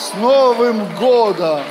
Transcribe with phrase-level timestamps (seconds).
[0.00, 1.62] С Новым годом!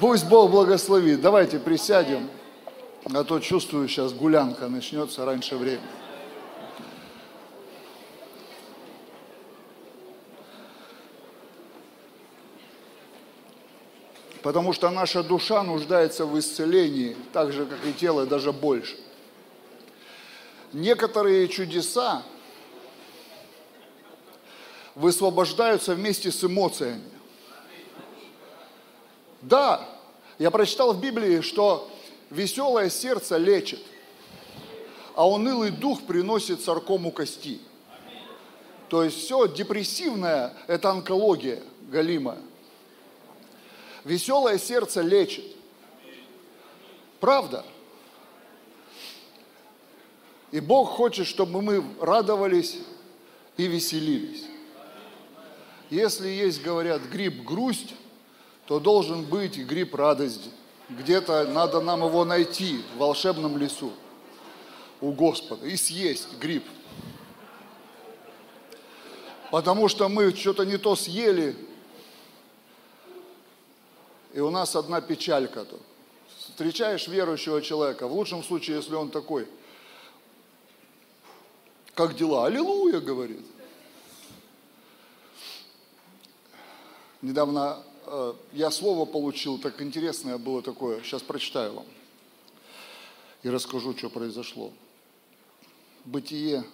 [0.00, 1.20] Пусть Бог благословит.
[1.20, 2.30] Давайте присядем,
[3.12, 5.82] а то чувствую, сейчас гулянка начнется раньше времени.
[14.42, 18.96] Потому что наша душа нуждается в исцелении, так же, как и тело, даже больше.
[20.72, 22.22] Некоторые чудеса
[24.94, 27.10] высвобождаются вместе с эмоциями.
[29.42, 29.86] Да,
[30.38, 31.90] я прочитал в Библии, что
[32.30, 33.80] веселое сердце лечит,
[35.14, 37.60] а унылый дух приносит саркому кости.
[38.88, 42.38] То есть все депрессивное– это онкология галимая.
[44.04, 45.44] Веселое сердце лечит.
[47.20, 47.64] Правда.
[50.50, 52.78] И Бог хочет, чтобы мы радовались
[53.56, 54.44] и веселились.
[55.90, 57.94] Если есть, говорят, гриб грусть,
[58.66, 60.50] то должен быть гриб радости.
[60.88, 63.92] Где-то надо нам его найти в волшебном лесу
[65.00, 66.64] у Господа и съесть гриб.
[69.50, 71.56] Потому что мы что-то не то съели,
[74.32, 75.60] и у нас одна печалька.
[75.60, 75.80] -то.
[76.38, 79.46] Встречаешь верующего человека, в лучшем случае, если он такой,
[81.94, 82.46] как дела?
[82.46, 83.46] Аллилуйя, говорит.
[87.24, 91.86] Недавно э, я слово получил, так интересное было такое, сейчас прочитаю вам
[93.42, 94.70] и расскажу, что произошло.
[96.04, 96.64] Бытие,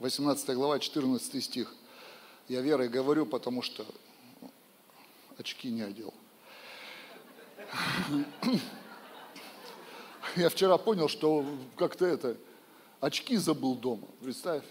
[0.00, 1.74] 18 глава, 14 стих.
[2.48, 3.86] Я верой говорю, потому что
[5.38, 6.12] очки не одел.
[10.36, 12.36] Я вчера понял, что как-то это,
[13.00, 14.64] очки забыл дома, представь.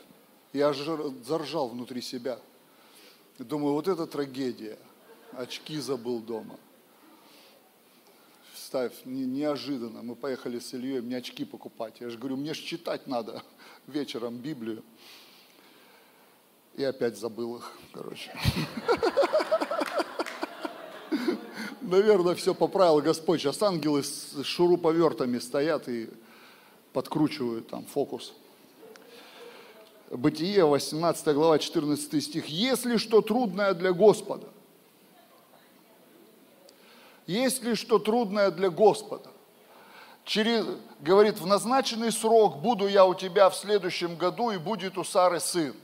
[0.54, 0.72] Я
[1.26, 2.40] заржал внутри себя.
[3.40, 4.78] Думаю, вот это трагедия.
[5.34, 6.58] Очки забыл дома.
[8.56, 10.02] Ставь, не, неожиданно.
[10.02, 11.96] Мы поехали с Ильей, мне очки покупать.
[12.00, 13.44] Я же говорю, мне же читать надо
[13.88, 14.84] вечером Библию.
[16.76, 18.32] И опять забыл их, короче.
[21.88, 23.42] наверное, все поправил Господь.
[23.42, 26.10] Сейчас ангелы с шуруповертами стоят и
[26.94, 28.34] подкручивают там фокус.
[30.10, 32.46] Бытие, 18 глава, 14 стих.
[32.48, 34.48] «Если что трудное для Господа,
[37.28, 39.30] если что трудное для Господа,
[40.24, 40.66] через,
[41.00, 45.40] говорит, в назначенный срок буду я у тебя в следующем году, и будет у Сары
[45.40, 45.76] сын.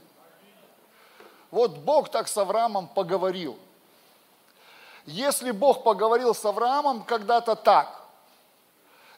[1.50, 3.58] Вот Бог так с Авраамом поговорил.
[5.06, 8.02] Если Бог поговорил с Авраамом когда-то так,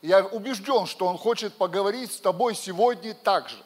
[0.02, 3.56] я убежден, что Он хочет поговорить с тобой сегодня так же.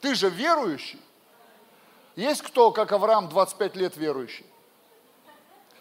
[0.00, 1.00] Ты же верующий.
[2.16, 4.46] Есть кто, как Авраам, 25 лет верующий?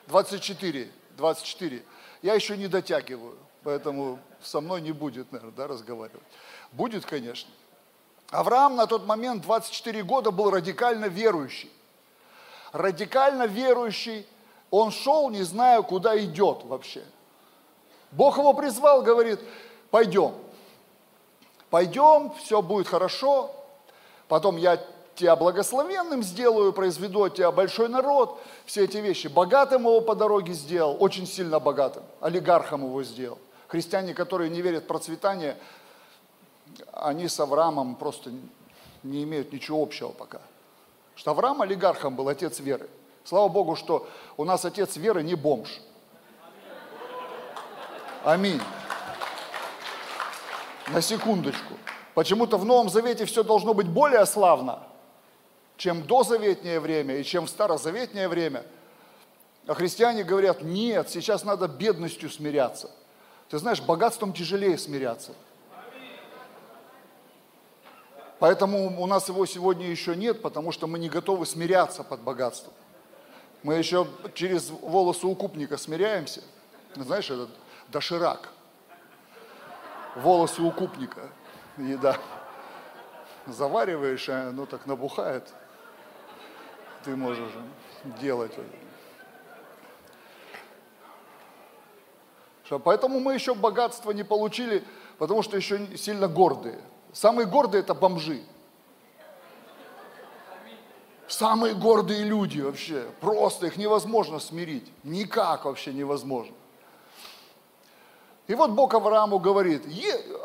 [0.07, 1.83] 24, 24.
[2.23, 6.23] Я еще не дотягиваю, поэтому со мной не будет, наверное, да, разговаривать.
[6.71, 7.51] Будет, конечно.
[8.31, 11.71] Авраам на тот момент, 24 года, был радикально верующий.
[12.71, 14.25] Радикально верующий–
[14.71, 17.03] он шел, не зная, куда идет вообще.
[18.11, 19.39] Бог его призвал, говорит,
[19.89, 20.33] пойдем.
[21.69, 23.51] Пойдем, все будет хорошо.
[24.27, 24.83] Потом я
[25.19, 28.39] тебя благословенным сделаю, произведу от тебя большой народ.
[28.65, 29.27] Все эти вещи.
[29.27, 32.03] Богатым его по дороге сделал, очень сильно богатым.
[32.21, 33.37] Олигархом его сделал.
[33.67, 35.57] Христиане, которые не верят в процветание,
[36.93, 38.31] они с Авраамом просто
[39.03, 40.41] не имеют ничего общего пока.
[41.15, 42.89] Что Авраам олигархом был, отец веры.
[43.25, 45.81] Слава Богу, что у нас отец веры не бомж.
[48.23, 48.61] Аминь.
[50.87, 51.73] На секундочку.
[52.15, 54.79] Почему-то в Новом Завете все должно быть более славно,
[55.79, 58.65] чем дозаветнее время и чем в старозаветнее время.
[59.65, 62.91] А христиане говорят, нет, сейчас надо бедностью смиряться.
[63.47, 65.31] Ты знаешь, богатством тяжелее смиряться.
[68.39, 72.73] Поэтому у нас его сегодня еще нет, потому что мы не готовы смиряться под богатством.
[73.63, 76.41] Мы еще через волосы укупника смиряемся.
[76.95, 77.49] Знаешь, этот
[77.87, 78.49] доширак.
[80.17, 81.29] Волосы укупника.
[81.77, 82.17] Еда.
[83.47, 85.53] Завариваешь, а оно так набухает.
[87.09, 87.49] Ты можешь
[88.21, 88.51] делать.
[92.83, 94.83] Поэтому мы еще богатство не получили,
[95.17, 96.79] потому что еще сильно гордые.
[97.11, 98.43] Самые гордые это бомжи.
[101.27, 106.55] Самые гордые люди вообще, просто их невозможно смирить, никак вообще невозможно.
[108.45, 109.83] И вот Бог Аврааму говорит,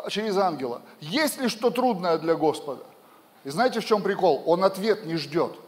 [0.08, 2.84] через ангела, есть ли что трудное для Господа?
[3.44, 4.42] И знаете, в чем прикол?
[4.46, 5.58] Он ответ не ждет.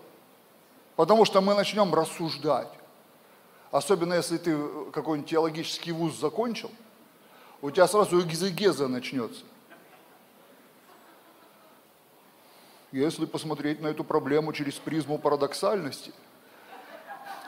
[0.96, 2.72] Потому что мы начнем рассуждать.
[3.70, 4.56] Особенно если ты
[4.92, 6.70] какой-нибудь теологический вуз закончил,
[7.60, 9.44] у тебя сразу экзегеза начнется.
[12.92, 16.12] Если посмотреть на эту проблему через призму парадоксальности,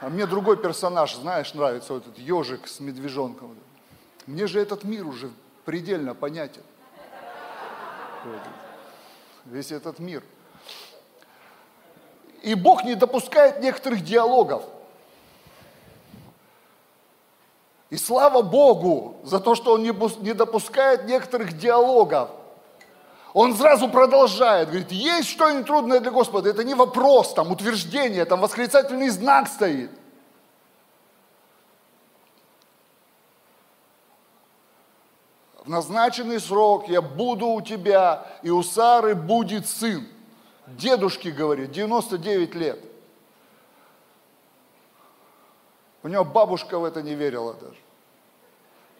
[0.01, 3.55] а мне другой персонаж, знаешь, нравится, вот этот ежик с медвежонком.
[4.27, 5.31] Мне же этот мир уже
[5.65, 6.61] предельно понятен.
[9.45, 10.23] Весь этот мир.
[12.41, 14.63] И Бог не допускает некоторых диалогов.
[17.89, 22.29] И слава Богу за то, что Он не допускает некоторых диалогов.
[23.33, 26.49] Он сразу продолжает, говорит, есть что-нибудь трудное для Господа.
[26.49, 29.91] Это не вопрос, там утверждение, там восклицательный знак стоит.
[35.63, 40.07] В назначенный срок я буду у тебя, и у Сары будет сын.
[40.77, 42.79] Дедушке говорит, 99 лет.
[46.03, 47.77] У него бабушка в это не верила даже.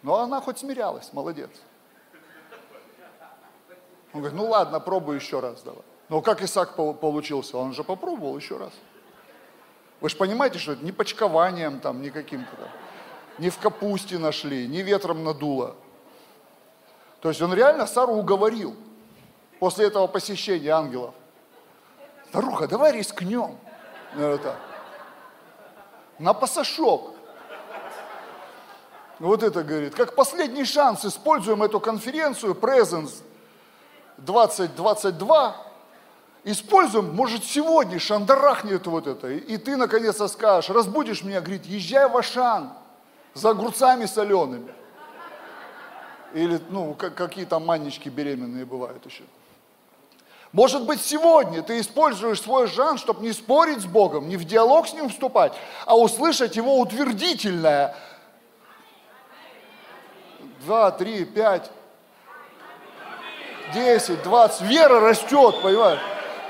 [0.01, 1.49] Но она хоть смирялась, молодец.
[4.13, 5.83] Он говорит, ну ладно, пробуй еще раз давай.
[6.09, 7.57] Но как Исаак получился?
[7.57, 8.73] Он же попробовал еще раз.
[10.01, 12.69] Вы же понимаете, что это не почкованием там, не каким-то там,
[13.37, 15.75] не в капусте нашли, не ветром надуло.
[17.21, 18.75] То есть он реально Сару уговорил
[19.59, 21.13] после этого посещения ангелов.
[22.29, 23.57] Старуха, давай рискнем.
[24.15, 24.55] Это.
[26.19, 27.15] На пасашок.
[29.17, 29.95] Вот это говорит.
[29.95, 33.23] Как последний шанс используем эту конференцию Presence
[34.17, 35.55] 2022.
[36.43, 39.29] Используем, может, сегодня шандарахнет вот это.
[39.29, 42.73] И ты наконец-то скажешь, разбудишь меня, говорит, езжай в Ашан
[43.33, 44.71] за огурцами солеными.
[46.33, 49.23] Или, ну, какие там маннички беременные бывают еще.
[50.51, 54.87] Может быть, сегодня ты используешь свой шанс, чтобы не спорить с Богом, не в диалог
[54.87, 55.53] с Ним вступать,
[55.85, 57.95] а услышать Его утвердительное.
[60.61, 61.69] Два, три, пять,
[63.75, 64.61] десять, двадцать.
[64.61, 65.99] Вера растет, понимаешь?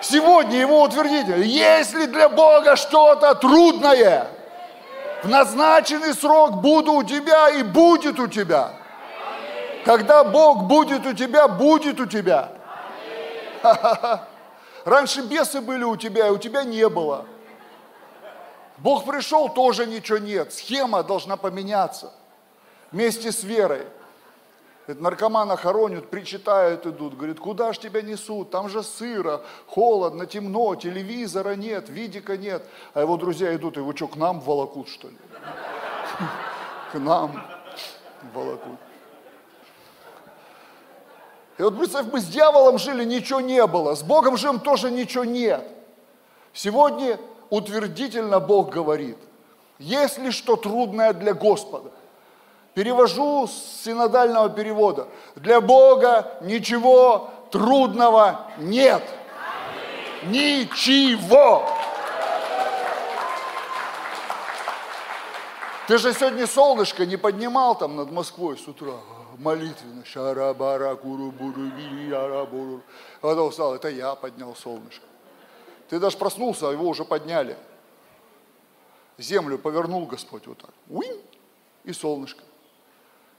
[0.01, 1.43] Сегодня Его утвердительное.
[1.43, 4.27] Если для Бога что-то трудное,
[5.23, 8.71] в назначенный срок буду у тебя и будет у тебя.
[9.83, 12.49] Когда Бог будет у тебя, будет у тебя.
[14.85, 17.25] Раньше бесы были у тебя, и у тебя не было.
[18.77, 20.53] Бог пришел, тоже ничего нет.
[20.53, 22.13] Схема должна поменяться
[22.91, 23.85] вместе с верой.
[24.87, 30.73] Это наркомана хоронят, причитают идут, говорит, куда ж тебя несут, там же сыро, холодно, темно,
[30.75, 32.65] телевизора нет, видика нет.
[32.95, 35.17] А его друзья идут, его что, к нам волокут, что ли?
[36.91, 37.39] К нам
[38.33, 38.79] волокут.
[41.59, 45.25] И вот представь, мы с дьяволом жили, ничего не было, с Богом живем, тоже ничего
[45.25, 45.67] нет.
[46.53, 47.19] Сегодня
[47.49, 49.17] утвердительно Бог говорит,
[49.77, 51.91] есть ли что трудное для Господа?
[52.75, 55.09] Перевожу с синодального перевода.
[55.35, 59.03] Для Бога ничего трудного нет.
[60.27, 61.67] Ничего.
[65.87, 68.93] Ты же сегодня солнышко не поднимал там над Москвой с утра
[69.39, 70.05] молитвенно.
[70.05, 71.71] Шарабара, курубуру,
[72.15, 72.83] арабуру.
[73.21, 75.05] Потом встал, это я поднял солнышко.
[75.89, 77.57] Ты даже проснулся, а его уже подняли.
[79.17, 80.71] Землю повернул Господь вот так.
[80.87, 81.21] Уинь,
[81.83, 82.43] и солнышко.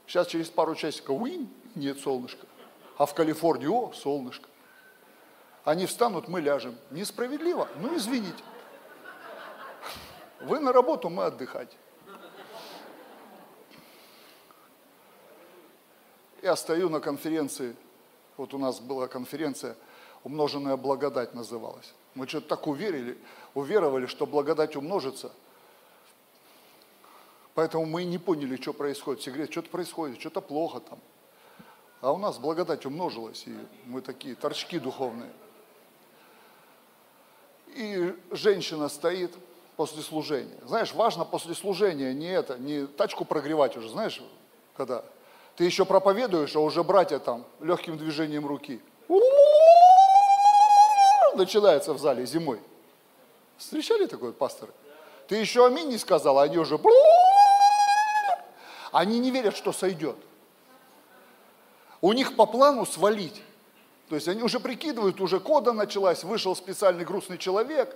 [0.05, 2.45] Сейчас через пару часиков, уинь, нет солнышка.
[2.97, 4.47] А в Калифорнии, о, солнышко.
[5.63, 6.75] Они встанут, мы ляжем.
[6.89, 7.67] Несправедливо?
[7.77, 8.43] Ну, извините.
[10.41, 11.69] Вы на работу, мы отдыхать.
[16.41, 17.75] Я стою на конференции,
[18.37, 19.75] вот у нас была конференция,
[20.23, 21.93] умноженная благодать называлась.
[22.15, 23.17] Мы что-то так уверили,
[23.53, 25.31] уверовали, что благодать умножится.
[27.53, 29.21] Поэтому мы не поняли, что происходит.
[29.21, 30.99] Все говорят, что-то происходит, что-то плохо там.
[32.01, 33.55] А у нас благодать умножилась, и
[33.85, 35.31] мы такие торчки духовные.
[37.67, 39.31] И женщина стоит
[39.75, 40.57] после служения.
[40.65, 44.21] Знаешь, важно после служения не это, не тачку прогревать уже, знаешь,
[44.75, 45.05] когда
[45.61, 48.81] ты еще проповедуешь, а уже братья там легким движением руки.
[51.35, 52.59] Начинается в зале зимой.
[53.57, 54.69] Встречали такой пастор?
[55.27, 56.79] Ты еще аминь не сказал, а они уже...
[58.91, 60.15] Они не верят, что сойдет.
[62.01, 63.43] У них по плану свалить.
[64.09, 67.95] То есть они уже прикидывают, уже кода началась, вышел специальный грустный человек,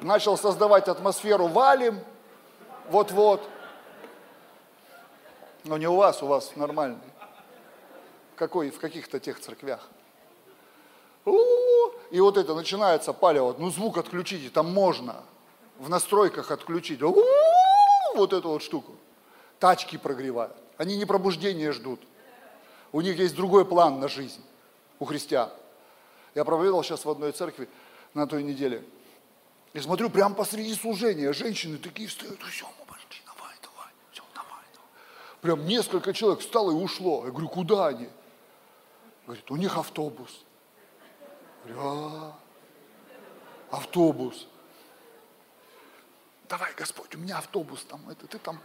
[0.00, 1.98] начал создавать атмосферу валим,
[2.88, 3.42] вот-вот.
[5.64, 6.98] Но не у вас, у вас нормальный.
[8.36, 9.88] Какой, в каких-то тех церквях.
[11.26, 13.54] И вот это начинается палево.
[13.58, 15.22] Ну, звук отключите, там можно.
[15.78, 17.00] В настройках отключить.
[17.00, 18.96] Вот эту вот штуку.
[19.58, 20.56] Тачки прогревают.
[20.78, 22.00] Они не пробуждения ждут.
[22.92, 24.42] У них есть другой план на жизнь.
[24.98, 25.50] У христиан.
[26.34, 27.68] Я проповедовал сейчас в одной церкви
[28.14, 28.84] на той неделе.
[29.72, 34.64] И смотрю, прямо посреди служения женщины такие встают, все, мы пошли, давай, давай, все, давай,
[34.74, 35.29] давай.
[35.40, 37.24] Прям несколько человек встало и ушло.
[37.24, 38.08] Я говорю, куда они?
[39.26, 40.44] Говорит, у них автобус.
[41.64, 42.38] Говорю, а,
[43.70, 44.46] автобус.
[46.48, 48.60] Давай, Господь, у меня автобус там, это ты там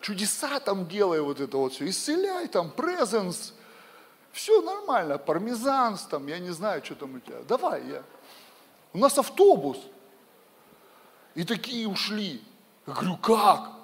[0.00, 3.54] чудеса там делай вот это вот все, исцеляй там, презенс,
[4.32, 8.02] все нормально, пармезанс там, я не знаю, что там у тебя, давай я.
[8.92, 9.78] У нас автобус.
[11.34, 12.42] И такие ушли.
[12.86, 13.79] Я говорю, как?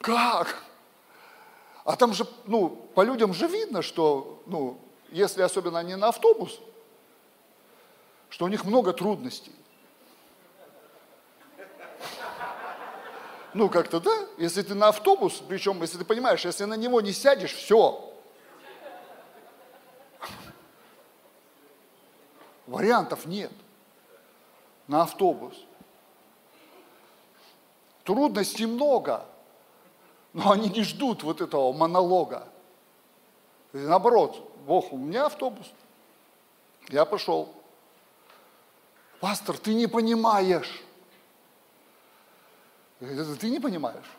[0.00, 0.62] Как?
[1.84, 4.78] А там же, ну, по людям же видно, что, ну,
[5.10, 6.58] если особенно они на автобус,
[8.30, 9.54] что у них много трудностей.
[13.52, 14.16] Ну, как-то, да?
[14.38, 18.14] Если ты на автобус, причем, если ты понимаешь, если на него не сядешь, все.
[22.66, 23.52] Вариантов нет.
[24.86, 25.56] На автобус.
[28.04, 29.26] Трудностей много,
[30.32, 32.46] но они не ждут вот этого монолога.
[33.72, 35.66] И наоборот, Бог, у меня автобус.
[36.88, 37.52] Я пошел.
[39.20, 40.82] Пастор, ты не понимаешь.
[42.98, 44.10] Ты не понимаешь.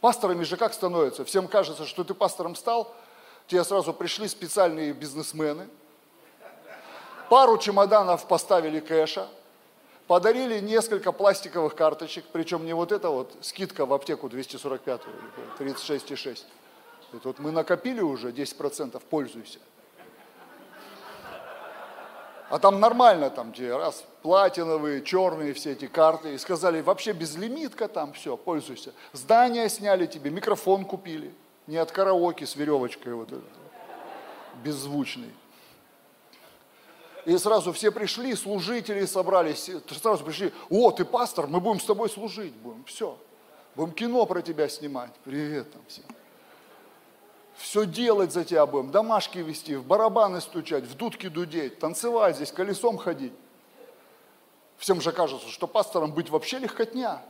[0.00, 1.24] Пасторами же как становятся?
[1.24, 2.94] Всем кажется, что ты пастором стал,
[3.46, 5.68] тебе сразу пришли специальные бизнесмены,
[7.28, 9.28] пару чемоданов поставили кэша,
[10.08, 15.02] подарили несколько пластиковых карточек, причем не вот это вот, скидка в аптеку 245,
[15.60, 16.44] 36,6.
[17.12, 19.60] Это вот мы накопили уже 10%, пользуйся.
[22.50, 26.32] А там нормально, там где раз платиновые, черные все эти карты.
[26.34, 28.94] И сказали, вообще безлимитка там, все, пользуйся.
[29.12, 31.34] Здание сняли тебе, микрофон купили.
[31.66, 33.44] Не от караоке с веревочкой вот этот,
[34.64, 35.34] беззвучный.
[37.28, 39.70] И сразу все пришли, служители собрались,
[40.00, 43.18] сразу пришли, о, ты пастор, мы будем с тобой служить, будем, все.
[43.76, 45.12] Будем кино про тебя снимать.
[45.24, 46.04] Привет там всем
[47.58, 52.50] все делать за тебя будем, домашки вести, в барабаны стучать, в дудки дудеть, танцевать здесь,
[52.50, 53.34] колесом ходить.
[54.78, 57.20] Всем же кажется, что пастором быть вообще легкотня.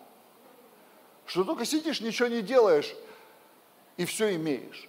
[1.26, 2.94] Что только сидишь, ничего не делаешь
[3.96, 4.88] и все имеешь.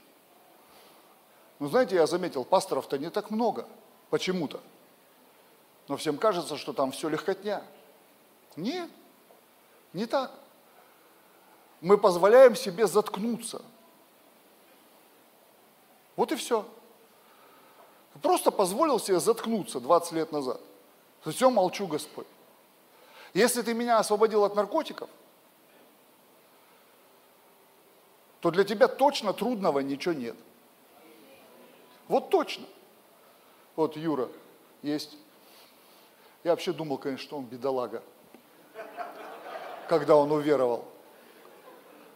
[1.57, 3.65] Но знаете, я заметил, пасторов-то не так много
[4.11, 4.61] почему-то.
[5.89, 7.61] Но всем кажется, что там все легкотня.
[8.55, 8.89] Нет,
[9.91, 10.31] не так.
[11.81, 13.61] Мы позволяем себе заткнуться–
[16.19, 16.65] вот и все.
[18.21, 20.59] Просто позволил себе заткнуться 20 лет назад.
[21.25, 22.27] Все, молчу, Господь.
[23.33, 25.09] Если ты меня освободил от наркотиков,
[28.41, 30.35] то для тебя точно трудного ничего нет.
[32.09, 32.65] Вот точно.
[33.77, 34.27] Вот Юра
[34.81, 35.15] есть.
[36.43, 38.01] Я вообще думал, конечно, что он бедолага,
[39.87, 40.85] когда он уверовал.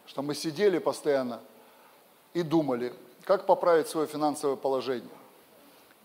[0.06, 1.42] Что мы сидели постоянно
[2.34, 5.10] и думали, как поправить свое финансовое положение.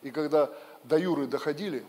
[0.03, 0.51] И когда
[0.85, 1.85] до Юры доходили,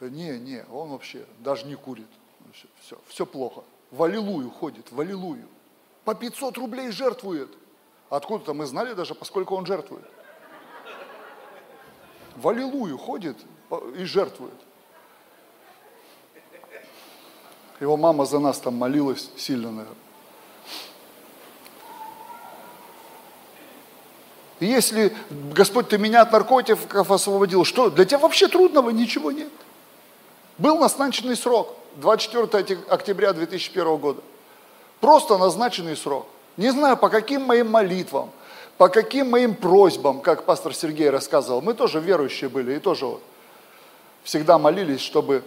[0.00, 2.08] не, не, он вообще даже не курит.
[2.52, 3.62] Все, все, все плохо.
[3.90, 5.46] В Аллилуйю ходит, в Аллилуйю.
[6.04, 7.50] По 500 рублей жертвует.
[8.10, 10.04] Откуда-то мы знали даже, поскольку он жертвует.
[12.36, 13.36] В Аллилуйю ходит
[13.96, 14.54] и жертвует.
[17.82, 19.96] Его мама за нас там молилась сильно, наверное.
[24.60, 25.12] если,
[25.52, 29.50] Господь, ты меня от наркотиков освободил, что, для тебя вообще трудного ничего нет.
[30.58, 34.20] Был назначенный срок, 24 октября 2001 года.
[35.00, 36.28] Просто назначенный срок.
[36.56, 38.30] Не знаю, по каким моим молитвам,
[38.78, 43.22] по каким моим просьбам, как пастор Сергей рассказывал, мы тоже верующие были и тоже вот
[44.22, 45.42] всегда молились, чтобы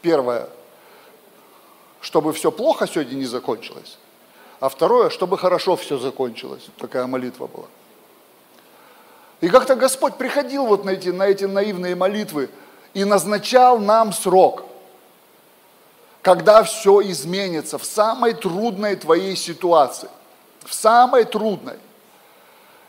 [0.00, 0.48] первое,
[2.02, 3.96] чтобы все плохо сегодня не закончилось,
[4.60, 6.66] а второе, чтобы хорошо все закончилось.
[6.76, 7.66] Такая молитва была.
[9.40, 12.50] И как-то Господь приходил вот на эти, на эти наивные молитвы
[12.92, 14.64] и назначал нам срок,
[16.22, 20.10] когда все изменится в самой трудной твоей ситуации,
[20.64, 21.78] в самой трудной.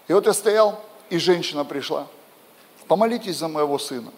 [0.08, 0.80] И вот я стоял,
[1.10, 2.08] и женщина пришла,
[2.88, 4.12] помолитесь за моего сына.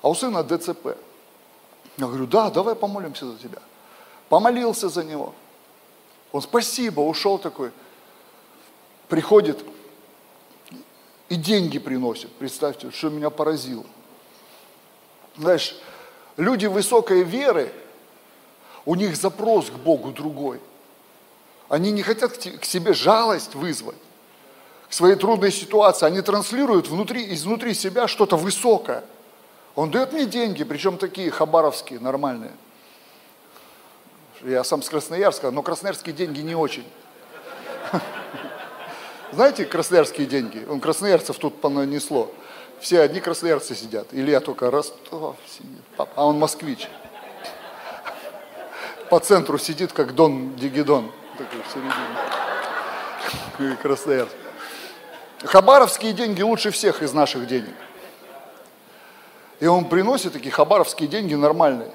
[0.00, 0.96] А у сына ДЦП.
[1.98, 3.58] Я говорю, да, давай помолимся за тебя.
[4.32, 5.34] Помолился за него.
[6.32, 7.70] Он спасибо, ушел такой.
[9.10, 9.62] Приходит,
[11.28, 12.32] И деньги приносит.
[12.36, 13.84] Представьте, что меня поразило.
[15.36, 15.76] Знаешь,
[16.38, 17.70] люди высокой веры,
[18.86, 20.62] у них запрос к Богу другой.
[21.68, 24.00] Они не хотят к себе жалость вызвать,
[24.88, 26.06] к своей трудной ситуации.
[26.06, 29.04] Они транслируют внутри, изнутри себя что-то высокое.
[29.74, 32.52] Он дает мне деньги, причем такие хабаровские, нормальные.
[34.44, 36.86] Я сам с Красноярска, но красноярские деньги не очень.
[39.32, 40.66] Знаете, красноярские деньги?
[40.68, 42.30] Он красноярцев тут понанесло.
[42.80, 44.08] Все одни красноярцы сидят.
[44.12, 45.80] Или я только Ростов сидит.
[45.96, 46.88] А он москвич.
[49.08, 51.12] По центру сидит, как Дон Дигидон.
[51.38, 53.76] Такой в середине.
[53.76, 54.30] Красноярц.
[55.44, 57.74] Хабаровские деньги лучше всех из наших денег.
[59.60, 61.92] И он приносит такие хабаровские деньги нормальные.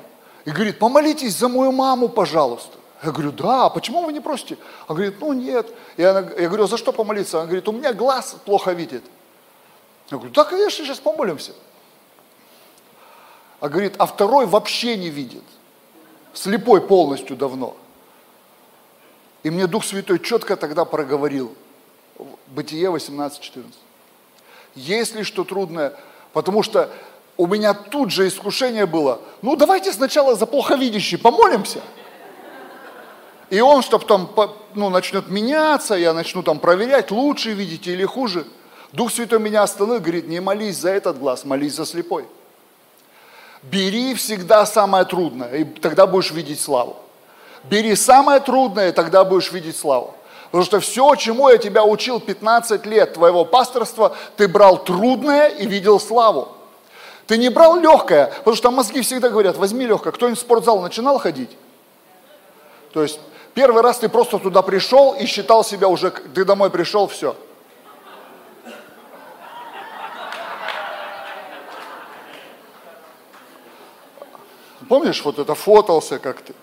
[0.48, 2.78] И говорит, помолитесь за мою маму, пожалуйста.
[3.04, 4.58] Я говорю, да, а почему вы не просите?
[4.88, 5.68] Он говорит, ну нет.
[5.98, 7.40] И она, я говорю, «А за что помолиться?
[7.40, 9.04] Он говорит, у меня глаз плохо видит.
[10.10, 11.52] Я говорю, да, конечно, сейчас помолимся.
[13.60, 15.44] А говорит, а второй вообще не видит.
[16.34, 17.76] Слепой полностью давно.
[19.44, 21.54] И мне Дух Святой четко тогда проговорил.
[22.48, 23.66] Бытие 18.14.
[24.76, 25.94] Если что трудное,
[26.32, 26.90] потому что
[27.38, 31.80] у меня тут же искушение было, ну давайте сначала за плоховидящий помолимся.
[33.50, 34.30] И он, чтобы там,
[34.74, 38.46] ну, начнет меняться, я начну там проверять, лучше видите или хуже.
[38.92, 42.26] Дух Святой меня остановил, говорит, не молись за этот глаз, молись за слепой.
[43.64, 46.98] Бери всегда самое трудное, и тогда будешь видеть славу.
[47.64, 50.14] Бери самое трудное, и тогда будешь видеть славу.
[50.46, 55.66] Потому что все, чему я тебя учил 15 лет твоего пасторства, ты брал трудное и
[55.66, 56.57] видел славу.
[57.28, 60.14] Ты не брал легкое, потому что мозги всегда говорят, возьми легкое.
[60.14, 61.52] Кто-нибудь в спортзал начинал ходить?
[62.94, 63.20] То есть
[63.58, 67.36] Первый раз ты просто туда пришел и считал себя уже, ты домой пришел, все.
[74.88, 76.54] Помнишь, вот это фотался как ты?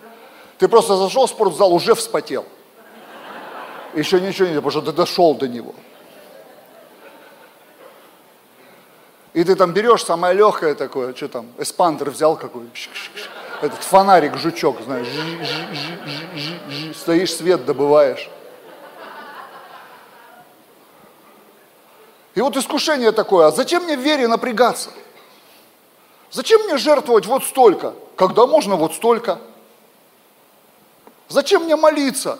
[0.59, 2.46] Ты просто зашел в спортзал, уже вспотел.
[3.94, 5.74] Еще ничего не, потому что ты дошел до него.
[9.35, 12.70] И ты там берешь самое легкое такое, что там, эспандер взял какой,
[13.61, 15.09] этот фонарик, жучок, знаешь,
[16.97, 18.31] стоишь, свет добываешь.
[22.37, 24.90] И вот искушение такое, а зачем мне в вере напрягаться?
[26.31, 29.40] Зачем мне жертвовать вот столько, когда можно вот столько?
[31.29, 32.38] Зачем мне молиться,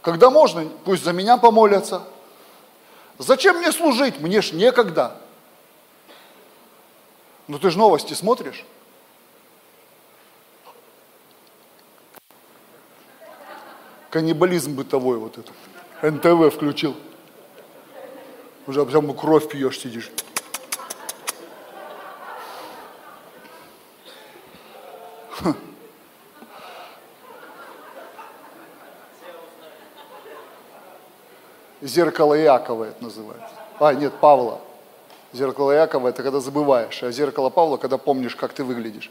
[0.00, 2.02] когда можно, пусть за меня помолятся?
[3.18, 5.16] Зачем мне служить, мне ж некогда.
[7.50, 8.64] Ну ты же новости смотришь?
[14.10, 15.52] каннибализм бытовой вот этот.
[16.00, 16.94] НТВ включил.
[18.68, 20.12] Уже прям кровь пьешь, сидишь.
[31.80, 33.50] Зеркало Якова это называется.
[33.80, 34.60] А, нет, Павла.
[35.32, 39.10] Зеркало Якова это когда забываешь, а зеркало Павла, когда помнишь, как ты выглядишь.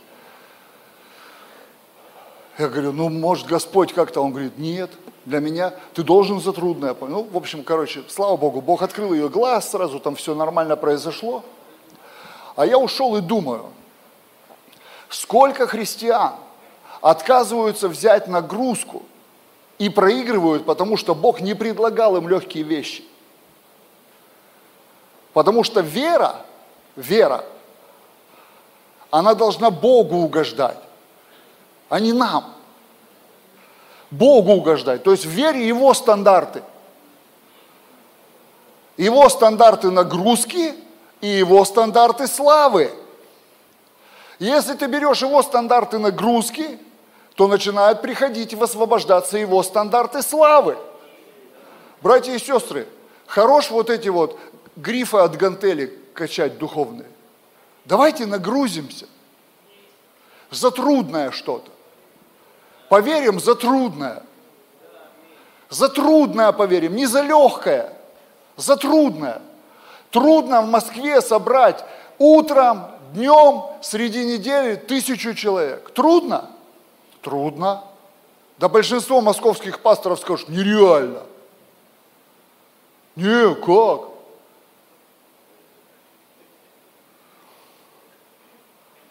[2.57, 4.91] Я говорю, ну, может, Господь как-то, он говорит, нет,
[5.25, 6.93] для меня ты должен за трудное.
[6.99, 11.45] Ну, в общем, короче, слава Богу, Бог открыл ее глаз, сразу там все нормально произошло.
[12.57, 13.67] А я ушел и думаю,
[15.07, 16.33] сколько христиан
[16.99, 19.03] отказываются взять нагрузку
[19.77, 23.05] и проигрывают, потому что Бог не предлагал им легкие вещи.
[25.33, 26.35] Потому что вера,
[26.95, 27.43] вера,
[29.11, 30.77] она должна Богу угождать
[31.89, 32.53] а не нам.
[34.11, 36.63] Богу угождать, то есть в вере Его стандарты.
[38.97, 40.73] Его стандарты нагрузки
[41.21, 42.91] и Его стандарты славы.
[44.39, 46.79] Если ты берешь Его стандарты нагрузки,
[47.35, 50.77] то начинают приходить и высвобождаться Его стандарты славы.
[52.01, 52.87] Братья и сестры,
[53.27, 54.39] хорош вот эти вот
[54.75, 57.07] грифы от гантели качать духовные.
[57.85, 59.07] Давайте нагрузимся
[60.51, 61.71] за трудное что-то.
[62.89, 64.23] Поверим за трудное.
[65.69, 67.93] За трудное поверим, не за легкое,
[68.57, 69.41] за трудное.
[70.09, 71.85] Трудно в Москве собрать
[72.17, 75.91] утром, днем, среди недели тысячу человек.
[75.91, 76.49] Трудно?
[77.21, 77.83] Трудно.
[78.57, 81.23] Да большинство московских пасторов скажут, нереально.
[83.15, 84.08] Не, как?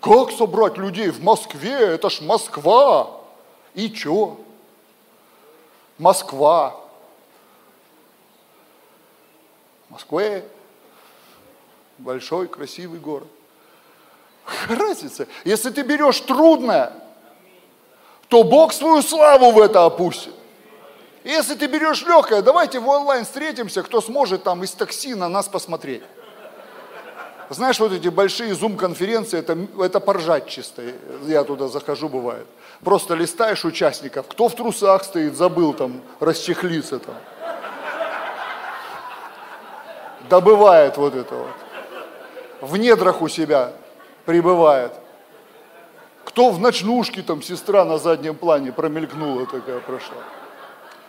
[0.01, 1.73] Как собрать людей в Москве?
[1.73, 3.21] Это ж Москва.
[3.75, 4.39] И чё?
[5.99, 6.77] Москва.
[9.89, 10.45] Москве.
[11.99, 13.27] большой, красивый город.
[14.69, 15.27] Разница.
[15.45, 16.93] Если ты берешь трудное,
[18.29, 20.35] то Бог свою славу в это опустит.
[21.25, 25.49] Если ты берешь легкое, давайте в онлайн встретимся, кто сможет там из такси на нас
[25.49, 26.03] посмотреть.
[27.51, 30.83] Знаешь, вот эти большие зум-конференции, это, это поржать чисто.
[31.27, 32.47] Я туда захожу, бывает.
[32.85, 37.15] Просто листаешь участников, кто в трусах стоит, забыл там расчехлиться там.
[40.29, 41.49] Добывает вот это вот.
[42.61, 43.73] В недрах у себя
[44.27, 44.93] прибывает.
[46.25, 50.23] Кто в ночнушке, там сестра на заднем плане промелькнула такая прошла.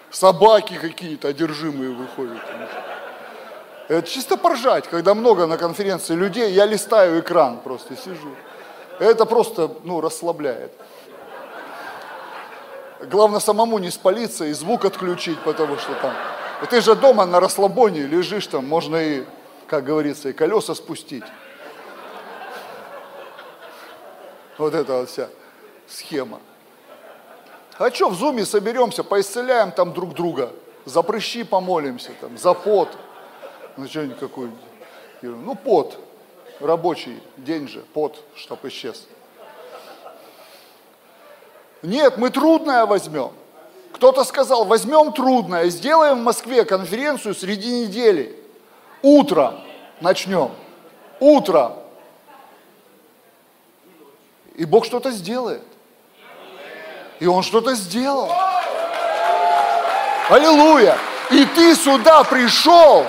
[0.10, 2.42] Собаки какие-то одержимые выходят.
[3.90, 8.30] Это чисто поржать, когда много на конференции людей, я листаю экран просто, сижу.
[9.00, 10.72] Это просто, ну, расслабляет.
[13.02, 16.14] Главное самому не спалиться и звук отключить, потому что там...
[16.62, 19.24] И ты же дома на расслабоне лежишь там, можно и,
[19.66, 21.24] как говорится, и колеса спустить.
[24.60, 25.30] Вот это вот вся
[25.88, 26.40] схема.
[27.80, 30.52] А что, в зуме соберемся, поисцеляем там друг друга,
[30.86, 32.90] за прыщи помолимся, там, за пот
[33.80, 34.52] ну что-нибудь какую
[35.22, 35.98] ну пот,
[36.60, 39.08] рабочий день же, пот, чтоб исчез.
[41.82, 43.32] Нет, мы трудное возьмем.
[43.94, 48.38] Кто-то сказал, возьмем трудное, сделаем в Москве конференцию среди недели.
[49.02, 49.62] Утром
[50.02, 50.52] начнем.
[51.22, 51.74] Утром.
[54.56, 55.64] И Бог что-то сделает.
[57.20, 58.30] И Он что-то сделал.
[60.30, 60.98] Аллилуйя.
[61.32, 63.06] И ты сюда пришел,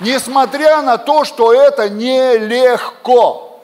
[0.00, 3.60] несмотря на то, что это нелегко.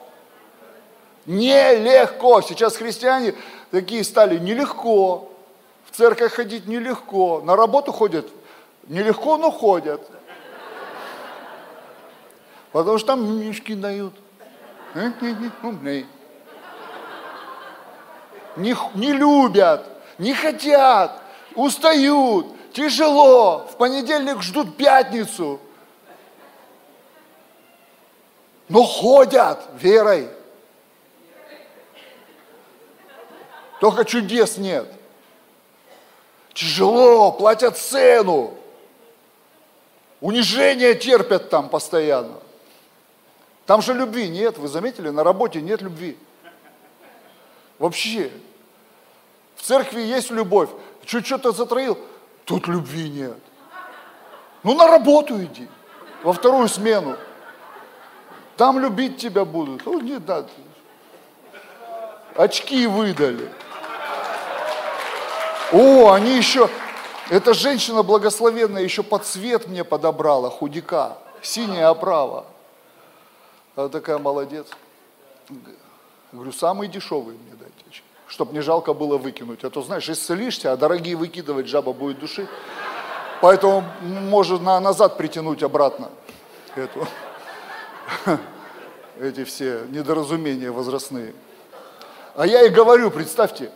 [1.25, 2.41] Нелегко.
[2.41, 3.35] Сейчас христиане
[3.71, 5.29] такие стали нелегко.
[5.85, 7.41] В церковь ходить нелегко.
[7.41, 8.27] На работу ходят
[8.87, 10.01] нелегко, но ходят.
[12.71, 14.13] Потому что там мишки дают.
[18.57, 19.85] Не, не любят,
[20.17, 21.21] не хотят,
[21.55, 23.67] устают, тяжело.
[23.71, 25.59] В понедельник ждут пятницу.
[28.69, 30.29] Но ходят верой.
[33.79, 34.91] Только чудес нет.
[36.53, 38.57] Тяжело, платят цену.
[40.21, 42.39] Унижение терпят там постоянно.
[43.65, 46.17] Там же любви нет, вы заметили, на работе нет любви.
[47.77, 48.31] Вообще.
[49.55, 50.69] В церкви есть любовь.
[51.03, 51.99] Чуть что-то затроил,
[52.45, 53.37] тут любви нет.
[54.63, 55.67] Ну на работу иди,
[56.23, 57.17] во вторую смену.
[58.57, 59.85] Там любить тебя будут.
[59.85, 60.45] Ну, не да.
[62.35, 63.49] Очки выдали.
[65.71, 66.69] О, они еще...
[67.29, 71.17] Эта женщина благословенная еще под цвет мне подобрала, худяка.
[71.41, 72.45] Синяя оправа.
[73.75, 74.67] Она такая молодец.
[76.31, 78.03] Говорю, самые дешевые мне дайте очки.
[78.27, 79.63] Чтоб не жалко было выкинуть.
[79.63, 82.47] А то, знаешь, исцелишься, а дорогие выкидывать жаба будет души.
[83.41, 86.09] Поэтому может на, назад притянуть обратно
[86.75, 87.07] эту
[89.19, 91.33] эти все недоразумения возрастные.
[92.35, 93.71] А я и говорю, представьте,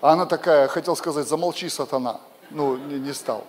[0.00, 2.20] а она такая, хотел сказать, замолчи, сатана.
[2.50, 3.44] Ну, не, не стал.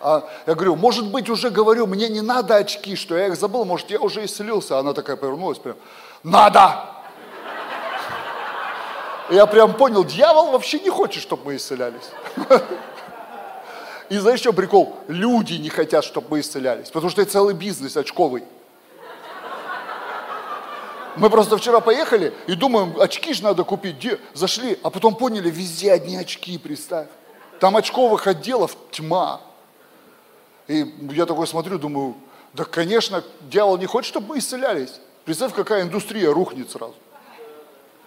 [0.00, 3.64] А я говорю, может быть, уже говорю, мне не надо очки, что я их забыл,
[3.64, 4.78] может, я уже исцелился.
[4.78, 5.76] Она такая повернулась прям,
[6.22, 6.86] надо!
[9.30, 12.10] Я прям понял, дьявол вообще не хочет, чтобы мы исцелялись.
[14.08, 14.96] И знаешь, что прикол?
[15.08, 18.44] Люди не хотят, чтобы мы исцелялись, потому что это целый бизнес очковый.
[21.16, 23.96] Мы просто вчера поехали и думаем, очки же надо купить.
[23.96, 24.18] Где?
[24.32, 27.08] Зашли, а потом поняли, везде одни очки, представь.
[27.60, 29.40] Там очковых отделов тьма.
[30.68, 32.16] И я такой смотрю, думаю,
[32.54, 35.00] да, конечно, дьявол не хочет, чтобы мы исцелялись.
[35.24, 36.94] Представь, какая индустрия рухнет сразу.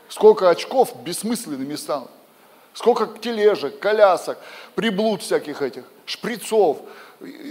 [0.09, 2.09] Сколько очков бессмысленными станут.
[2.73, 4.37] Сколько тележек, колясок,
[4.75, 6.79] приблуд всяких этих, шприцов,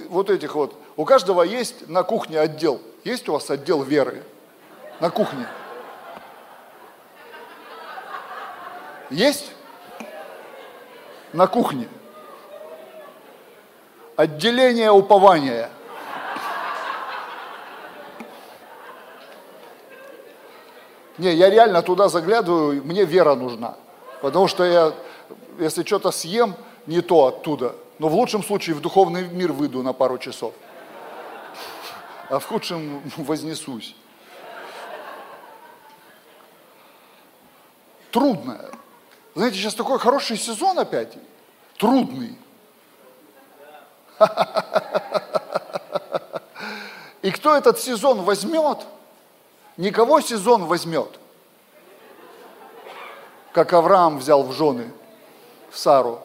[0.08, 0.74] вот этих вот.
[0.96, 2.80] У каждого есть на кухне отдел.
[3.04, 4.22] Есть у вас отдел веры?
[5.00, 5.46] На кухне?
[9.10, 9.52] Есть?
[11.32, 11.88] На кухне.
[14.16, 15.70] Отделение упования.
[21.18, 23.76] Не, я реально туда заглядываю, мне вера нужна.
[24.20, 24.92] Потому что я,
[25.58, 26.54] если что-то съем,
[26.86, 27.74] не то оттуда.
[27.98, 30.54] Но в лучшем случае в духовный мир выйду на пару часов.
[32.28, 33.94] А в худшем вознесусь.
[38.14, 38.70] Трудное.
[39.34, 41.12] Знаете, сейчас такой хороший сезон опять.
[41.76, 42.38] Трудный.
[47.22, 48.86] И кто этот сезон возьмет,
[49.76, 51.18] Никого сезон возьмет,
[53.52, 54.92] как Авраам взял в жены
[55.72, 56.22] Сару.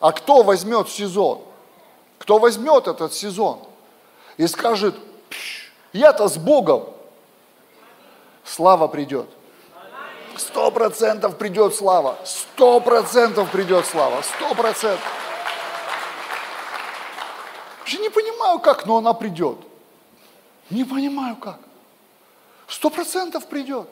[0.00, 1.42] А кто возьмет сезон?
[2.18, 3.60] Кто возьмет этот сезон
[4.38, 4.94] и скажет,
[5.92, 6.88] я-то с Богом,
[8.44, 9.28] слава придет.
[10.38, 12.16] Сто процентов придет слава.
[12.24, 14.22] Сто процентов придет слава.
[14.22, 15.06] Сто процентов.
[17.86, 19.58] Я не понимаю как, но она придет.
[20.70, 21.58] Не понимаю как.
[22.68, 23.88] Сто процентов придет.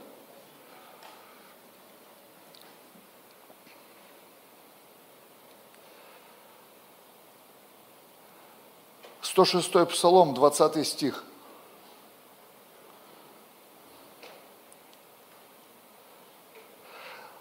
[9.36, 11.22] 106 Псалом, 20 стих.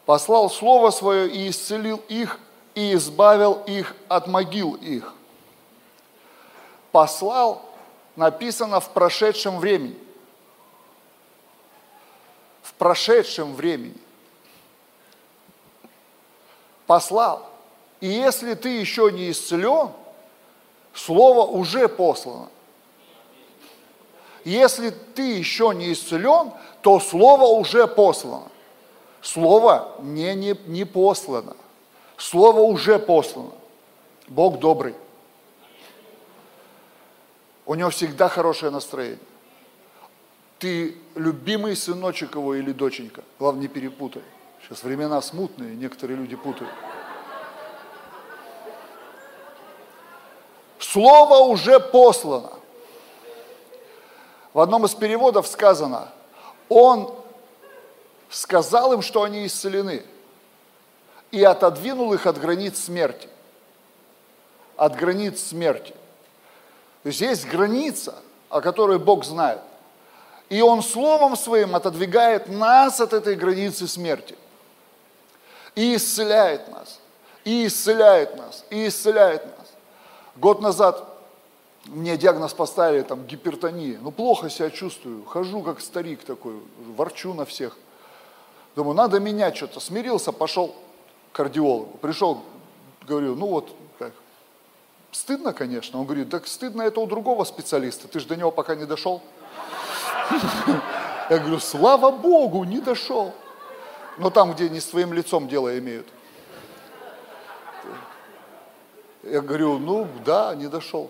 [0.06, 2.40] Послал Слово Свое и исцелил их,
[2.76, 5.14] и избавил их от могил их.
[6.92, 7.62] Послал
[8.16, 9.98] написано в прошедшем времени.
[12.62, 13.98] В прошедшем времени.
[16.86, 17.50] Послал.
[18.00, 19.92] И если ты еще не исцелен–
[20.96, 22.48] Слово уже послано.
[24.46, 28.48] Если ты еще не исцелен, то Слово уже послано.
[29.26, 31.56] Слово не, не, не послано.
[32.16, 33.54] Слово уже послано.
[34.28, 34.94] Бог добрый.
[37.66, 39.18] У него всегда хорошее настроение.
[40.60, 43.24] Ты любимый сыночек его или доченька.
[43.40, 44.22] Главное, не перепутай.
[44.62, 46.72] Сейчас времена смутные, некоторые люди путают.
[50.78, 52.52] Слово уже послано.
[54.54, 56.10] В одном из переводов сказано,
[56.70, 57.25] Он
[58.36, 60.04] сказал им, что они исцелены,
[61.32, 63.30] и отодвинул их от границ смерти.
[64.76, 65.94] От границ смерти.
[67.04, 68.16] То есть есть граница,
[68.50, 69.62] о которой Бог знает.
[70.50, 74.36] И Он Словом Своим отодвигает нас от этой границы смерти.
[75.74, 77.00] И исцеляет нас.
[77.46, 78.66] И исцеляет нас.
[78.70, 79.68] И исцеляет нас.
[80.36, 81.08] Год назад
[81.86, 83.98] мне диагноз поставили, там, гипертония.
[84.02, 86.60] Ну, плохо себя чувствую, хожу как старик такой,
[86.98, 87.78] ворчу на всех.
[88.76, 89.80] Думаю, надо менять что-то.
[89.80, 90.76] Смирился, пошел
[91.32, 91.98] к кардиологу.
[91.98, 92.44] Пришел,
[93.08, 94.12] говорю, ну вот, как,
[95.12, 96.00] стыдно, конечно.
[96.00, 99.22] Он говорит, так стыдно это у другого специалиста, ты же до него пока не дошел.
[101.30, 103.34] Я говорю, слава Богу, не дошел.
[104.18, 106.08] Но там, где не с твоим лицом дело имеют.
[109.24, 111.10] Я говорю, ну да, не дошел.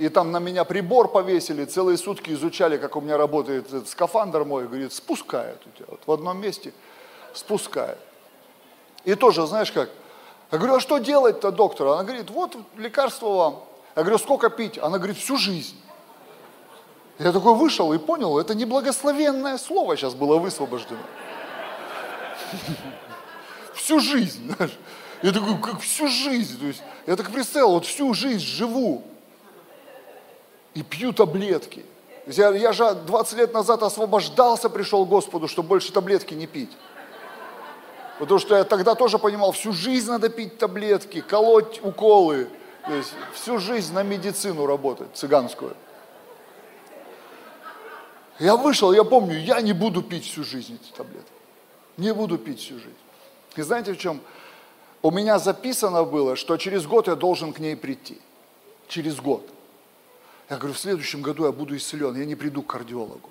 [0.00, 4.44] И там на меня прибор повесили, целые сутки изучали, как у меня работает этот скафандр
[4.44, 4.66] мой.
[4.66, 5.88] Говорит, спускает у тебя.
[5.90, 6.72] Вот в одном месте
[7.34, 7.98] спускает.
[9.04, 9.90] И тоже, знаешь как,
[10.50, 11.88] я говорю, а что делать-то, доктор?
[11.88, 13.62] Она говорит, вот лекарство вам.
[13.94, 14.78] Я говорю, сколько пить?
[14.78, 15.76] Она говорит, всю жизнь.
[17.18, 20.98] Я такой вышел и понял, это не благословенное слово сейчас было высвобождено.
[23.74, 24.50] Всю жизнь.
[24.56, 24.78] Знаешь.
[25.22, 26.58] Я такой, как всю жизнь.
[26.58, 29.04] То есть, я так представил, вот всю жизнь живу
[30.74, 31.84] и пью таблетки.
[32.26, 36.70] Я, я же 20 лет назад освобождался, пришел к Господу, чтобы больше таблетки не пить.
[38.18, 42.48] Потому что я тогда тоже понимал, всю жизнь надо пить таблетки, колоть уколы.
[42.86, 45.74] То есть всю жизнь на медицину работать, цыганскую.
[48.38, 51.30] Я вышел, я помню, я не буду пить всю жизнь эти таблетки.
[51.96, 52.96] Не буду пить всю жизнь.
[53.56, 54.20] И знаете в чем
[55.02, 58.18] у меня записано было, что через год я должен к ней прийти.
[58.88, 59.48] Через год.
[60.50, 63.30] Я говорю, в следующем году я буду исцелен, я не приду к кардиологу.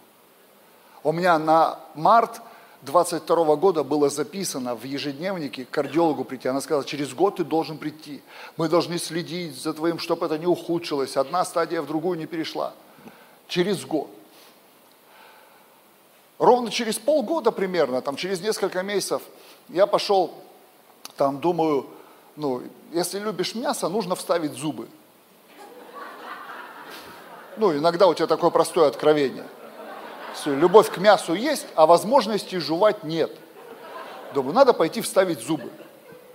[1.04, 2.42] У меня на март
[2.84, 6.48] 22 года было записано в ежедневнике к кардиологу прийти.
[6.48, 8.22] Она сказала, через год ты должен прийти.
[8.56, 11.18] Мы должны следить за твоим, чтобы это не ухудшилось.
[11.18, 12.74] Одна стадия в другую не перешла.
[13.48, 14.10] Через год.
[16.38, 19.22] Ровно через полгода примерно, там через несколько месяцев,
[19.68, 20.34] я пошел
[21.18, 21.86] там думаю,
[22.38, 24.88] ну, если любишь мясо, нужно вставить зубы.
[27.60, 29.44] Ну, иногда у тебя такое простое откровение.
[30.34, 33.36] Все, любовь к мясу есть, а возможности жевать нет.
[34.34, 35.70] Думаю, надо пойти вставить зубы.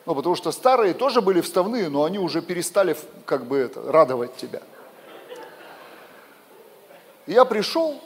[0.04, 4.36] Ну, потому что старые тоже были вставные, но они уже перестали как бы это, радовать
[4.36, 4.60] тебя.
[7.26, 7.98] Я пришел,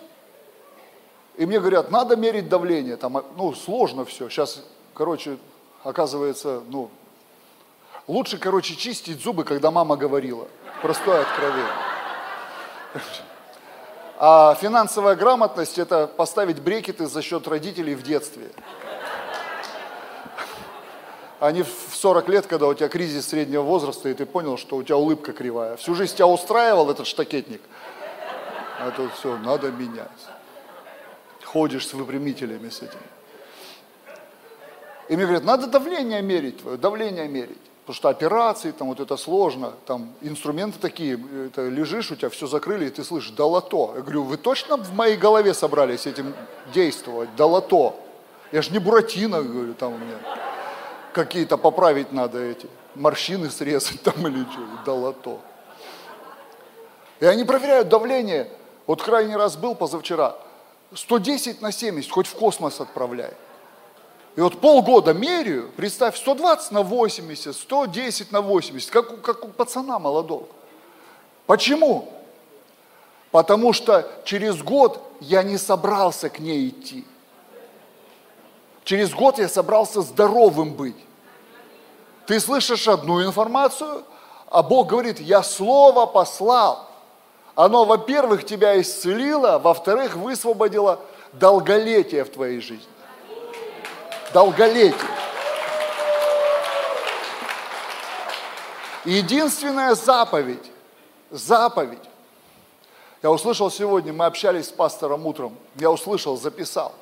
[1.37, 2.97] и мне говорят, надо мерить давление.
[2.97, 4.29] Там, ну, сложно все.
[4.29, 5.39] Сейчас, короче,
[5.83, 6.89] оказывается, ну,
[8.07, 10.47] лучше, короче, чистить зубы, когда мама говорила.
[10.83, 11.98] Простое откровение.
[14.21, 18.51] А финансовая грамотность– это поставить брекеты за счет родителей в детстве.
[21.41, 24.77] А не в 40 лет, когда у тебя кризис среднего возраста, и ты понял, что
[24.77, 25.77] у тебя улыбка кривая.
[25.77, 27.61] Всю жизнь тебя устраивал этот штакетник,
[28.81, 30.09] а тут все, надо менять.
[31.45, 32.99] ходишь с выпрямителями с этим.
[35.09, 37.68] И мне говорят, надо давление мерить твое, давление мерить.
[37.89, 42.47] Потому что операции, там вот это сложно, там инструменты такие, это лежишь, у тебя все
[42.47, 43.95] закрыли, и ты слышишь, долото.
[43.95, 46.35] Я говорю, вы точно в моей голове собрались этим
[46.75, 47.95] действовать, долото?
[48.53, 50.19] Я же не Буратино, говорю, там у меня
[51.15, 55.39] какие-то поправить надо эти, морщины срезать там или что, долото.
[57.21, 58.51] И они проверяют давление.
[58.87, 60.37] Вот крайний раз был позавчера,
[60.95, 63.33] 110 на 70, хоть в космос отправляй.
[64.39, 69.49] И вот полгода меряю, представь, 120 на 80, 110 на 80, как, у, как у
[69.49, 70.47] пацана молодого.
[71.47, 72.09] Почему?
[73.33, 77.05] Потому что через год я не собрался к ней идти.
[78.85, 80.95] Через год я собрался здоровым быть.
[82.29, 84.05] Ты слышишь одну информацию,
[84.49, 86.89] а Бог говорит, я слово послал.
[87.57, 91.01] Оно, во-первых, тебя исцелило, во-вторых, высвободило
[91.33, 92.87] долголетие в твоей жизни
[94.33, 94.95] долголетие.
[99.05, 100.71] Единственная заповедь,
[101.31, 101.99] заповедь.
[103.23, 106.95] Я услышал сегодня, мы общались с пастором утром, я услышал, записал.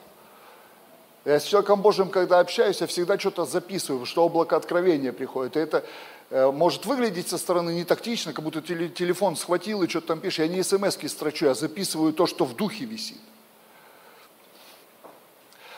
[1.25, 5.57] Я с человеком Божьим, когда общаюсь, я всегда что-то записываю, что облако откровения приходит.
[5.57, 5.85] И это
[6.31, 10.39] э, может выглядеть со стороны не тактично, как будто телефон схватил и что-то там пишешь.
[10.39, 13.19] Я не смс-ки строчу, я записываю то, что в духе висит.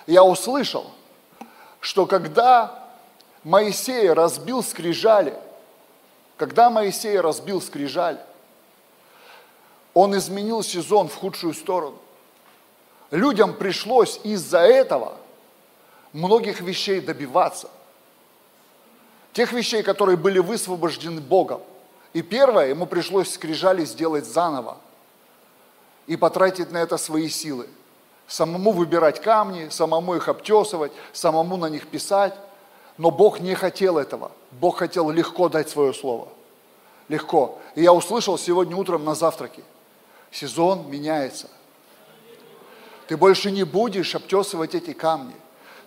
[0.06, 0.90] Я услышал,
[1.80, 2.88] что когда
[3.44, 5.34] Моисей разбил скрижали,
[6.36, 8.20] когда Моисей разбил скрижали,
[9.94, 11.98] он изменил сезон в худшую сторону.
[13.10, 15.16] Людям пришлось из-за этого
[16.12, 17.70] многих вещей добиваться.
[19.32, 21.62] Тех вещей, которые были высвобождены Богом.
[22.12, 24.78] И первое, ему пришлось скрижали сделать заново
[26.06, 27.68] и потратить на это свои силы
[28.28, 32.34] самому выбирать камни, самому их обтесывать, самому на них писать.
[32.98, 34.30] Но Бог не хотел этого.
[34.52, 36.28] Бог хотел легко дать свое слово.
[37.08, 37.58] Легко.
[37.74, 39.62] И я услышал сегодня утром на завтраке.
[40.30, 41.48] Сезон меняется.
[43.06, 45.34] Ты больше не будешь обтесывать эти камни.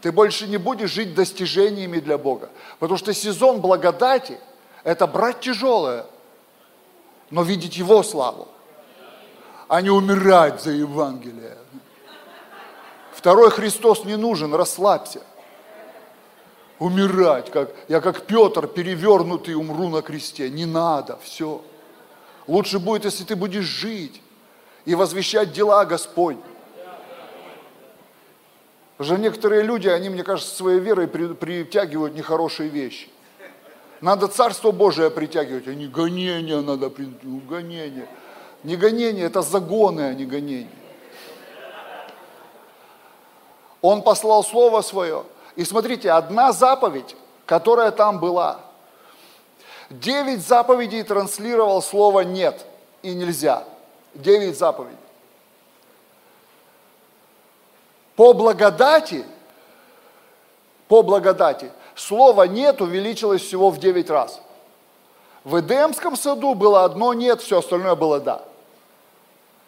[0.02, 2.50] Ты больше не будешь жить достижениями для Бога.
[2.80, 4.40] Потому что сезон благодати–
[4.84, 6.08] это брать тяжелое,
[7.30, 8.48] но видеть Его славу,
[9.68, 11.61] а не умирать за Евангелие.
[13.22, 15.22] Второй Христос не нужен, расслабься.
[16.80, 20.50] Умирать, как, я как Петр, перевернутый, умру на кресте.
[20.50, 21.62] Не надо, все.
[22.48, 24.20] Лучше будет, если ты будешь жить
[24.86, 26.38] и возвещать дела Господь.
[28.98, 33.08] Уже некоторые люди, они, мне кажется, своей верой притягивают нехорошие вещи.
[34.02, 36.92] Надо Царство Божие притягивать, а не гонение надо,
[37.48, 38.08] гонение.
[38.64, 40.81] Не гонение, это загоны, а не гонение.
[43.82, 45.24] Он послал Слово Свое.
[45.56, 47.16] И смотрите, одна заповедь,
[47.46, 48.60] которая там была.
[49.90, 52.66] Девять заповедей транслировал слово «нет»
[53.02, 53.66] и «нельзя».
[54.14, 54.98] Девять заповедей.
[58.16, 59.26] По благодати,
[60.88, 64.42] по благодати, слово «нет» увеличилось всего в девять раз.
[65.44, 68.44] В Эдемском саду было одно «нет», все остальное было «да».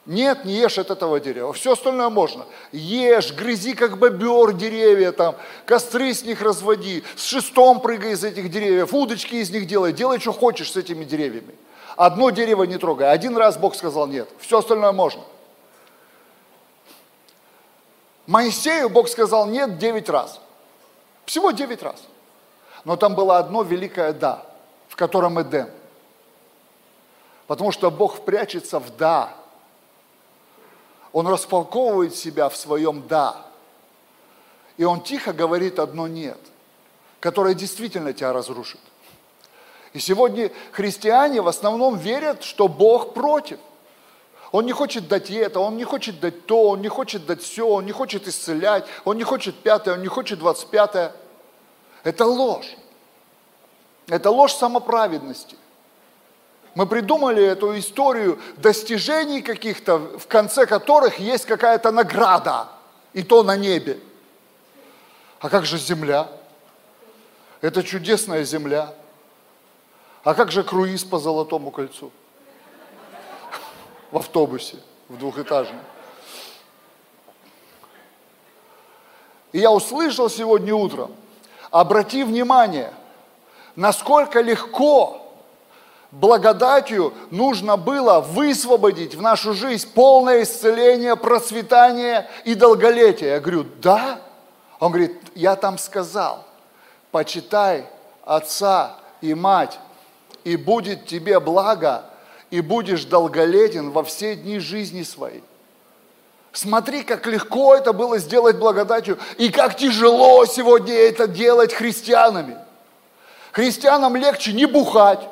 [0.05, 1.53] Нет, не ешь от этого дерева.
[1.53, 2.45] Все остальное можно.
[2.73, 5.35] Ешь, грызи как бобер деревья, там,
[5.65, 10.19] костры с них разводи, с шестом прыгай из этих деревьев, удочки из них делай, делай,
[10.19, 11.55] что хочешь с этими деревьями.
[11.95, 13.11] Одно дерево не трогай.
[13.11, 15.23] Один раз Бог сказал нет, все остальное можно.
[18.27, 20.41] Моисею Бог сказал нет девять раз.
[21.25, 22.03] Всего девять раз.
[22.83, 24.45] Но там было одно великое «да»,
[24.89, 25.69] в котором Эдем.
[27.47, 29.33] Потому что Бог прячется в «да»,
[31.13, 33.45] он распаковывает себя в своем «да».
[34.75, 36.39] И он тихо говорит одно «нет»,
[37.19, 38.81] которое действительно тебя разрушит.
[39.93, 43.59] И сегодня христиане в основном верят, что Бог против.
[44.51, 47.67] Он не хочет дать это, он не хочет дать то, он не хочет дать все,
[47.67, 51.15] он не хочет исцелять, он не хочет пятое, он не хочет двадцать пятое.
[52.03, 52.75] Это ложь.
[54.07, 55.57] Это ложь самоправедности.
[56.75, 62.67] Мы придумали эту историю достижений каких-то, в конце которых есть какая-то награда,
[63.13, 63.99] и то на небе.
[65.39, 66.29] А как же земля?
[67.61, 68.93] Это чудесная земля.
[70.23, 72.11] А как же круиз по Золотому кольцу?
[74.09, 74.77] В автобусе,
[75.09, 75.81] в двухэтажном.
[79.51, 81.15] И я услышал сегодня утром,
[81.69, 82.91] обрати внимание,
[83.75, 85.22] насколько легко
[86.13, 93.31] благодатью нужно было высвободить в нашу жизнь полное исцеление, процветание и долголетие.
[93.31, 94.19] Я говорю, да?
[94.79, 96.45] Он говорит, я там сказал,
[97.11, 97.87] почитай
[98.25, 99.79] отца и мать,
[100.43, 102.05] и будет тебе благо,
[102.51, 105.43] и будешь долголетен во все дни жизни своей.
[106.51, 112.57] Смотри, как легко это было сделать благодатью, и как тяжело сегодня это делать христианами.
[113.51, 115.27] Христианам легче не бухать,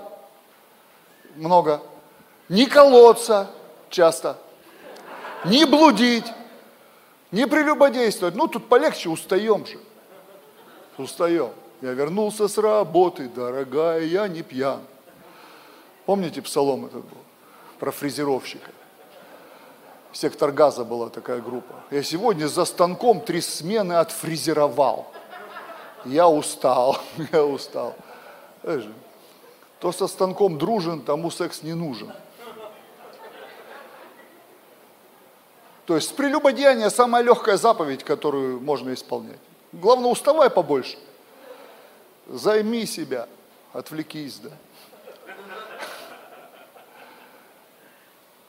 [1.36, 1.82] много,
[2.50, 3.50] не колоться
[3.90, 4.38] часто,
[5.46, 6.26] не блудить,
[7.32, 8.36] не прелюбодействовать.
[8.36, 9.80] Ну, тут полегче, устаем же.
[10.98, 11.52] Устаем.
[11.82, 14.82] Я вернулся с работы, дорогая, я не пьян.
[16.06, 17.18] Помните псалом этот был?
[17.80, 18.72] Про фрезеровщика.
[20.14, 21.74] Сектор газа была такая группа.
[21.90, 25.12] Я сегодня за станком три смены отфрезеровал.
[26.06, 26.98] Я устал,
[27.32, 27.96] я устал.
[29.82, 32.14] Кто со станком дружен, тому секс не нужен.
[35.88, 39.40] То есть прелюбодеяние самая легкая заповедь, которую можно исполнять.
[39.72, 41.00] Главное, уставай побольше.
[42.28, 43.28] Займи себя,
[43.74, 44.52] отвлекись, да.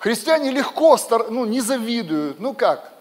[0.00, 0.98] Христиане легко,
[1.30, 2.40] ну, не завидуют.
[2.40, 2.92] Ну как?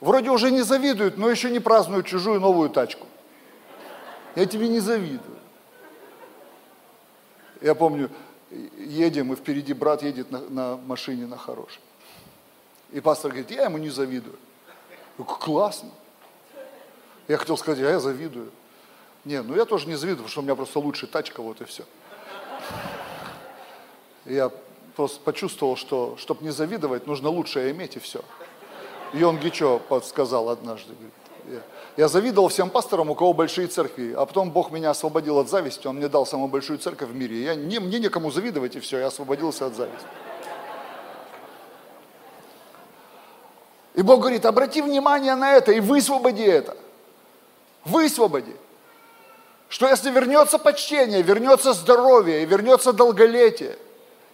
[0.00, 3.06] Вроде уже не завидуют, но еще не празднуют чужую новую тачку.
[4.34, 5.37] Я тебе не завидую.
[7.60, 8.10] Я помню,
[8.78, 11.80] едем, и впереди брат едет на, на машине на хорошей.
[12.92, 14.36] И пастор говорит, я ему не завидую.
[15.16, 15.90] Классно.
[17.26, 18.50] Я хотел сказать, а я завидую.
[19.24, 21.64] Не, ну я тоже не завидую, потому что у меня просто лучшая тачка, вот и
[21.64, 21.84] все.
[24.24, 24.50] Я
[24.96, 28.22] просто почувствовал, что, чтобы не завидовать, нужно лучшее иметь и все.
[29.12, 30.92] Йон Гичо подсказал однажды.
[30.94, 31.12] Говорит,
[31.98, 35.88] я завидовал всем пасторам, у кого большие церкви, а потом Бог меня освободил от зависти,
[35.88, 37.42] Он мне дал самую большую церковь в мире.
[37.42, 40.06] Я, не, мне некому завидовать, и все, я освободился от зависти.
[43.94, 46.76] И Бог говорит, обрати внимание на это и высвободи это.
[47.84, 48.54] Высвободи.
[49.68, 53.76] Что если вернется почтение, вернется здоровье, и вернется долголетие,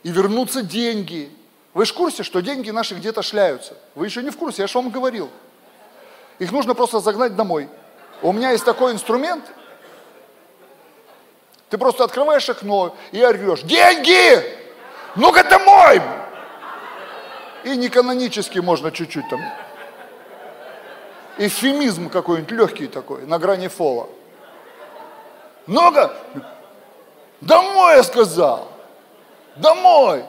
[0.02, 1.34] и вернутся деньги.
[1.72, 3.74] Вы же в курсе, что деньги наши где-то шляются?
[3.94, 5.30] Вы еще не в курсе, я же вам говорил.
[6.38, 7.68] Их нужно просто загнать домой.
[8.22, 9.44] У меня есть такой инструмент.
[11.70, 14.42] Ты просто открываешь окно и орешь, деньги!
[15.16, 16.00] Ну-ка домой!
[17.64, 19.40] И не канонически можно чуть-чуть там.
[21.38, 24.08] Эфемизм какой-нибудь легкий такой, на грани фола.
[25.66, 26.14] Много?
[27.40, 28.68] Домой, я сказал.
[29.56, 30.24] Домой.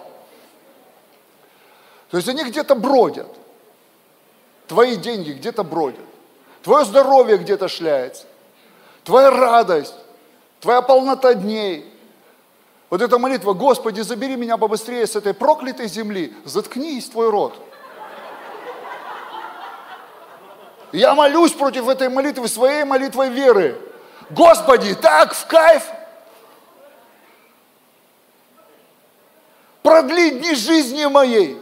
[2.10, 3.28] То есть они где-то бродят.
[4.68, 6.06] Твои деньги где-то бродят.
[6.64, 8.26] Твое здоровье где-то шляется.
[9.04, 9.94] Твоя радость,
[10.60, 11.92] твоя полнота дней.
[12.90, 17.54] Вот эта молитва, Господи, забери меня побыстрее с этой проклятой земли, заткнись твой рот.
[20.92, 23.80] Я молюсь против этой молитвы своей молитвой веры.
[24.30, 25.84] Господи, так в кайф.
[29.84, 31.62] Продли дни жизни моей.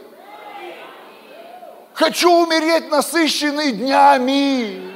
[1.94, 4.92] Хочу умереть насыщенный днями.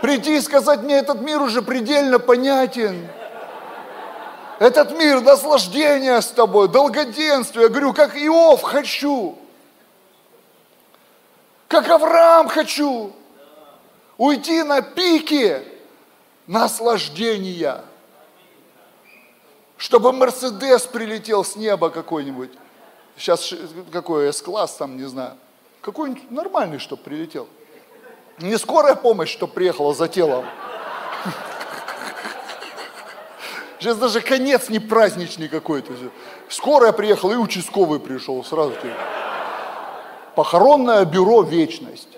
[0.00, 3.06] Прийти и сказать мне, этот мир уже предельно понятен.
[4.58, 7.64] Этот мир наслаждения с тобой, долгоденствие.
[7.64, 9.38] Я говорю, как Иов хочу.
[11.68, 13.12] Как Авраам хочу.
[14.16, 15.64] Уйти на пике
[16.46, 17.84] наслаждения.
[19.76, 22.52] Чтобы Мерседес прилетел с неба какой-нибудь.
[23.18, 23.52] Сейчас
[23.92, 25.36] какой С-класс там, не знаю.
[25.84, 27.46] Какой-нибудь нормальный, чтобы прилетел.
[28.38, 30.46] Не скорая помощь, чтобы приехала за телом.
[33.78, 35.92] Сейчас даже конец не праздничный какой-то.
[36.48, 38.72] Скорая приехала и участковый пришел сразу.
[40.34, 42.08] Похоронное бюро «Вечность».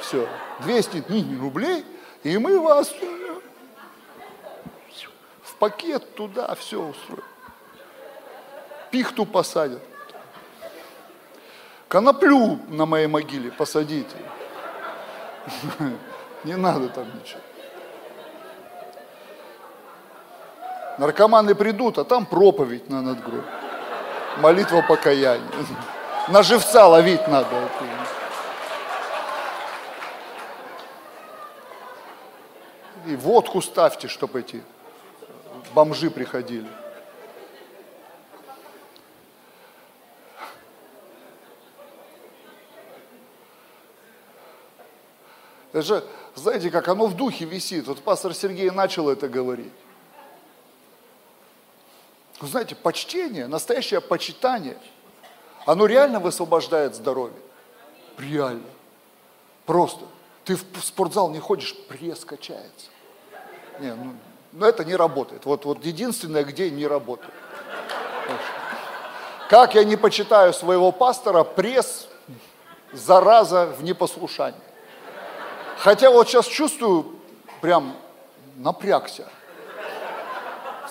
[0.00, 0.28] Все.
[0.60, 1.04] 200
[1.40, 1.84] рублей,
[2.22, 2.94] и мы вас
[5.42, 7.24] в пакет туда все устроим.
[8.92, 9.82] Пихту посадят.
[11.90, 14.16] Коноплю на моей могиле посадите.
[16.44, 17.40] Не надо там ничего.
[20.98, 23.44] Наркоманы придут, а там проповедь на надгроб.
[24.36, 25.44] Молитва покаяния.
[26.28, 27.48] На живца ловить надо.
[33.04, 34.62] И водку ставьте, чтобы эти
[35.74, 36.68] бомжи приходили.
[45.72, 46.04] Это же,
[46.34, 47.86] знаете, как оно в духе висит.
[47.86, 49.72] Вот пастор Сергей начал это говорить.
[52.40, 54.78] Вы знаете, почтение, настоящее почитание,
[55.66, 57.36] оно реально высвобождает здоровье.
[58.18, 58.66] Реально.
[59.66, 60.04] Просто.
[60.44, 62.88] Ты в спортзал не ходишь, пресс качается.
[63.78, 64.14] Не, ну,
[64.52, 65.44] но это не работает.
[65.44, 67.32] Вот, вот единственное, где не работает.
[69.48, 72.08] Как я не почитаю своего пастора, пресс,
[72.92, 74.60] зараза в непослушании.
[75.80, 77.06] Хотя вот сейчас чувствую,
[77.62, 77.96] прям
[78.56, 79.26] напрягся.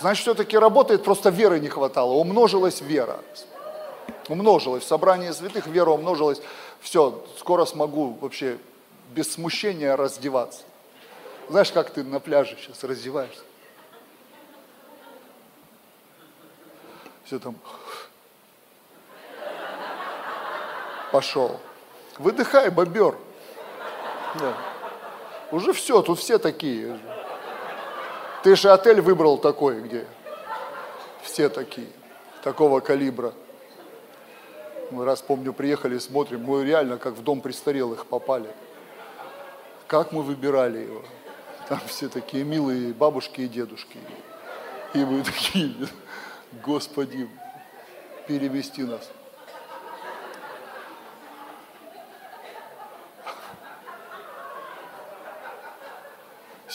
[0.02, 3.20] Значит, все-таки работает, просто веры не хватало, умножилась вера.
[4.30, 6.42] Умножилась, в собрании святых вера умножилась.
[6.82, 8.58] Все, скоро смогу вообще
[9.12, 10.64] без смущения раздеваться.
[11.50, 13.42] Знаешь, как ты на пляже сейчас раздеваешься?
[17.26, 17.56] Все там
[21.12, 21.60] пошел.
[22.18, 23.16] Выдыхай, бобер.
[24.34, 24.56] Да.
[25.52, 27.00] Уже все, тут все такие.
[28.44, 30.06] Ты же отель выбрал такой, где
[31.24, 31.88] все такие,
[32.44, 33.34] такого калибра.
[34.92, 38.50] Мы раз, помню, приехали, смотрим, мы реально как в дом престарелых попали.
[39.88, 41.04] Как мы выбирали его?
[41.68, 43.98] Там все такие милые бабушки и дедушки.
[44.94, 45.76] И мы такие,
[46.64, 47.30] Господи,
[48.28, 49.10] перевести нас.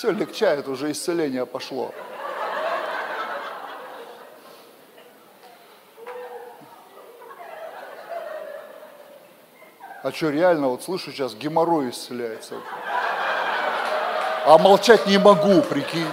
[0.05, 1.91] Все легчает, уже исцеление пошло.
[10.03, 12.57] А что, реально, вот слышу сейчас, геморрой исцеляется.
[14.45, 16.05] А молчать не могу, прикинь.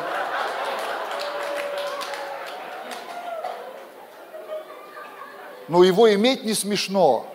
[5.68, 7.26] Но его иметь не смешно.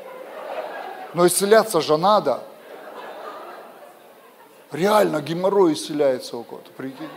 [1.13, 2.41] Но исцеляться же надо.
[4.77, 7.09] Реально геморрой исцеляется у кого-то, прикинь.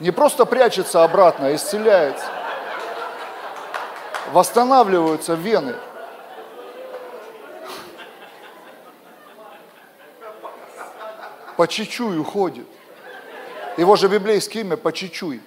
[0.00, 2.24] Не просто прячется обратно, а исцеляется.
[4.32, 5.74] Восстанавливаются вены.
[11.58, 12.66] По чечую ходит.
[13.76, 15.42] Его же библейское имя по чечуй.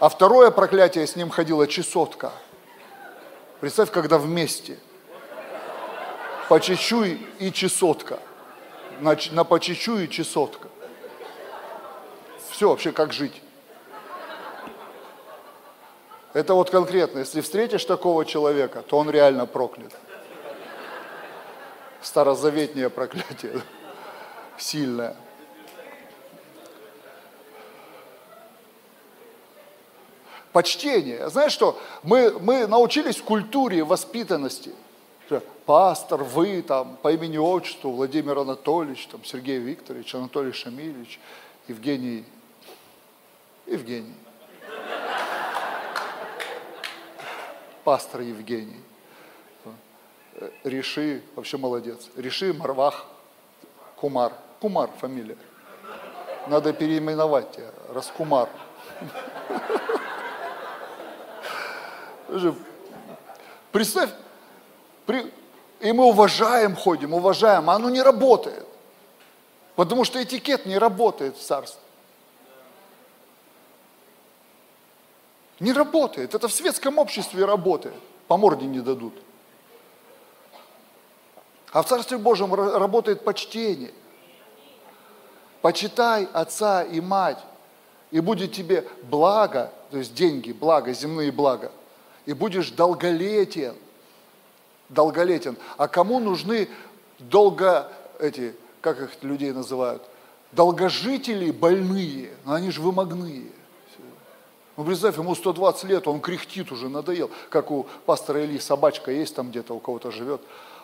[0.00, 2.32] А второе проклятие с ним ходила чесотка.
[3.60, 4.78] Представь, когда вместе.
[6.48, 8.20] По чечуй и чесотка
[9.00, 10.68] на, на по и чесотка.
[12.50, 13.42] Все вообще как жить.
[16.32, 19.92] Это вот конкретно, если встретишь такого человека, то он реально проклят.
[22.02, 23.60] Старозаветнее проклятие,
[24.56, 25.16] сильное.
[30.52, 31.28] Почтение.
[31.28, 34.74] Знаешь что, мы, мы научились культуре воспитанности–
[35.66, 41.20] пастор, вы там по имени отчеству, Владимир Анатольевич, там, Сергей Викторович, Анатолий Шамильевич,
[41.68, 42.24] Евгений,
[43.66, 44.14] Евгений.
[47.84, 48.82] Пастор Евгений.
[50.64, 52.08] Реши, вообще молодец.
[52.16, 53.06] Реши Марвах
[53.96, 54.32] Кумар.
[54.60, 55.36] Кумар фамилия.
[56.46, 57.70] Надо переименовать тебя.
[57.90, 58.48] Раскумар.
[63.72, 64.27] Представь, при,
[65.80, 68.66] и мы уважаем, ходим, уважаем, а оно не работает.
[69.76, 71.80] Потому что этикет не работает в царстве.
[75.60, 76.34] Не работает.
[76.34, 77.94] Это в светском обществе работает.
[78.26, 79.14] По морде не дадут.
[81.72, 83.92] А в Царстве Божьем работает почтение.
[85.60, 87.38] Почитай отца и мать,
[88.10, 91.72] и будет тебе благо, то есть деньги, благо, земные блага,
[92.26, 93.74] и будешь долголетен
[94.88, 95.56] долголетен.
[95.76, 96.68] А кому нужны
[97.18, 100.02] долго, эти, как их людей называют,
[100.52, 103.52] долгожители больные, но они же вымогные.
[104.76, 107.30] Ну, представь, ему 120 лет, он кряхтит уже, надоел.
[107.50, 110.40] Как у пастора Ильи собачка есть там где-то, у кого-то живет.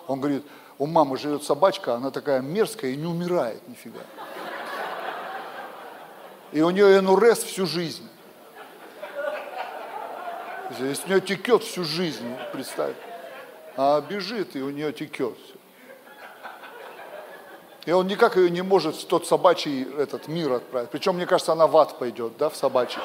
[0.08, 0.44] Он говорит,
[0.78, 4.00] у мамы живет собачка, она такая мерзкая и не умирает нифига.
[6.50, 8.08] И у нее НРС всю жизнь.
[10.80, 12.96] Если у нее текет всю жизнь, представь
[13.76, 15.36] а бежит, и у нее текет.
[17.86, 20.90] И он никак ее не может в тот собачий этот мир отправить.
[20.90, 23.00] Причем, мне кажется, она в ад пойдет, да, в собачий.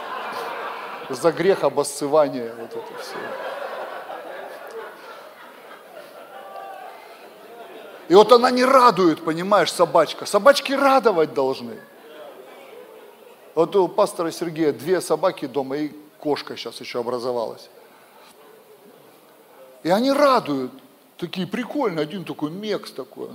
[1.09, 3.17] За грех обоссывания, вот это все.
[8.07, 10.25] И вот она не радует, понимаешь, собачка.
[10.25, 11.77] Собачки радовать должны.
[13.53, 17.69] Вот у пастора Сергея две собаки дома и кошка сейчас еще образовалась.
[19.83, 20.71] И они радуют,
[21.17, 23.29] такие прикольные, один такой мекс такой.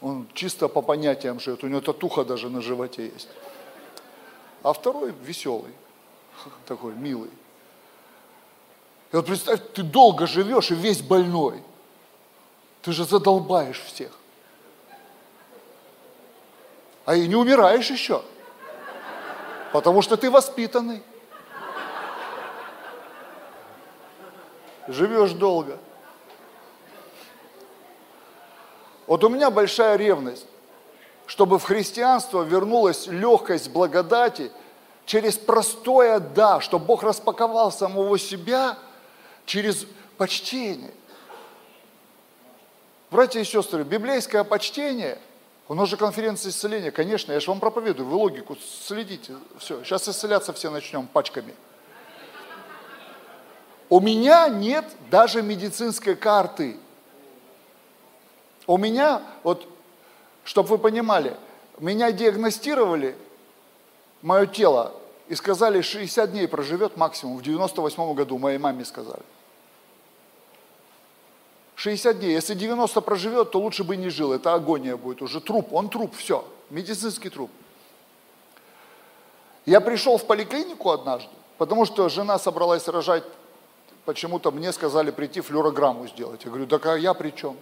[0.00, 3.28] Он чисто по понятиям живет, у него татуха даже на животе есть.
[4.62, 5.72] А второй веселый.
[6.66, 7.30] такой милый.
[9.12, 11.62] И вот представь, ты долго живешь и весь больной.
[12.82, 14.12] Ты же задолбаешь всех.
[17.04, 18.22] А и не умираешь еще.
[19.72, 21.02] Потому что ты воспитанный.
[24.88, 25.78] Живешь долго.
[29.06, 30.46] Вот у меня большая ревность,
[31.26, 34.50] чтобы в христианство вернулась легкость благодати
[35.04, 38.78] через простое «да», чтобы Бог распаковал самого себя
[39.44, 39.86] через
[40.16, 40.92] почтение.
[43.10, 45.18] Братья и сестры, библейское почтение,
[45.68, 50.08] у нас же конференция исцеления, конечно, я же вам проповедую, вы логику следите, все, сейчас
[50.08, 51.54] исцеляться все начнем пачками–
[53.90, 56.76] у меня нет даже медицинской карты.
[58.66, 59.66] У меня, вот,
[60.44, 61.36] чтобы вы понимали,
[61.78, 63.16] меня диагностировали,
[64.20, 64.92] мое тело,
[65.28, 67.38] и сказали, 60 дней проживет максимум.
[67.38, 69.22] В 98 году моей маме сказали.
[71.76, 72.32] 60 дней.
[72.32, 74.32] Если 90 проживет, то лучше бы не жил.
[74.32, 75.40] Это агония будет уже.
[75.40, 76.44] Труп, он труп, все.
[76.70, 77.50] Медицинский труп.
[79.64, 83.24] Я пришел в поликлинику однажды, потому что жена собралась рожать
[84.08, 86.42] почему-то мне сказали прийти флюорограмму сделать.
[86.42, 87.58] Я говорю, так а я при чем?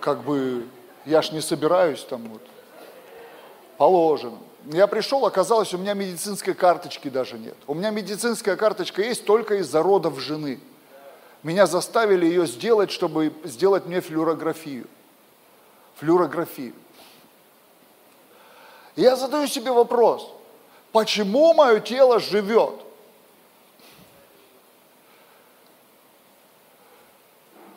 [0.00, 0.66] Как бы
[1.06, 2.42] я ж не собираюсь там вот.
[3.76, 4.38] Положено.
[4.64, 7.54] Я пришел, оказалось, у меня медицинской карточки даже нет.
[7.68, 10.58] У меня медицинская карточка есть только из-за родов жены.
[11.44, 14.88] Меня заставили ее сделать, чтобы сделать мне флюорографию.
[15.98, 16.74] Флюорографию.
[18.96, 20.28] Я задаю себе вопрос,
[20.90, 22.89] почему мое тело живет?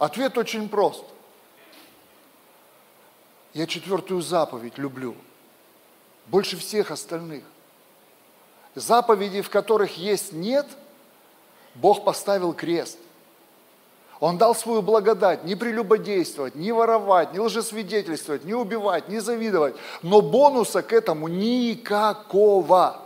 [0.03, 1.05] Ответ очень прост.
[3.53, 5.15] Я четвертую заповедь люблю.
[6.27, 7.45] Больше всех остальных.
[8.75, 10.67] Заповеди, в которых есть нет,
[11.75, 12.99] Бог поставил крест.
[14.19, 19.75] Он дал свою благодать не прелюбодействовать, не воровать, не лжесвидетельствовать, не убивать, не завидовать.
[20.01, 22.99] Но бонуса к этому никакого.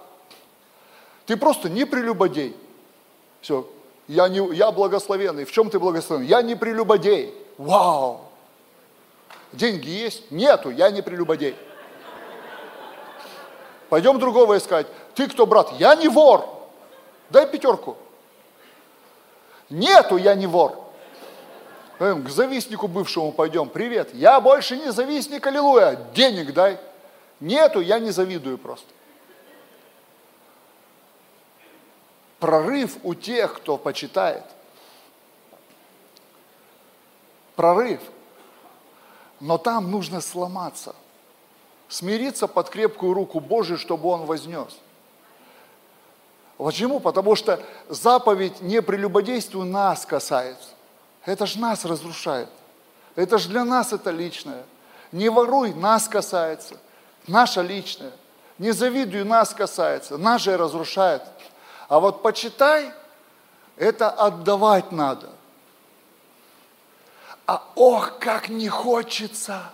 [1.28, 2.58] Ты просто не прелюбодей.
[3.42, 3.70] Все,
[4.08, 5.46] я, не, я благословенный.
[5.46, 6.28] В чем ты благословенный?
[6.28, 7.34] Я не прелюбодей.
[7.58, 8.22] Вау!
[9.52, 10.32] Деньги есть?
[10.32, 11.56] Нету, я не прелюбодей.
[13.90, 14.88] Пойдем другого искать.
[15.16, 15.72] Ты кто, брат?
[15.80, 16.46] Я не вор.
[17.30, 17.98] Дай пятерку.
[19.70, 20.84] Нету, я не вор.
[22.00, 23.70] К завистнику бывшему пойдем.
[23.70, 24.14] Привет.
[24.14, 26.00] Я больше не завистник, аллилуйя.
[26.14, 26.78] Денег дай.
[27.40, 28.88] Нету, я не завидую просто.
[32.40, 34.44] Прорыв у тех, кто почитает.
[37.56, 38.02] Прорыв.
[39.40, 40.96] Но там нужно сломаться.
[41.90, 44.78] Смириться под крепкую руку Божию, чтобы Он вознес.
[46.58, 47.00] Почему?
[47.00, 50.70] Потому что заповедь не прелюбодействию нас касается.
[51.24, 52.50] Это же нас разрушает.
[53.16, 54.64] Это же для нас это личное.
[55.12, 56.78] Не воруй, нас касается.
[57.28, 58.12] Наша личная.
[58.58, 60.18] Не завидуй, нас касается.
[60.18, 61.22] Наше разрушает.
[61.88, 62.92] А вот почитай,
[63.78, 65.30] это отдавать надо.
[67.46, 69.72] А ох, как не хочется.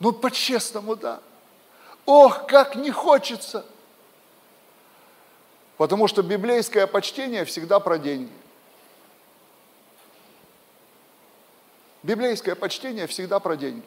[0.00, 1.20] Ну, по-честному, да.
[2.06, 3.66] Ох, как не хочется.
[5.76, 8.32] Потому что библейское почтение всегда про деньги.
[12.02, 13.84] Библейское почтение всегда про деньги.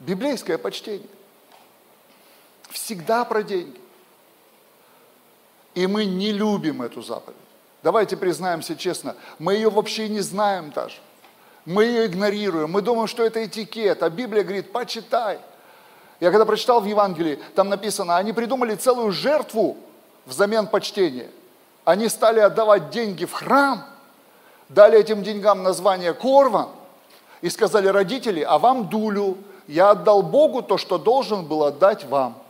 [0.00, 1.08] Библейское почтение–
[2.74, 3.80] всегда про деньги.
[5.74, 7.38] И мы не любим эту заповедь.
[7.82, 10.96] Давайте признаемся честно, мы ее вообще не знаем даже.
[11.64, 15.38] Мы ее игнорируем, мы думаем, что это этикет, а Библия говорит, почитай.
[16.20, 19.76] Я когда прочитал в Евангелии, там написано, они придумали целую жертву
[20.26, 21.30] взамен почтения.
[21.84, 23.84] Они стали отдавать деньги в храм,
[24.68, 26.68] дали этим деньгам название корван
[27.40, 32.43] и сказали родители, а вам дулю, я отдал Богу то, что должен был отдать вам.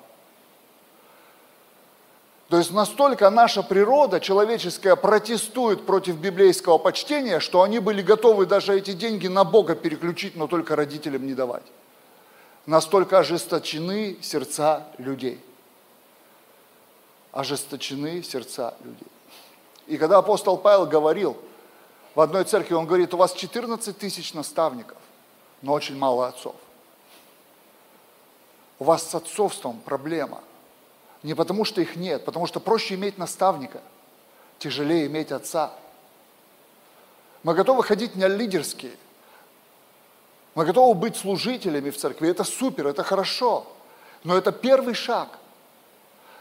[2.54, 8.78] То есть настолько наша природа человеческая протестует против библейского почтения, что они были готовы даже
[8.78, 11.64] эти деньги на Бога переключить, но только родителям не давать.
[12.64, 15.44] Настолько ожесточены сердца людей.
[17.32, 19.08] Ожесточены сердца людей.
[19.88, 21.36] И когда апостол Павел говорил
[22.14, 24.98] в одной церкви, он говорит, у вас 14 тысяч наставников,
[25.60, 26.54] но очень мало отцов.
[28.78, 30.40] У вас с отцовством проблема–
[31.24, 33.80] не потому, что их нет, потому что проще иметь наставника,
[34.58, 35.72] тяжелее иметь отца.
[37.42, 38.92] Мы готовы ходить не лидерские.
[40.54, 42.28] Мы готовы быть служителями в церкви.
[42.28, 43.66] Это супер, это хорошо.
[44.22, 45.28] Но это первый шаг.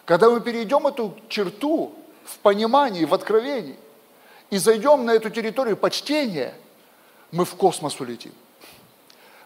[0.04, 3.80] Когда мы перейдем эту черту в понимании, в откровении,
[4.50, 6.54] и зайдем на эту территорию почтения,
[7.32, 8.34] мы в космос улетим.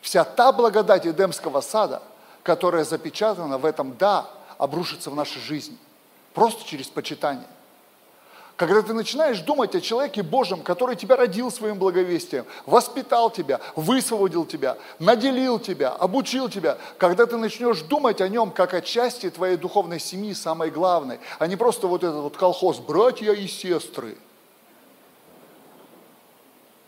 [0.01, 2.01] Вся та благодать Эдемского сада,
[2.41, 5.77] которая запечатана в этом «да», обрушится в нашей жизни.
[6.33, 7.47] Просто через почитание.
[8.57, 14.45] Когда ты начинаешь думать о человеке Божьем, который тебя родил своим благовестием, воспитал тебя, высвободил
[14.45, 19.57] тебя, наделил тебя, обучил тебя, когда ты начнешь думать о нем как о части твоей
[19.57, 24.17] духовной семьи, самой главной, а не просто вот этот вот колхоз «братья и сестры»,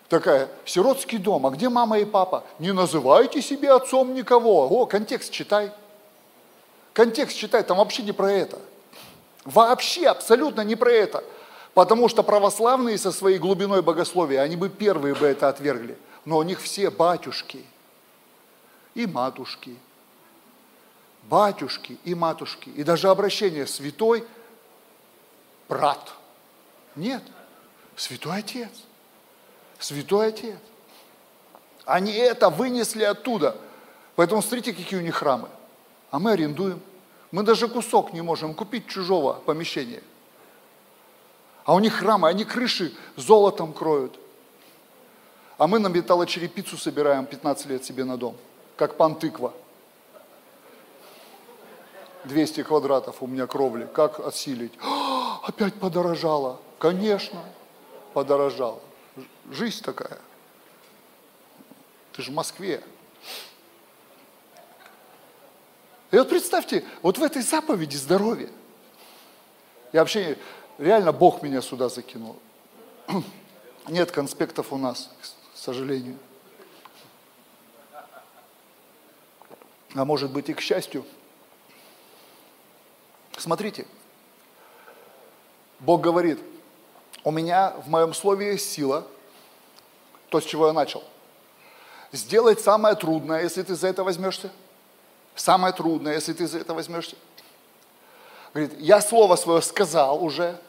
[0.10, 2.44] такая, сиротский дом, а где мама и папа?
[2.58, 4.68] Не называйте себе отцом никого.
[4.68, 5.72] О, контекст читай.
[7.00, 8.60] Контекст читай, там вообще не про это.
[9.46, 11.24] Вообще абсолютно не про это.
[11.74, 15.98] Потому что православные со своей глубиной богословия, они бы первые бы это отвергли.
[16.26, 17.66] Но у них все батюшки
[18.96, 19.78] и матушки.
[21.24, 22.68] Батюшки и матушки.
[22.68, 24.28] И даже обращение святой
[25.70, 26.12] брат.
[26.98, 27.24] Нет,
[27.96, 28.72] святой отец.
[29.80, 30.58] Святой отец.
[31.86, 33.56] Они это вынесли оттуда.
[34.18, 35.48] Поэтому смотрите, какие у них храмы.
[36.12, 36.82] А мы арендуем.
[37.32, 40.02] Мы даже кусок не можем купить чужого помещения.
[41.64, 44.20] А у них храмы, они крыши золотом кроют.
[45.58, 48.36] А мы на металлочерепицу собираем 15 лет себе на дом,
[48.76, 49.54] как пан тыква.
[52.26, 54.74] 200 квадратов у меня кровли, как осилить?
[54.82, 56.60] О, опять подорожало.
[56.80, 57.44] Конечно,
[58.14, 58.80] подорожало.
[59.52, 60.18] Жизнь такая.
[62.14, 62.82] Ты же в Москве.
[66.12, 68.50] И вот представьте, вот в этой заповеди здоровья.
[69.94, 70.38] Я вообще
[70.78, 72.40] реально Бог меня сюда закинул.
[73.88, 76.18] Нет конспектов у нас, к сожалению.
[79.94, 81.06] А может быть и к счастью.
[83.38, 83.86] Смотрите,
[85.80, 86.40] Бог говорит,
[87.24, 89.08] у меня в моем слове есть сила,
[90.30, 91.04] то, с чего я начал.
[92.12, 94.52] Сделать самое трудное, если ты за это возьмешься.
[95.40, 97.16] Самое трудное, если ты за это возьмешься.
[98.54, 100.60] Говорит, я слово свое сказал уже,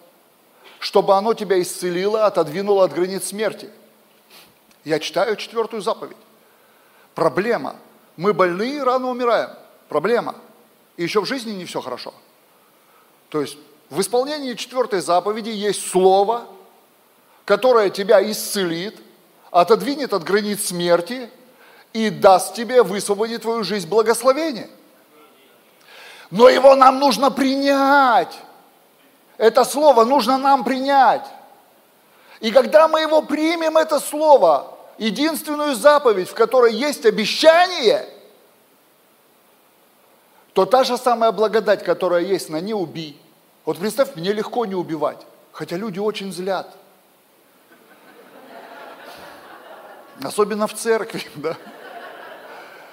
[0.79, 3.69] чтобы оно тебя исцелило, отодвинуло от границ смерти.
[4.85, 6.17] Я читаю четвертую заповедь.
[7.17, 7.75] Проблема.
[8.17, 9.51] Мы больны и рано умираем.
[9.89, 10.37] Проблема.
[10.97, 12.15] И еще в жизни не все хорошо.
[13.29, 13.59] То есть
[13.89, 16.47] в исполнении четвертой заповеди есть слово,
[17.45, 19.03] которое тебя исцелит,
[19.51, 21.29] отодвинет от границ смерти
[21.93, 24.69] и даст тебе высвободить твою жизнь благословение.
[26.31, 28.39] Но его нам нужно принять.
[29.37, 31.27] Это слово нужно нам принять.
[32.41, 38.09] И когда мы его примем, это слово, единственную заповедь, в которой есть обещание,
[40.53, 43.21] то та же самая благодать, которая есть на «не убий».
[43.65, 45.19] Вот представь, мне легко не убивать,
[45.53, 46.75] хотя люди очень злят.
[50.23, 51.57] Особенно в церкви, да.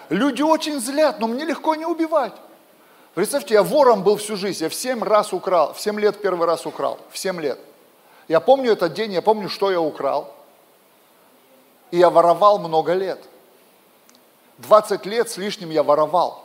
[0.10, 2.34] Люди очень злят, но мне легко не убивать.
[3.14, 6.46] Представьте, я вором был всю жизнь, я в 7 раз украл, в 7 лет первый
[6.48, 7.60] раз украл, в 7 лет.
[8.28, 10.34] Я помню этот день, я помню, что я украл.
[11.92, 13.24] И я воровал много лет.
[14.60, 16.44] 20 лет с лишним я воровал.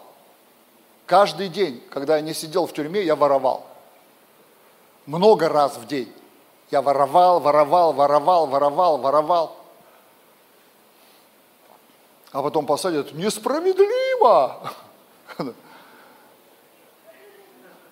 [1.07, 3.67] Каждый день, когда я не сидел в тюрьме, я воровал.
[5.07, 6.13] Много раз в день.
[6.71, 9.57] Я воровал, воровал, воровал, воровал, воровал.
[12.33, 14.73] А потом посадят, несправедливо.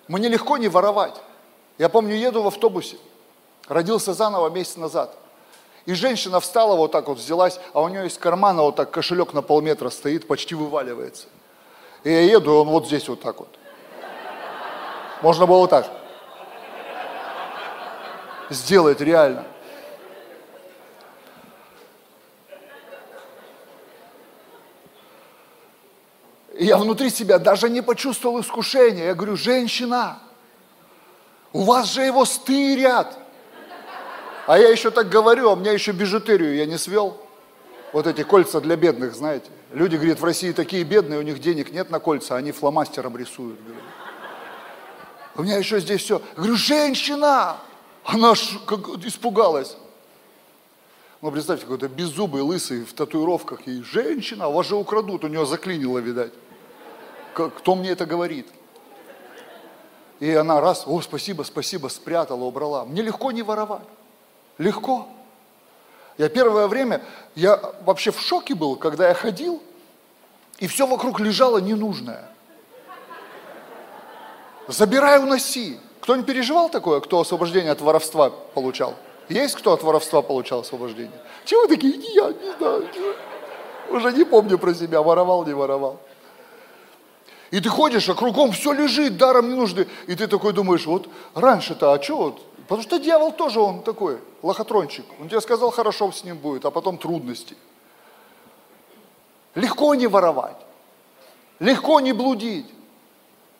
[0.07, 1.21] Мне легко не воровать.
[1.77, 2.97] Я помню, еду в автобусе,
[3.67, 5.15] родился заново месяц назад.
[5.85, 9.33] И женщина встала вот так вот, взялась, а у нее из кармана вот так кошелек
[9.33, 11.27] на полметра стоит, почти вываливается.
[12.03, 13.49] И я еду, и он вот здесь вот так вот.
[15.21, 15.87] Можно было вот так.
[18.49, 19.45] Сделать реально.
[26.61, 29.05] И я внутри себя даже не почувствовал искушения.
[29.05, 30.19] Я говорю, женщина,
[31.53, 33.17] у вас же его стырят.
[34.45, 37.17] А я еще так говорю, а у меня еще бижутерию я не свел.
[37.93, 39.49] Вот эти кольца для бедных, знаете.
[39.73, 43.59] Люди говорят, в России такие бедные, у них денег нет на кольца, они фломастером рисуют.
[43.59, 43.81] Говорю.
[45.37, 46.19] У меня еще здесь все.
[46.19, 47.57] Я говорю, женщина!
[48.03, 49.77] Она ж, как, испугалась.
[51.23, 53.61] Ну, представьте, какой-то беззубый, лысый, в татуировках.
[53.65, 56.33] И женщина, вас же украдут, у нее заклинило, видать
[57.33, 58.47] кто мне это говорит?
[60.19, 62.85] И она раз, о, спасибо, спасибо, спрятала, убрала.
[62.85, 63.87] Мне легко не воровать.
[64.57, 65.07] Легко.
[66.17, 67.01] Я первое время,
[67.33, 69.63] я вообще в шоке был, когда я ходил,
[70.59, 72.29] и все вокруг лежало ненужное.
[74.67, 75.79] Забирай, уноси.
[76.01, 78.95] Кто не переживал такое, кто освобождение от воровства получал?
[79.29, 81.19] Есть кто от воровства получал освобождение?
[81.45, 81.93] Чего вы такие?
[82.13, 82.87] Я не знаю.
[83.89, 85.99] Уже не помню про себя, воровал, не воровал.
[87.51, 89.85] И ты ходишь, а кругом все лежит, даром не нужно.
[90.07, 92.41] И ты такой думаешь, вот раньше-то, а что вот?
[92.63, 95.05] Потому что дьявол тоже он такой, лохотрончик.
[95.19, 97.57] Он тебе сказал, хорошо с ним будет, а потом трудности.
[99.53, 100.55] Легко не воровать,
[101.59, 102.67] легко не блудить.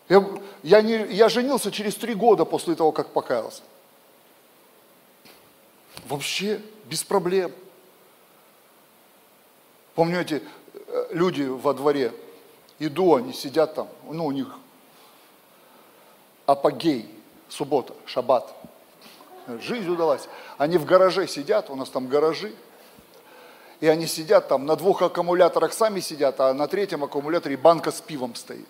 [0.07, 0.25] Я,
[0.63, 3.61] я, не, я женился через три года после того, как покаялся.
[6.07, 7.51] Вообще без проблем.
[9.95, 10.41] Помню эти
[10.73, 12.13] э, люди во дворе,
[12.81, 14.47] иду, они сидят там, ну у них
[16.45, 17.07] апогей,
[17.47, 18.53] суббота, шаббат.
[19.47, 20.27] Жизнь удалась.
[20.57, 22.53] Они в гараже сидят, у нас там гаражи,
[23.79, 28.01] и они сидят там, на двух аккумуляторах сами сидят, а на третьем аккумуляторе банка с
[28.01, 28.67] пивом стоит.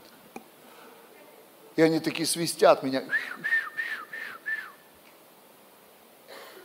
[1.76, 3.04] И они такие свистят меня.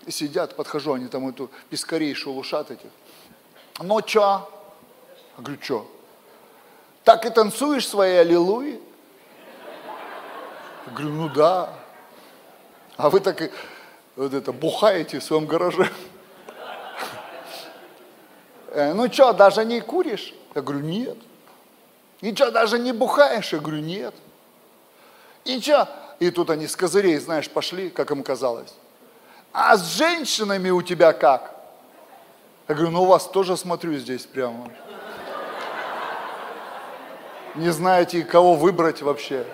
[0.04, 2.90] И сидят, подхожу, они там эту пескарей шелушат этих.
[3.80, 4.48] Ну чё?
[5.36, 5.86] Я говорю, чё?
[7.06, 8.80] Так и танцуешь свои аллилуйи?
[10.86, 11.72] Я говорю, ну да.
[12.96, 13.50] А вы так и
[14.16, 15.88] вот это бухаете в своем гараже.
[18.70, 20.34] «Э, ну что, даже не куришь?
[20.56, 21.16] Я говорю, нет.
[22.22, 23.52] И что, даже не бухаешь?
[23.52, 24.14] Я говорю, нет.
[25.44, 25.88] И что?
[26.18, 28.74] И тут они с козырей, знаешь, пошли, как им казалось.
[29.52, 31.54] А с женщинами у тебя как?
[32.66, 34.68] Я говорю, ну у вас тоже смотрю здесь прямо.
[37.56, 39.46] Не знаете, кого выбрать вообще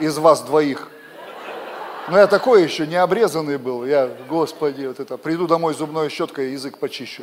[0.00, 0.90] из вас двоих.
[2.08, 3.84] Но я такой еще не обрезанный был.
[3.84, 7.22] Я, господи, вот это, приду домой зубной щеткой язык почищу.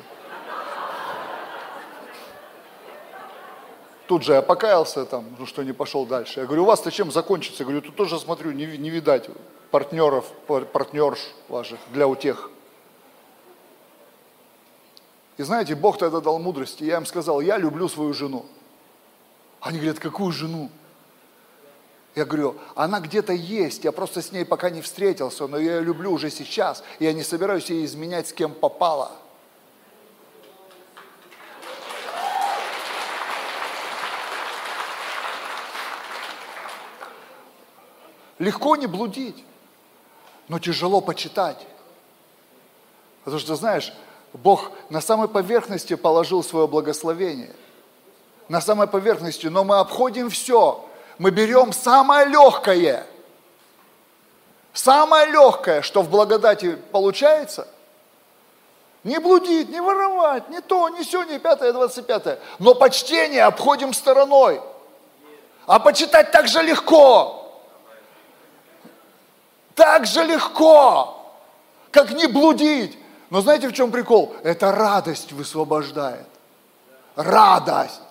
[4.07, 6.39] Тут же я покаялся там, ну что не пошел дальше.
[6.39, 7.63] Я говорю, у вас-то чем закончится?
[7.63, 9.29] Я говорю, тут тоже смотрю, не, не видать
[9.69, 12.49] партнеров, партнерш ваших для утех.
[15.37, 16.83] И знаете, Бог тогда дал мудрости.
[16.83, 18.45] Я им сказал, я люблю свою жену.
[19.61, 20.69] Они говорят, какую жену?
[22.15, 25.81] Я говорю, она где-то есть, я просто с ней пока не встретился, но я ее
[25.81, 29.11] люблю уже сейчас, и я не собираюсь ей изменять с кем попало.
[38.39, 39.45] Легко не блудить,
[40.47, 41.65] но тяжело почитать.
[43.23, 43.93] Потому что, знаешь,
[44.33, 47.53] Бог на самой поверхности положил свое благословение.
[48.51, 50.83] На самой поверхности, но мы обходим все.
[51.17, 53.07] Мы берем самое легкое.
[54.73, 57.65] Самое легкое, что в благодати получается.
[59.05, 62.39] Не блудить, не воровать, не то, не все, не пятое, двадцать пятое.
[62.59, 64.59] Но почтение обходим стороной.
[65.65, 67.37] А почитать так же легко
[69.75, 71.33] так же легко,
[71.89, 72.97] как не блудить.
[73.29, 74.35] Но знаете, в чем прикол?
[74.43, 76.27] Это радость высвобождает.
[77.15, 78.01] Радость.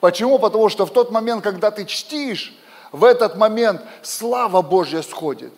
[0.00, 0.38] Почему?
[0.38, 2.54] Потому что в тот момент, когда ты чтишь,
[2.92, 5.52] в этот момент слава Божья сходит.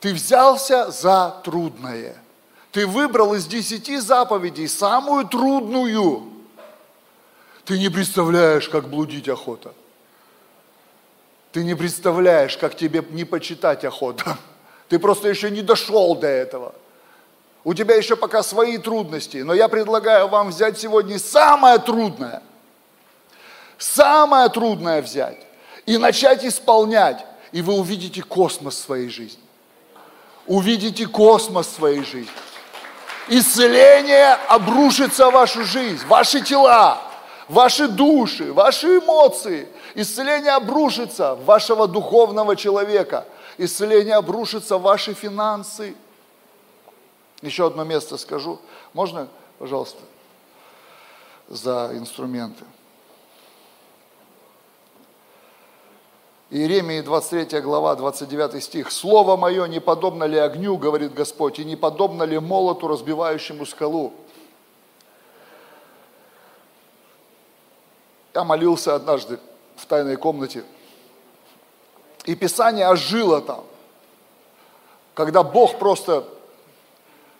[0.00, 2.16] Ты взялся за трудное.
[2.72, 6.24] Ты выбрал из десяти заповедей самую трудную.
[7.64, 9.72] Ты не представляешь, как блудить охота.
[11.52, 14.38] Ты не представляешь, как тебе не почитать охота.
[14.88, 16.74] Ты просто еще не дошел до этого.
[17.62, 19.38] У тебя еще пока свои трудности.
[19.38, 22.42] Но я предлагаю вам взять сегодня самое трудное.
[23.82, 25.38] Самое трудное взять.
[25.86, 27.24] И начать исполнять.
[27.52, 29.42] И вы увидите космос своей жизни.
[30.46, 32.32] Увидите космос своей жизни.
[33.28, 37.00] Исцеление обрушится в вашу жизнь, ваши тела,
[37.48, 39.68] ваши души, ваши эмоции.
[39.94, 43.26] Исцеление обрушится в вашего духовного человека–
[43.58, 45.94] исцеление обрушится в ваши финансы.
[47.40, 48.60] Еще одно место скажу.
[48.92, 49.28] Можно,
[49.58, 50.00] пожалуйста,
[51.48, 52.64] за инструменты?
[56.52, 58.92] Иеремии 23 глава, 29 стих.
[58.92, 64.12] «Слово мое не подобно ли огню, говорит Господь, и не подобно ли молоту, разбивающему скалу?»
[68.34, 69.40] Я молился однажды
[69.76, 70.64] в тайной комнате–
[72.24, 73.64] и Писание ожило там,
[75.14, 76.28] когда Бог просто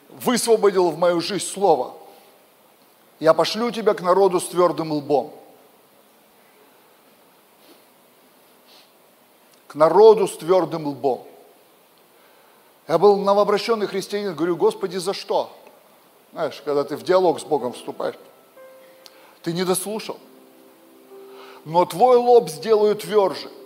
[0.09, 1.93] высвободил в мою жизнь слово.
[3.19, 5.33] Я пошлю тебя к народу с твердым лбом.
[9.75, 11.27] Народу с твердым лбом.
[12.87, 15.49] Я был новообращенный христианин, говорю, Господи, за что?
[16.33, 18.15] Знаешь, когда ты в диалог с Богом вступаешь,
[19.41, 20.17] ты не дослушал.
[21.65, 23.49] Но твой лоб сделаю тверже–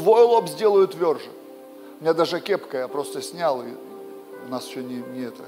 [0.00, 1.30] Твой лоб сделаю тверже.
[1.98, 3.66] У меня даже кепка, я просто снял, и
[4.46, 5.44] у нас еще не, не, это,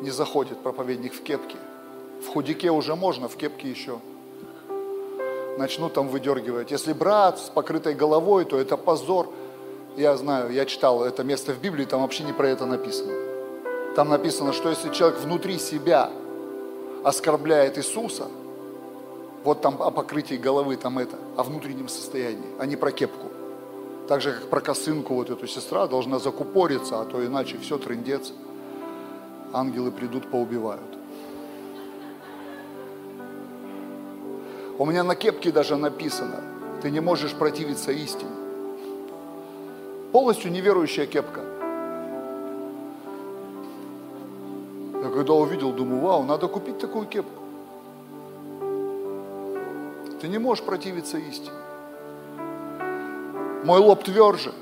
[0.00, 1.56] не заходит проповедник в кепке.
[2.22, 4.00] В худике уже можно, в кепке еще.
[5.58, 6.70] Начну там выдергивать.
[6.70, 9.28] Если брат с покрытой головой, то это позор.
[9.96, 13.12] Я знаю, я читал это место в Библии, там вообще не про это написано.
[13.94, 16.10] Там написано, что если человек внутри себя
[17.04, 18.28] оскорбляет Иисуса,
[19.44, 23.28] вот там о покрытии головы, там это, о внутреннем состоянии, а не про кепку.
[24.08, 28.32] Так же, как про косынку вот эту сестра должна закупориться, а то иначе все трындец.
[29.52, 31.01] Ангелы придут, поубивают.
[34.78, 36.40] У меня на кепке даже написано,
[36.80, 38.30] ты не можешь противиться истине.
[40.12, 41.40] Полностью неверующая кепка.
[45.02, 47.42] Я когда увидел, думаю, вау, надо купить такую кепку.
[50.20, 51.50] Ты не можешь противиться истине.
[53.64, 54.52] Мой лоб тверже.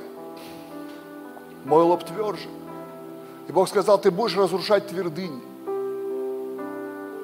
[1.64, 2.48] Мой лоб тверже.
[3.48, 5.40] И Бог сказал, ты будешь разрушать твердыни.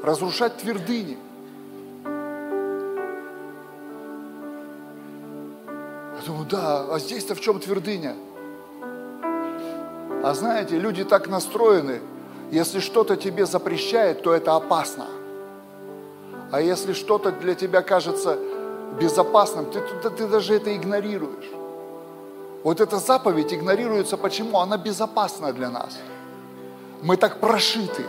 [0.03, 1.16] Разрушать твердыни.
[6.27, 8.14] Думаю, да, а здесь-то в чем твердыня?
[10.22, 12.01] А знаете, люди так настроены,
[12.51, 15.07] если что-то тебе запрещает, то это опасно.
[16.51, 18.39] А если что-то для тебя кажется
[19.01, 21.51] безопасным, ты, ты, ты даже это игнорируешь.
[22.62, 24.59] Вот эта заповедь игнорируется почему?
[24.59, 25.99] Она безопасна для нас.
[27.03, 28.05] Мы так прошиты.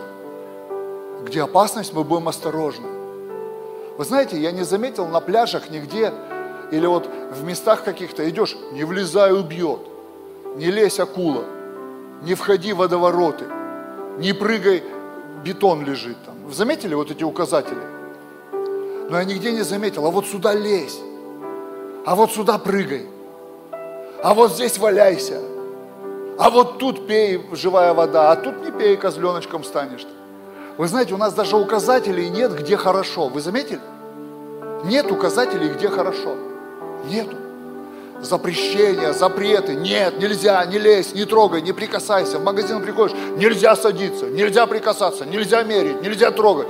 [1.22, 2.88] Где опасность, мы будем осторожны.
[3.96, 6.12] Вы знаете, я не заметил на пляжах нигде,
[6.70, 9.80] или вот в местах каких-то идешь, не влезай, убьет,
[10.56, 11.44] не лезь, акула,
[12.22, 13.44] не входи в водовороты,
[14.18, 14.82] не прыгай,
[15.44, 16.34] бетон лежит там.
[16.44, 17.82] Вы заметили вот эти указатели?
[19.10, 21.00] Но я нигде не заметил, а вот сюда лезь,
[22.04, 23.06] а вот сюда прыгай–
[24.22, 25.40] а вот здесь валяйся,
[26.38, 30.06] а вот тут пей живая вода, а тут не пей, козленочком станешь.
[30.76, 33.28] Вы знаете, у нас даже указателей нет, где хорошо.
[33.28, 33.80] Вы заметили?
[34.84, 36.36] Нет указателей, где хорошо.
[37.04, 37.36] Нету.
[38.20, 39.74] Запрещения, запреты.
[39.74, 42.38] Нет, нельзя, не лезь, не трогай, не прикасайся.
[42.38, 46.66] В магазин приходишь, нельзя садиться, нельзя прикасаться, нельзя мерить, нельзя трогать.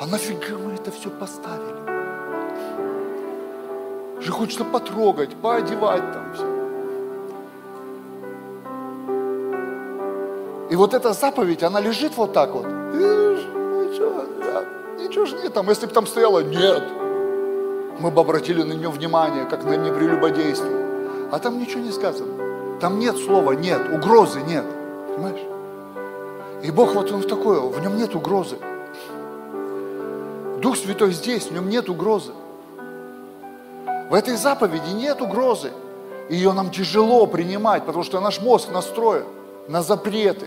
[0.00, 1.82] А нафига мы это все поставили?
[4.20, 6.52] Же хочется потрогать, поодевать там все.
[10.70, 12.66] И вот эта заповедь, она лежит вот так вот.
[12.66, 14.24] Ничего,
[14.98, 15.68] ничего же нет там.
[15.68, 16.82] Если бы там стояло «нет»,
[18.02, 21.28] мы бы обратили на нее внимание, как на непрелюбодействие.
[21.30, 22.78] А там ничего не сказано.
[22.80, 24.64] Там нет слова «нет», угрозы нет.
[25.14, 25.40] Понимаешь?
[26.64, 28.56] И Бог вот он в такое, в нем нет угрозы.
[30.60, 32.32] Дух Святой здесь, в нем нет угрозы.
[34.10, 35.70] В этой заповеди нет угрозы.
[36.28, 39.24] Ее нам тяжело принимать, потому что наш мозг настроен
[39.68, 40.46] на запреты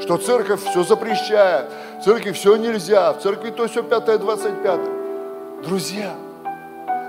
[0.00, 1.66] что церковь все запрещает,
[2.00, 4.92] в церкви все нельзя, в церкви то все пятое, двадцать пятое.
[5.64, 6.14] Друзья,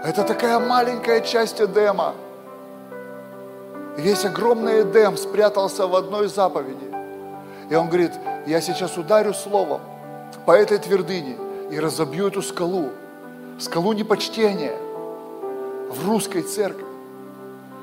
[0.03, 2.13] это такая маленькая часть Эдема.
[3.97, 6.93] весь огромный Эдем спрятался в одной заповеди.
[7.69, 8.11] И он говорит,
[8.45, 9.81] я сейчас ударю словом
[10.45, 11.37] по этой твердыне
[11.71, 12.89] и разобью эту скалу.
[13.59, 14.77] Скалу непочтения
[15.89, 16.85] в русской церкви,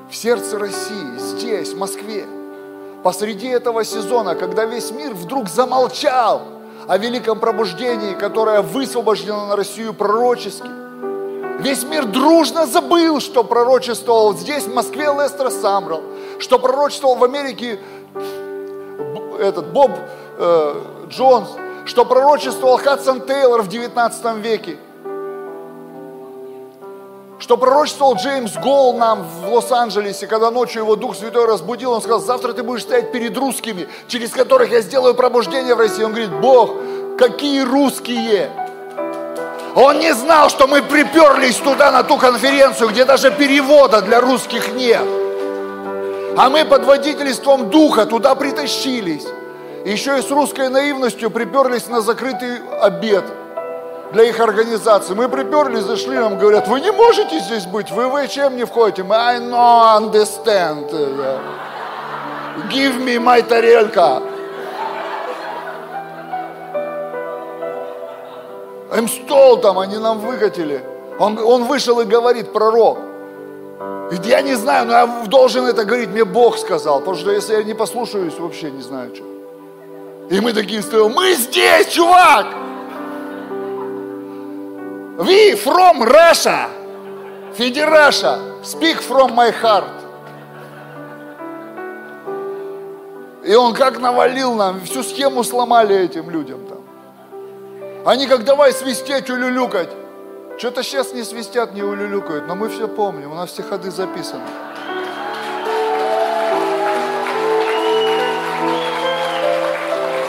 [0.09, 2.25] в сердце России, здесь, в Москве
[3.03, 6.41] посреди этого сезона, когда весь мир вдруг замолчал
[6.87, 10.84] о великом пробуждении, которое высвобождено на Россию пророчески.
[11.59, 16.01] Весь мир дружно забыл, что пророчествовал здесь, в Москве, Лестер Самрал,
[16.37, 17.79] что пророчествовал в Америке
[19.39, 19.91] этот Боб
[20.37, 21.49] э, Джонс,
[21.85, 24.77] что пророчествовал Хадсон Тейлор в 19 веке,
[27.39, 32.19] что пророчествовал Джеймс Гол нам в Лос-Анджелесе, когда ночью его Дух Святой разбудил, он сказал,
[32.19, 36.03] завтра ты будешь стоять перед русскими, через которых я сделаю пробуждение в России.
[36.03, 36.71] Он говорит, Бог,
[37.17, 38.64] какие русские?
[39.75, 44.73] Он не знал, что мы приперлись туда, на ту конференцию, где даже перевода для русских
[44.73, 45.03] нет.
[46.37, 49.25] А мы под водительством Духа туда притащились.
[49.85, 53.25] Еще и с русской наивностью приперлись на закрытый обед–
[54.11, 55.13] для их организации.
[55.13, 59.03] Мы приперли, зашли, нам говорят, вы не можете здесь быть, вы в чем не входите?
[59.03, 60.89] Мы, I know, understand.
[62.69, 64.21] Give me my тарелька.
[68.97, 70.83] Им стол там, они нам выкатили.
[71.19, 72.97] Он, он вышел и говорит, пророк,
[74.23, 77.63] я не знаю, но я должен это говорить, мне Бог сказал, потому что если я
[77.63, 79.25] не послушаюсь, вообще не знаю, что.
[80.29, 82.47] И мы такие стоим, мы здесь, чувак!
[85.17, 86.69] We from Russia!
[87.57, 89.85] Федераша, speak from my heart.
[93.45, 96.59] И он как навалил нам, всю схему сломали этим людям.
[96.59, 96.74] -то.
[98.05, 99.89] Они как давай свистеть, улюлюкать.
[100.59, 104.43] Что-то сейчас не свистят, не улюлюкают, но мы все помним, у нас все ходы записаны.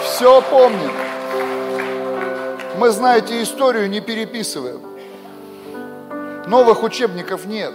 [0.05, 0.91] Все помним.
[2.79, 4.81] Мы, знаете, историю не переписываем.
[6.47, 7.75] Новых учебников нет.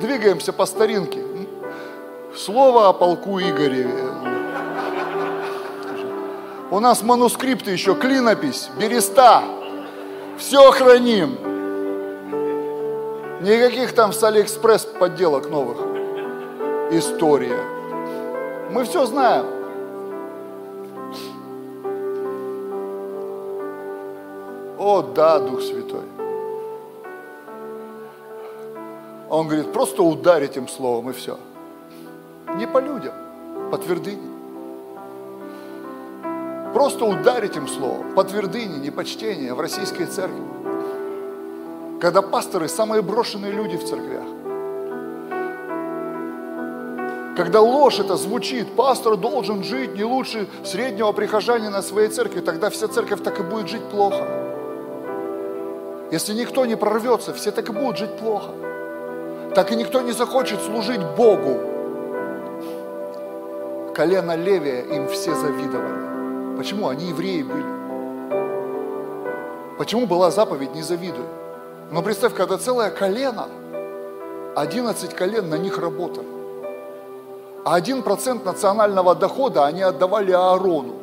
[0.00, 1.22] Двигаемся по старинке.
[2.36, 4.29] Слово о полку Игореве.
[6.70, 9.42] У нас манускрипты еще, клинопись, береста.
[10.38, 11.36] Все храним.
[13.40, 15.78] Никаких там с Алиэкспресс подделок новых.
[16.92, 17.60] История.
[18.70, 19.46] Мы все знаем.
[24.78, 26.04] О, да, Дух Святой.
[29.28, 31.36] Он говорит, просто ударь этим словом и все.
[32.56, 33.14] Не по людям,
[33.72, 34.29] по твердыне.
[36.80, 40.40] Просто ударь этим словом, по твердыне, не почтение в российской церкви.
[42.00, 44.24] Когда пасторы самые брошенные люди в церквях.
[47.36, 52.88] Когда ложь это звучит, пастор должен жить не лучше среднего прихожанина своей церкви, тогда вся
[52.88, 54.26] церковь так и будет жить плохо.
[56.10, 58.52] Если никто не прорвется, все так и будут жить плохо.
[59.54, 61.60] Так и никто не захочет служить Богу.
[63.94, 66.09] Колено Левия им все завидовали.
[66.60, 66.88] Почему?
[66.88, 67.64] Они евреи были.
[69.78, 71.24] Почему была заповедь «не завидуй»?
[71.90, 73.48] Но представь, когда целое колено,
[74.56, 76.26] 11 колен на них работали.
[77.64, 80.96] А один процент национального дохода они отдавали Аарону.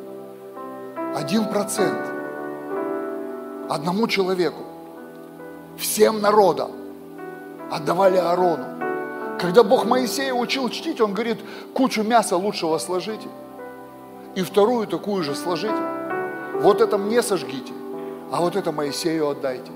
[1.16, 2.06] Один процент.
[3.68, 4.62] Одному человеку
[5.76, 6.70] всем народам,
[7.72, 9.38] отдавали Аарону.
[9.40, 11.38] Когда Бог Моисея учил чтить, он говорит,
[11.74, 13.26] кучу мяса лучшего сложите,
[14.38, 15.74] и вторую такую же сложите.
[16.60, 17.72] Вот это мне сожгите,
[18.30, 19.72] а вот это Моисею отдайте.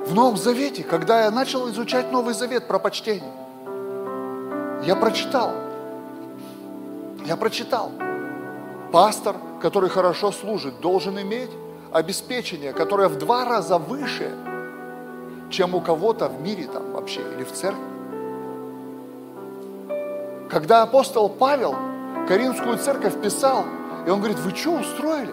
[0.00, 3.30] В Новом Завете, когда я начал изучать Новый Завет про почтение,
[4.84, 5.52] я прочитал,
[7.26, 7.92] я прочитал,
[8.90, 11.50] пастор, который хорошо служит, должен иметь
[11.92, 14.32] обеспечение, которое в два раза выше,
[15.48, 17.93] чем у кого-то в мире там вообще или в церкви.
[20.50, 21.74] Когда апостол Павел
[22.28, 23.64] Каринскую церковь писал,
[24.06, 25.32] и он говорит, вы что устроили?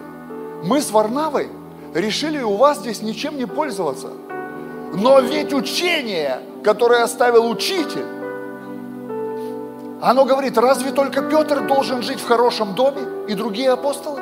[0.64, 1.48] Мы с Варнавой
[1.94, 4.08] решили у вас здесь ничем не пользоваться.
[4.94, 8.04] Но ведь учение, которое оставил учитель,
[10.00, 14.20] оно говорит, разве только Петр должен жить в хорошем доме и другие апостолы?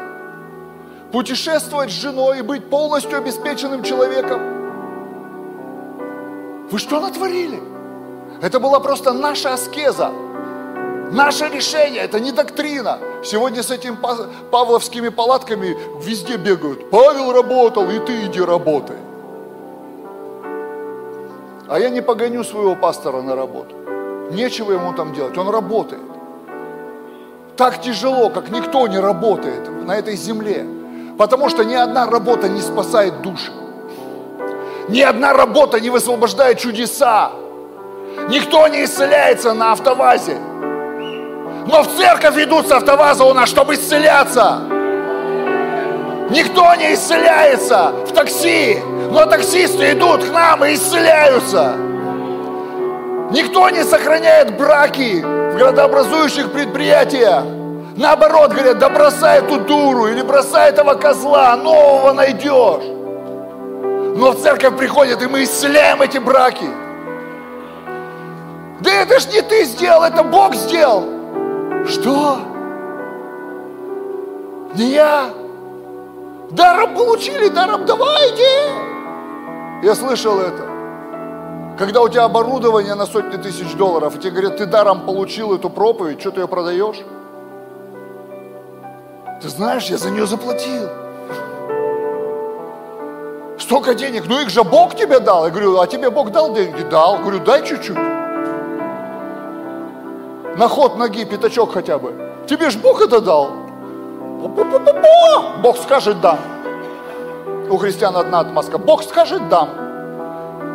[1.12, 4.40] путешествовать с женой и быть полностью обеспеченным человеком.
[6.70, 7.60] Вы что натворили?
[8.40, 10.12] Это была просто наша аскеза,
[11.12, 12.98] наше решение, это не доктрина.
[13.24, 13.96] Сегодня с этими
[14.50, 16.90] павловскими палатками везде бегают.
[16.90, 18.96] Павел работал, и ты иди работай.
[21.68, 23.76] А я не погоню своего пастора на работу.
[24.32, 26.02] Нечего ему там делать, он работает.
[27.56, 30.66] Так тяжело, как никто не работает на этой земле.
[31.18, 33.52] Потому что ни одна работа не спасает души.
[34.88, 37.30] Ни одна работа не высвобождает чудеса.
[38.28, 40.38] Никто не исцеляется на автовазе.
[41.70, 44.58] Но в церковь идут с автоваза у нас, чтобы исцеляться.
[46.28, 48.80] Никто не исцеляется в такси,
[49.12, 51.74] но таксисты идут к нам и исцеляются.
[53.30, 57.44] Никто не сохраняет браки в градообразующих предприятиях.
[57.96, 62.82] Наоборот, говорят, да бросай эту дуру или бросай этого козла, нового найдешь.
[64.16, 66.68] Но в церковь приходят, и мы исцеляем эти браки.
[68.80, 71.19] Да это ж не ты сделал, это Бог сделал.
[71.90, 72.38] Что?
[74.76, 75.30] Не я.
[76.50, 78.46] Даром получили, даром давайте.
[79.82, 80.68] Я слышал это.
[81.78, 85.70] Когда у тебя оборудование на сотни тысяч долларов, и тебе говорят, ты даром получил эту
[85.70, 86.98] проповедь, что ты ее продаешь?
[89.42, 90.88] Ты знаешь, я за нее заплатил.
[93.58, 95.46] Столько денег, ну их же Бог тебе дал.
[95.46, 96.82] Я говорю, а тебе Бог дал деньги?
[96.82, 97.16] Дал.
[97.16, 97.96] Я говорю, дай чуть-чуть.
[100.60, 102.12] На ход ноги пятачок хотя бы.
[102.46, 103.50] Тебе же Бог это дал.
[105.62, 106.38] Бог скажет дам.
[107.70, 108.76] У христиан одна отмазка.
[108.76, 109.70] Бог скажет дам.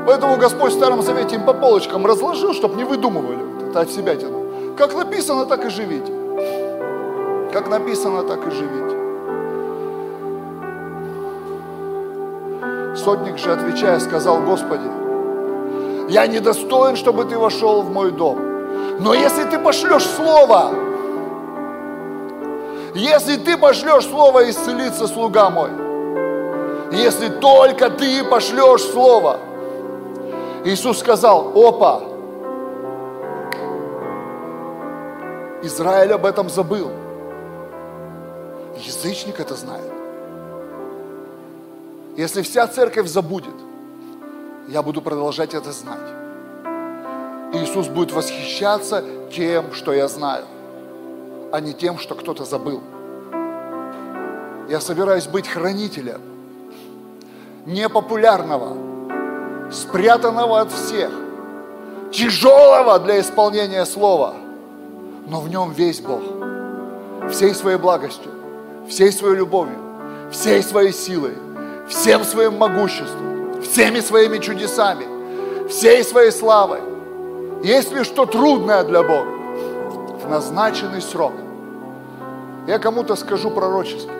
[0.07, 4.15] Поэтому Господь в Старом Завете им по полочкам разложил, чтобы не выдумывали это от себя
[4.15, 4.45] тяну.
[4.75, 6.11] Как написано, так и живите.
[7.53, 8.95] Как написано, так и живите.
[12.95, 14.89] Сотник же, отвечая, сказал, Господи,
[16.09, 18.54] я недостоин, чтобы ты вошел в мой дом.
[18.99, 20.71] Но если ты пошлешь слово,
[22.93, 25.69] если ты пошлешь слово, исцелится слуга мой.
[26.91, 29.39] Если только ты пошлешь слово.
[30.63, 32.01] Иисус сказал, опа,
[35.61, 36.91] Израиль об этом забыл.
[38.77, 39.91] Язычник это знает.
[42.15, 43.53] Если вся церковь забудет,
[44.69, 46.24] я буду продолжать это знать.
[47.63, 50.45] Иисус будет восхищаться тем, что я знаю,
[51.51, 52.81] а не тем, что кто-то забыл.
[54.69, 56.21] Я собираюсь быть хранителем
[57.65, 58.75] непопулярного,
[59.71, 61.11] спрятанного от всех,
[62.11, 64.35] тяжелого для исполнения слова,
[65.27, 66.21] но в нем весь Бог,
[67.29, 68.31] всей своей благостью,
[68.87, 69.77] всей своей любовью,
[70.31, 71.33] всей своей силой,
[71.87, 76.94] всем своим могуществом, всеми своими чудесами, всей своей славой.
[77.65, 79.31] Есть ли что трудное для Бога?
[80.23, 81.33] В назначенный срок.
[82.67, 84.11] Я кому-то скажу пророчески.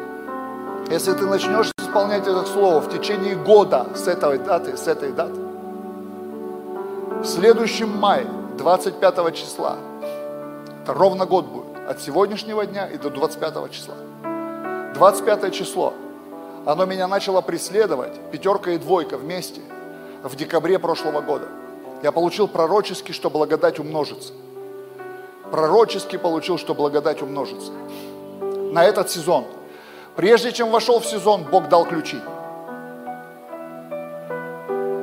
[0.89, 5.39] Если ты начнешь исполнять это слово в течение года с этой даты, с этой даты,
[7.21, 8.25] в следующем мае,
[8.57, 9.75] 25 числа,
[10.81, 13.93] это ровно год будет, от сегодняшнего дня и до 25 числа.
[14.95, 15.93] 25 число–
[16.65, 19.61] оно меня начало преследовать, пятерка и двойка вместе,
[20.23, 21.47] в декабре прошлого года.
[22.03, 24.33] Я получил пророчески, что благодать умножится.
[25.51, 27.71] Пророчески получил, что благодать умножится.
[28.71, 29.45] На этот сезон.
[30.15, 32.17] Прежде чем вошел в сезон, Бог дал ключи.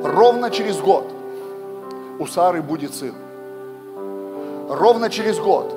[0.03, 1.11] Ровно через год
[2.19, 3.15] у Сары будет сын.
[4.69, 5.73] Ровно через год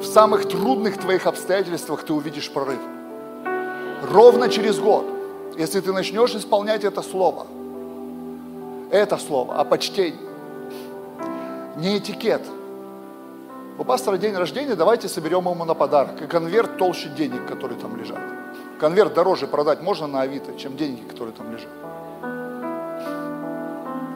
[0.00, 2.80] в самых трудных твоих обстоятельствах ты увидишь прорыв.
[4.10, 5.04] Ровно через год
[5.60, 7.46] если ты начнешь исполнять это слово,
[8.90, 10.18] это слово о почтении,
[11.80, 12.42] не этикет.
[13.78, 16.20] У пастора день рождения, давайте соберем ему на подарок.
[16.20, 18.20] И конверт толще денег, которые там лежат.
[18.78, 21.70] Конверт дороже продать можно на Авито, чем деньги, которые там лежат.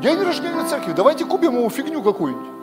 [0.02, 2.54] День рождения церкви, давайте купим ему фигню какую-нибудь.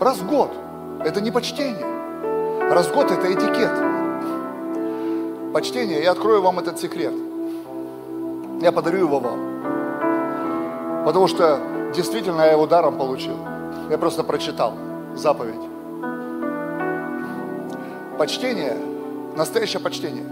[0.00, 0.50] Раз год.
[1.04, 1.84] Это не почтение.
[2.70, 3.70] Разгод– это этикет.
[5.52, 7.12] Почтение, я открою вам этот секрет.
[8.60, 11.04] Я подарю его вам.
[11.04, 11.60] Потому что
[11.94, 13.36] действительно я его даром получил.
[13.88, 14.74] Я просто прочитал
[15.14, 15.60] заповедь.
[18.18, 18.76] Почтение,
[19.36, 20.26] настоящее почтение,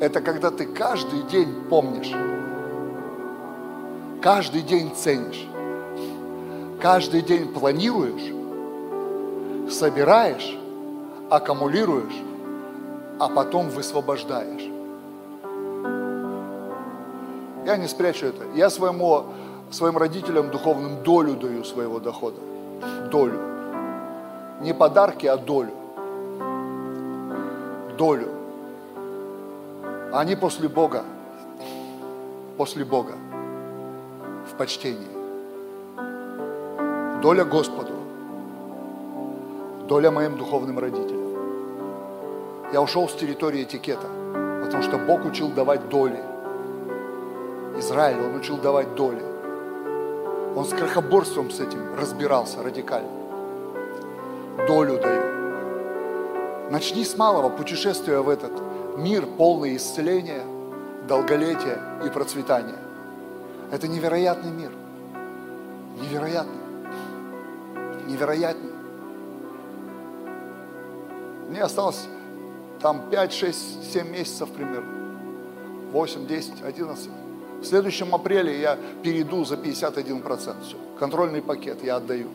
[0.00, 2.10] это когда ты каждый день помнишь,
[4.22, 5.46] каждый день ценишь,
[6.80, 8.32] каждый день планируешь
[9.72, 10.56] собираешь,
[11.30, 12.14] аккумулируешь,
[13.18, 14.71] а потом высвобождаешь.
[17.64, 18.44] Я не спрячу это.
[18.54, 19.24] Я своему,
[19.70, 22.40] своим родителям духовным долю даю своего дохода.
[23.10, 23.38] Долю.
[24.60, 25.72] Не подарки, а долю.
[27.98, 28.28] Долю.
[30.12, 31.04] Они после Бога.
[32.56, 33.12] После Бога.
[34.50, 35.12] В почтении.
[37.22, 37.92] Доля Господу
[39.92, 41.20] доля моим духовным родителям.
[42.72, 44.06] Я ушел с территории этикета,
[44.62, 46.31] потому что Бог учил давать доли.
[47.78, 49.22] Израиль, Он учил давать доли.
[50.54, 53.08] Он с крохоборством с этим разбирался радикально.
[54.66, 56.70] Долю даю.
[56.70, 58.52] Начни с малого путешествия в этот
[58.96, 60.42] мир, полный исцеления,
[61.08, 62.78] долголетия и процветания.
[63.70, 64.70] Это невероятный мир.
[66.00, 66.60] Невероятный.
[68.06, 68.72] Невероятный.
[71.48, 72.06] Мне осталось
[72.80, 74.92] там 5, 6, 7 месяцев примерно.
[75.92, 77.10] 8, 10, 11.
[77.62, 80.62] В следующем апреле я перейду за 51%.
[80.62, 80.76] Все.
[80.98, 82.28] Контрольный пакет я отдаю.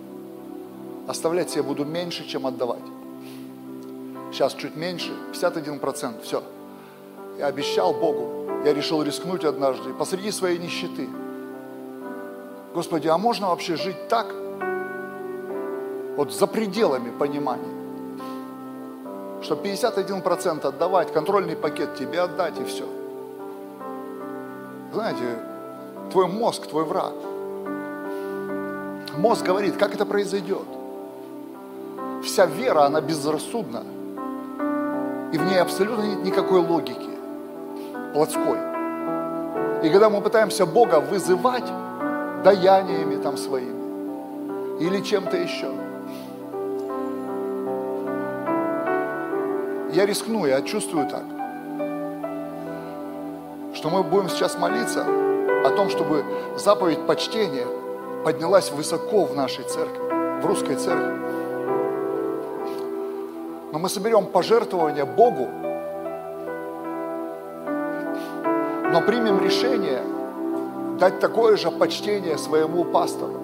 [1.07, 2.83] Оставлять себе буду меньше, чем отдавать.
[4.31, 6.21] Сейчас чуть меньше, 51%.
[6.23, 6.41] Все.
[7.37, 8.47] Я обещал Богу.
[8.65, 9.93] Я решил рискнуть однажды.
[9.93, 11.07] Посреди своей нищеты.
[12.73, 14.33] Господи, а можно вообще жить так?
[16.15, 17.77] Вот за пределами понимания
[19.41, 22.85] что 51% отдавать, контрольный пакет тебе отдать и все.
[24.93, 25.39] Знаете,
[26.11, 27.13] твой мозг, твой враг.
[29.17, 30.67] Мозг говорит, как это произойдет.
[32.23, 33.83] Вся вера, она безрассудна.
[35.33, 37.09] И в ней абсолютно нет никакой логики
[38.13, 38.59] плотской.
[39.83, 41.65] И когда мы пытаемся Бога вызывать
[42.43, 45.71] даяниями там своими или чем-то еще–
[49.97, 51.23] я рискну, я чувствую так,
[53.77, 55.05] что мы будем сейчас молиться
[55.63, 56.25] о том, чтобы
[56.55, 57.67] заповедь почтения
[58.25, 61.13] поднялась высоко в нашей церкви, в русской церкви.
[63.71, 65.47] Но мы соберем пожертвования Богу,
[68.91, 70.01] но примем решение
[70.99, 73.39] дать такое же почтение своему пастору.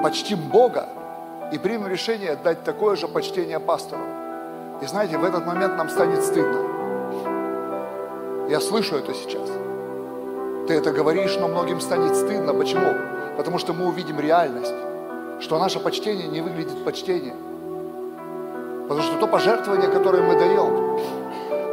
[0.00, 0.88] Почтим Бога
[1.52, 4.02] и примем решение дать такое же почтение пастору.
[4.80, 6.71] И знаете, в этот момент нам станет стыдно.
[8.48, 9.48] Я слышу это сейчас.
[10.68, 12.52] Ты это говоришь, но многим станет стыдно.
[12.52, 12.94] Почему?
[13.36, 14.74] Потому что мы увидим реальность,
[15.40, 17.36] что наше почтение не выглядит почтением.
[18.88, 20.98] Потому что то пожертвование, которое мы даем,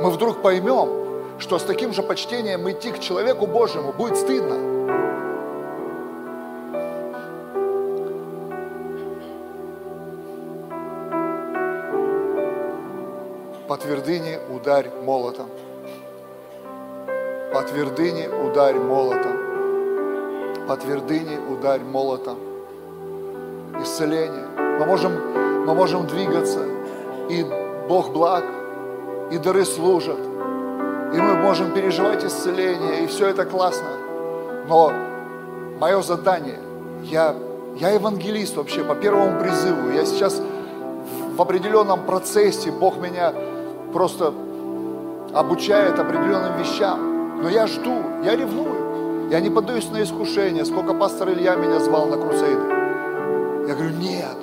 [0.02, 4.56] мы вдруг поймем, что с таким же почтением идти к человеку Божьему будет стыдно.
[13.68, 15.48] По твердыне ударь молотом.
[17.60, 19.38] По твердыне ударь молотом.
[20.65, 22.38] По твердыне ударь молотом.
[23.81, 24.45] Исцеление.
[24.80, 25.11] Мы можем,
[25.65, 26.61] мы можем двигаться,
[27.27, 27.45] и
[27.90, 28.45] Бог благ,
[29.30, 30.19] и дары служат,
[31.14, 33.90] и мы можем переживать исцеление, и все это классно.
[34.69, 34.94] Но
[35.81, 36.60] мое задание,
[37.03, 37.36] я,
[37.76, 39.90] я евангелист вообще по первому призыву.
[39.90, 40.41] Я сейчас
[41.36, 43.34] в определенном процессе, Бог меня
[43.91, 44.34] просто
[45.34, 47.09] обучает определенным вещам.
[47.41, 49.30] Но я жду, я ревную.
[49.30, 50.66] Я не поддаюсь на искушение.
[50.66, 53.68] Сколько пастор Илья меня звал на крусейды.
[53.68, 54.38] Я говорю, нет,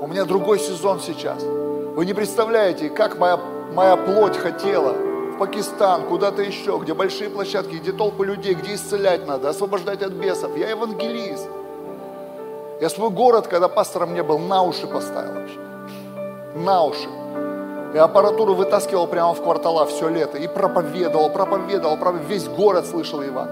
[0.00, 1.42] у меня другой сезон сейчас.
[1.42, 3.38] Вы не представляете, как моя,
[3.74, 9.26] моя плоть хотела в Пакистан, куда-то еще, где большие площадки, где толпы людей, где исцелять
[9.26, 10.56] надо, освобождать от бесов.
[10.56, 11.48] Я евангелист.
[12.80, 15.58] Я свой город, когда пастором не был, на уши поставил вообще.
[16.54, 17.08] На уши.
[17.96, 20.36] И аппаратуру вытаскивал прямо в квартала все лето.
[20.36, 22.28] И проповедовал, проповедовал, проповедовал.
[22.28, 23.48] Весь город слышал Иван.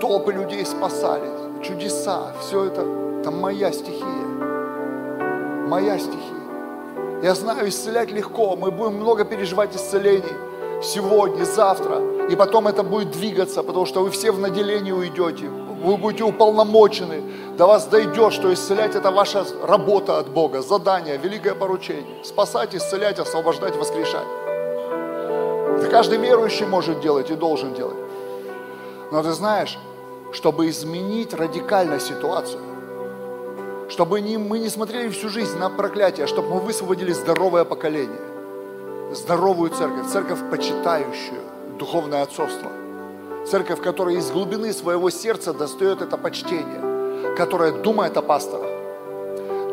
[0.00, 1.30] Толпы людей спасались,
[1.62, 2.32] чудеса.
[2.40, 2.84] Все это,
[3.20, 4.26] это моя стихия.
[5.68, 7.22] Моя стихия.
[7.22, 8.56] Я знаю, исцелять легко.
[8.56, 10.24] Мы будем много переживать исцелений
[10.82, 12.00] сегодня, завтра.
[12.28, 15.48] И потом это будет двигаться, потому что вы все в наделении уйдете
[15.82, 17.22] вы будете уполномочены,
[17.58, 22.24] до вас дойдет, что исцелять это ваша работа от Бога, задание, великое поручение.
[22.24, 24.26] Спасать, исцелять, освобождать, воскрешать.
[25.76, 27.98] Это каждый верующий может делать и должен делать.
[29.10, 29.76] Но ты знаешь,
[30.32, 32.62] чтобы изменить радикально ситуацию,
[33.88, 39.14] чтобы не, мы не смотрели всю жизнь на проклятие, а чтобы мы высвободили здоровое поколение,
[39.14, 41.42] здоровую церковь, церковь, почитающую
[41.76, 42.70] духовное отцовство–
[43.50, 46.87] Церковь, которая из глубины своего сердца достает это почтение,
[47.36, 48.70] которая думает о пасторах,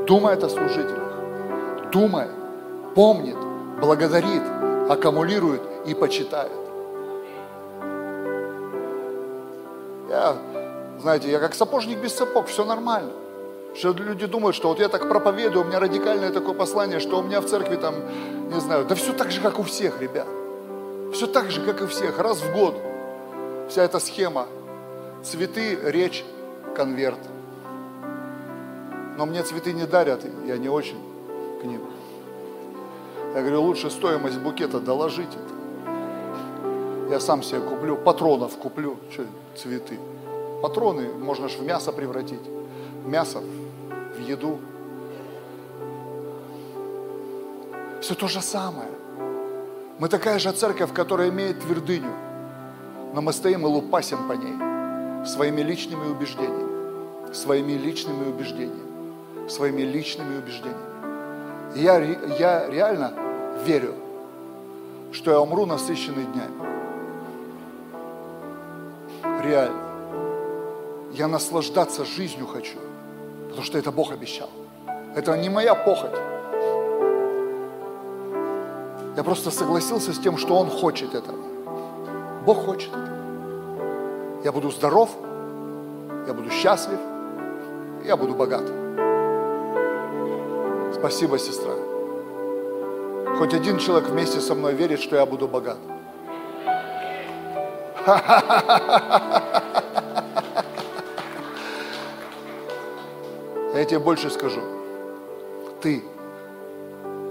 [0.05, 1.13] думает о служителях,
[1.91, 2.31] думает,
[2.95, 3.37] помнит,
[3.81, 4.43] благодарит,
[4.89, 6.51] аккумулирует и почитает.
[10.09, 10.35] Я,
[11.01, 13.11] знаете, я как сапожник без сапог, все нормально.
[13.75, 17.23] Что люди думают, что вот я так проповедую, у меня радикальное такое послание, что у
[17.23, 17.95] меня в церкви там,
[18.53, 20.27] не знаю, да все так же, как у всех, ребят.
[21.13, 22.75] Все так же, как и всех, раз в год
[23.69, 24.47] вся эта схема.
[25.23, 26.23] Цветы, речь,
[26.75, 27.19] конверт.
[29.17, 30.97] Но мне цветы не дарят, я не очень
[31.61, 31.81] к ним.
[33.33, 35.37] Я говорю, лучше стоимость букета доложите.
[37.09, 39.25] Я сам себе куплю, патронов куплю, что
[39.55, 39.99] цветы.
[40.61, 42.41] Патроны можно же в мясо превратить.
[43.05, 43.41] Мясо
[44.15, 44.59] в еду.
[48.01, 48.89] Все то же самое.
[49.99, 52.11] Мы такая же церковь, которая имеет твердыню
[53.15, 58.84] но мы стоим и лупасим по ней своими личными убеждениями, своими личными убеждениями,
[59.47, 60.95] своими личными убеждениями.
[61.75, 63.13] И я, я реально
[63.65, 63.93] верю,
[65.11, 66.65] что я умру насыщенный днями.
[69.43, 69.81] Реально.
[71.11, 72.77] Я наслаждаться жизнью хочу,
[73.47, 74.49] потому что это Бог обещал.
[75.15, 76.11] Это не моя похоть.
[79.15, 81.37] Я просто согласился с тем, что Он хочет этого.
[82.45, 82.91] Бог хочет
[84.43, 85.09] Я буду здоров,
[86.27, 86.99] я буду счастлив,
[88.05, 88.84] я буду богат.
[91.05, 91.71] Спасибо, сестра.
[93.37, 95.77] Хоть один человек вместе со мной верит, что я буду богат.
[103.75, 104.61] Я тебе больше скажу.
[105.79, 106.03] Ты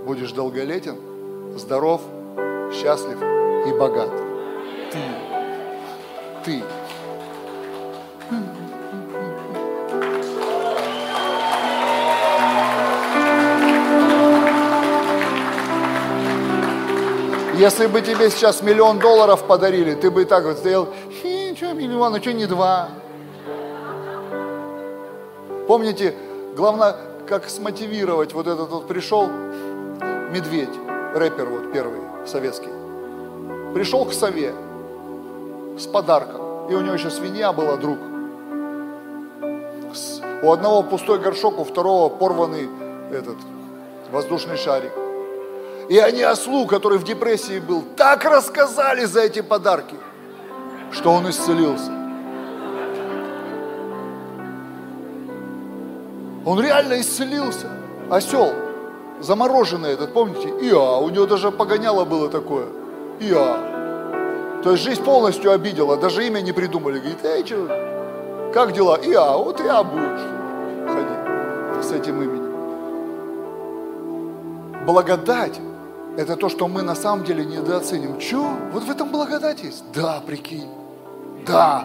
[0.06, 2.00] будешь долголетен, здоров,
[2.72, 3.20] счастлив
[3.66, 4.10] и богат
[4.92, 5.00] ты.
[6.44, 6.62] Ты.
[17.56, 20.88] Если бы тебе сейчас миллион долларов подарили, ты бы и так вот стоял,
[21.22, 22.88] хи, что миллион, а что не два?
[25.68, 26.16] Помните,
[26.56, 26.96] главное,
[27.28, 30.74] как смотивировать вот этот вот пришел медведь,
[31.14, 32.70] рэпер вот первый, советский.
[33.72, 34.52] Пришел к сове
[35.78, 37.98] с подарком, и у него еще свинья была, друг.
[40.42, 42.68] У одного пустой горшок, у второго порванный
[43.12, 43.36] этот
[44.10, 44.90] воздушный шарик.
[45.88, 49.96] И они ослу, который в депрессии был, так рассказали за эти подарки,
[50.90, 51.92] что он исцелился.
[56.46, 57.68] Он реально исцелился.
[58.10, 58.52] Осел,
[59.20, 60.48] замороженный этот, помните?
[60.60, 62.66] Иа, у него даже погоняло было такое.
[63.20, 63.58] Иа.
[64.62, 66.98] То есть жизнь полностью обидела, даже имя не придумали.
[66.98, 68.98] Говорит, эй, что, как дела?
[69.02, 70.22] Иа, вот Иа будешь
[70.88, 72.44] ходить с этим именем.
[74.86, 75.60] Благодать–
[76.16, 78.18] это то, что мы на самом деле недооценим.
[78.18, 78.42] Че?
[78.72, 79.84] Вот в этом благодать есть?
[79.92, 80.68] Да, прикинь.
[81.46, 81.84] Да.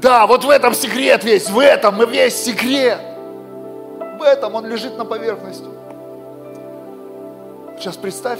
[0.00, 3.10] Да, вот в этом секрет весь, в этом и весь секрет
[4.20, 5.64] в этом, он лежит на поверхности.
[7.78, 8.38] Сейчас представь,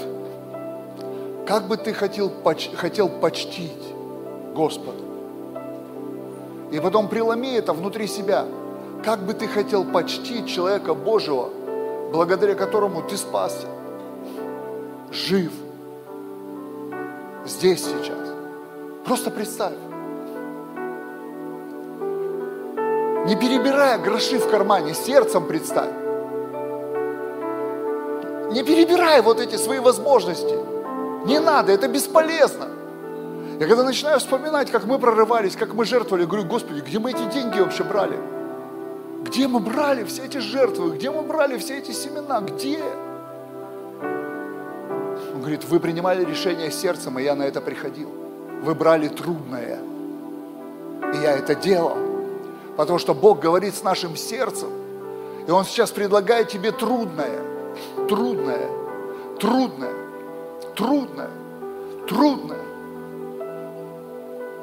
[1.47, 3.83] как бы ты хотел, поч хотел почтить
[4.53, 5.01] Господа.
[6.71, 8.45] И потом преломи это внутри себя.
[9.03, 11.49] Как бы ты хотел почтить человека Божьего,
[12.13, 13.65] благодаря которому ты спасся,
[15.11, 15.51] жив,
[17.45, 18.17] здесь сейчас.
[19.05, 19.73] Просто представь.
[23.25, 25.91] Не перебирая гроши в кармане, сердцем представь.
[28.51, 30.55] Не перебирай вот эти свои возможности.
[31.25, 32.67] Не надо, это бесполезно.
[33.59, 37.23] Я когда начинаю вспоминать, как мы прорывались, как мы жертвовали, говорю, Господи, где мы эти
[37.31, 38.17] деньги вообще брали?
[39.23, 40.95] Где мы брали все эти жертвы?
[40.95, 42.41] Где мы брали все эти семена?
[42.41, 42.81] Где?
[45.41, 48.09] Он говорит, вы принимали решение сердцем, и я на это приходил.
[48.61, 49.79] Вы брали трудное,
[51.15, 51.97] и я это делал.
[52.77, 54.69] Потому что Бог говорит с нашим сердцем.
[55.47, 57.41] И Он сейчас предлагает тебе трудное,
[58.07, 58.69] трудное,
[59.39, 59.93] трудное,
[60.75, 61.31] трудное,
[62.07, 62.61] трудное.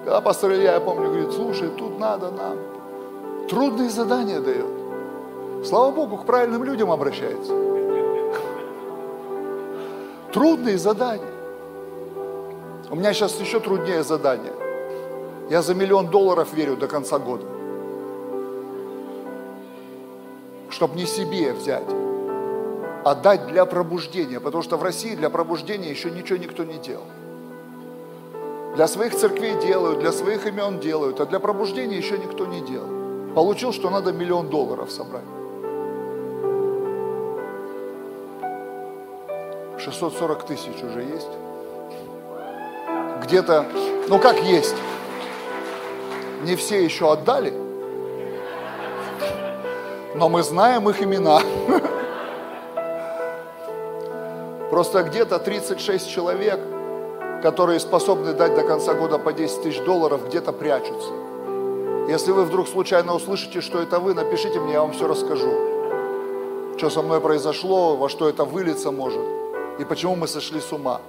[0.04, 3.48] Когда пастор Илья, я помню, говорит, слушай, тут надо нам.
[3.48, 5.66] Трудные задания дает.
[5.66, 7.77] Слава Богу, к правильным людям обращается.
[10.32, 11.34] Трудные задания.
[12.90, 14.52] У меня сейчас еще труднее задание.
[15.50, 17.44] Я за миллион долларов верю до конца года.
[20.78, 21.88] чтобы не себе взять,
[23.04, 27.02] а дать для пробуждения, потому что в России для пробуждения еще ничего никто не делал.
[28.76, 33.34] Для своих церквей делают, для своих имен делают, а для пробуждения еще никто не делал.
[33.34, 35.24] Получил, что надо миллион долларов собрать.
[39.92, 41.28] 640 тысяч уже есть.
[43.24, 43.66] Где-то,
[44.08, 44.76] ну как есть,
[46.42, 47.52] не все еще отдали–
[50.18, 51.40] но мы знаем их имена.
[54.70, 56.58] Просто где-то 36 человек,
[57.42, 61.10] которые способны дать до конца года по 10 тысяч долларов, где-то прячутся.
[62.08, 65.52] Если вы вдруг случайно услышите, что это вы, напишите мне, я вам все расскажу.
[66.76, 69.20] Что со мной произошло, во что это вылиться может,
[69.78, 71.00] и почему мы сошли с ума.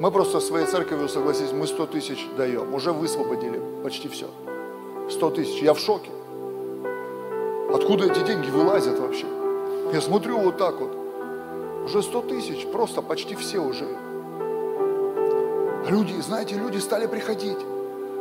[0.00, 4.26] Мы просто своей церковью, согласитесь, мы 100 тысяч даем, уже высвободили почти все.
[5.10, 6.10] 100 тысяч, я в шоке.
[7.72, 9.26] Откуда эти деньги вылазят вообще?
[9.92, 10.96] Я смотрю вот так вот.
[11.84, 13.86] Уже 100 тысяч, просто почти все уже.
[15.88, 17.58] Люди, знаете, люди стали приходить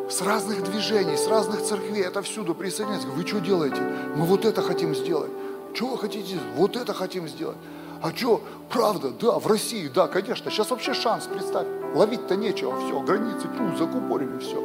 [0.10, 3.08] с разных движений, с разных церквей, это всюду присоединяются.
[3.08, 3.82] Вы что делаете?
[4.16, 5.32] Мы вот это хотим сделать.
[5.74, 6.38] Что вы хотите?
[6.56, 7.58] Вот это хотим сделать.
[8.02, 10.50] А что, правда, да, в России, да, конечно.
[10.50, 11.68] Сейчас вообще шанс, представь.
[11.94, 14.58] Ловить-то нечего, все, границы, ту, закупорили, все.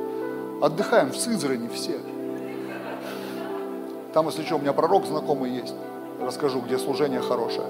[0.63, 1.99] Отдыхаем в Сызрани все.
[4.15, 5.75] Там, если что, у меня пророк знакомый есть.
[6.21, 7.67] Расскажу, где служение хорошее.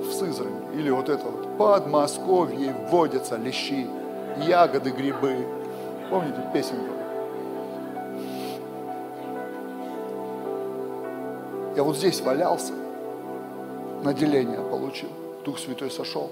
[0.00, 0.74] В Сызрани.
[0.74, 1.56] Или вот это вот.
[1.56, 3.86] Подмосковье водятся лещи,
[4.36, 5.46] ягоды, грибы.
[6.10, 6.92] Помните песенку?
[11.76, 12.74] Я вот здесь валялся,
[14.04, 15.08] наделение получил,
[15.44, 16.30] Дух Святой сошел.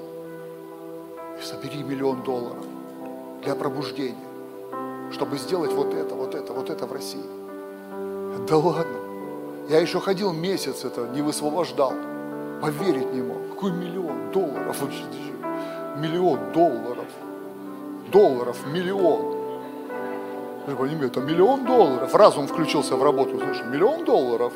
[1.38, 2.64] И собери миллион долларов
[3.42, 4.16] для пробуждения,
[5.12, 7.24] чтобы сделать вот это, вот это, вот это в России.
[8.48, 8.96] Да ладно.
[9.68, 11.92] Я еще ходил месяц это, не высвобождал.
[12.62, 13.50] Поверить не мог.
[13.50, 14.76] Какой миллион долларов?
[15.96, 17.06] Миллион долларов.
[18.10, 19.38] Долларов миллион.
[20.66, 22.14] Я понимаю, это миллион долларов.
[22.14, 23.38] Разум включился в работу.
[23.38, 24.52] Слушай, миллион долларов.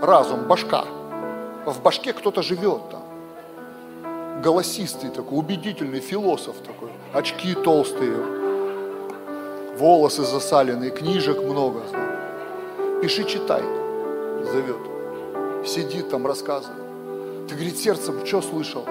[0.00, 0.84] Разум, башка.
[1.64, 3.02] В башке кто-то живет там.
[4.42, 8.16] голосистый такой, убедительный философ такой, очки толстые,
[9.76, 11.82] волосы засаленные, книжек много.
[13.00, 15.66] Пиши, читай, зовет.
[15.66, 16.82] Сидит там, рассказывает.
[17.48, 18.84] Ты, говорит, сердцем что слышал?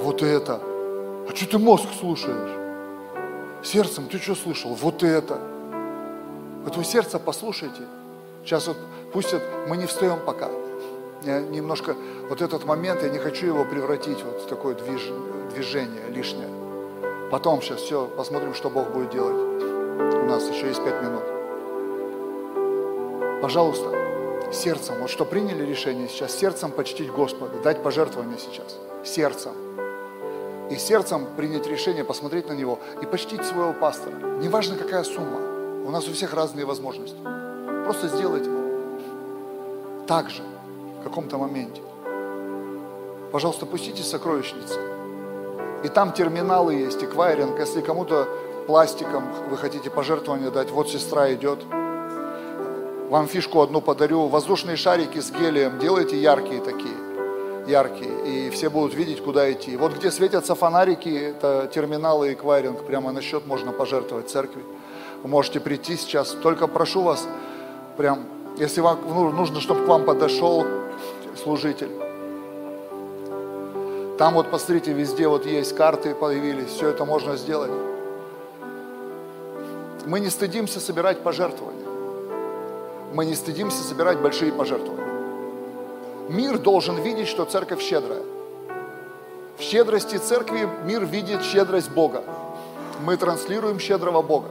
[0.00, 0.60] Вот это.
[1.28, 2.50] А что ты мозг слушаешь?
[3.62, 4.74] Сердцем ты что слышал?
[4.74, 5.38] Вот это.
[6.64, 7.82] Вы сердце послушайте.
[8.46, 8.76] Сейчас вот
[9.12, 9.34] пусть
[9.66, 10.48] мы не встаем пока.
[11.22, 11.96] Я немножко,
[12.28, 15.02] вот этот момент, я не хочу его превратить вот в такое движ,
[15.52, 16.48] движение лишнее.
[17.32, 19.34] Потом сейчас все, посмотрим, что Бог будет делать.
[19.34, 21.24] У нас еще есть пять минут.
[23.42, 23.92] Пожалуйста,
[24.52, 29.54] сердцем, вот что приняли решение сейчас, сердцем почтить Господа, дать пожертвование сейчас, сердцем.
[30.70, 34.14] И сердцем принять решение, посмотреть на Него и почтить своего пастора.
[34.40, 35.40] Неважно, какая сумма.
[35.84, 37.18] У нас у всех разные возможности.
[37.86, 38.50] Просто сделайте.
[40.08, 40.42] Так же,
[41.00, 41.80] в каком-то моменте.
[43.30, 44.80] Пожалуйста, пустите сокровищницы.
[45.84, 47.60] И там терминалы есть, эквайринг.
[47.60, 48.26] Если кому-то
[48.66, 51.60] пластиком вы хотите пожертвование дать, вот сестра идет,
[53.08, 54.26] вам фишку одну подарю.
[54.26, 56.96] Воздушные шарики с гелием делайте яркие такие,
[57.68, 59.76] яркие, и все будут видеть, куда идти.
[59.76, 64.64] Вот где светятся фонарики, это терминалы эквайринг, прямо на счет можно пожертвовать церкви.
[65.22, 67.28] Вы можете прийти сейчас, только прошу вас,
[67.96, 68.24] прям,
[68.56, 70.64] если вам ну, нужно, чтобы к вам подошел
[71.42, 71.90] служитель.
[74.18, 77.72] Там вот, посмотрите, везде вот есть карты появились, все это можно сделать.
[80.06, 81.86] Мы не стыдимся собирать пожертвования
[83.16, 85.06] мы не стыдимся собирать большие пожертвования.
[86.28, 88.22] Мир должен видеть, что церковь щедрая.
[89.56, 92.24] В щедрости церкви мир видит щедрость Бога.
[93.04, 94.48] Мы транслируем щедрого Бога.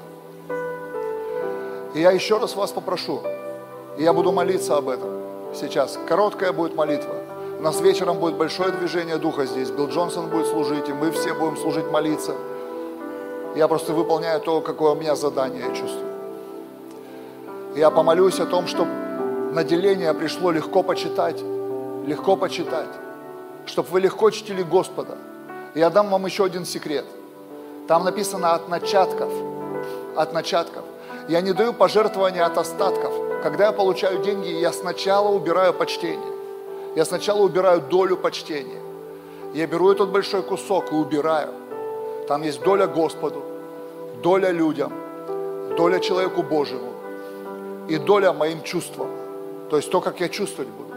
[1.96, 3.22] И я еще раз вас попрошу,
[3.98, 5.10] и я буду молиться об этом
[5.54, 5.98] сейчас.
[6.10, 7.16] Короткая будет молитва.
[7.58, 9.70] У нас вечером будет большое движение Духа здесь.
[9.70, 12.34] Билл Джонсон будет служить, и мы все будем служить, молиться.
[13.56, 16.06] Я просто выполняю то, какое у меня задание, я чувствую.
[17.78, 18.92] Я помолюсь о том, чтобы
[19.54, 21.42] наделение пришло легко почитать,
[22.06, 22.90] легко почитать,
[23.66, 25.18] чтобы вы легко чтили Господа.
[25.76, 27.06] Я дам вам еще один секрет.
[27.88, 29.32] Там написано от начатков,
[30.18, 30.85] от начатков.
[31.28, 33.12] Я не даю пожертвования от остатков.
[33.42, 36.34] Когда я получаю деньги, я сначала убираю почтение.
[36.96, 38.82] Я сначала убираю долю почтения.
[39.54, 41.50] Я беру этот большой кусок и убираю.
[42.28, 43.44] Там есть доля Господу,
[44.22, 44.94] доля людям,
[45.78, 46.94] доля человеку Божьему
[47.88, 49.08] и доля моим чувствам.
[49.70, 50.94] То есть то, как я чувствовать буду.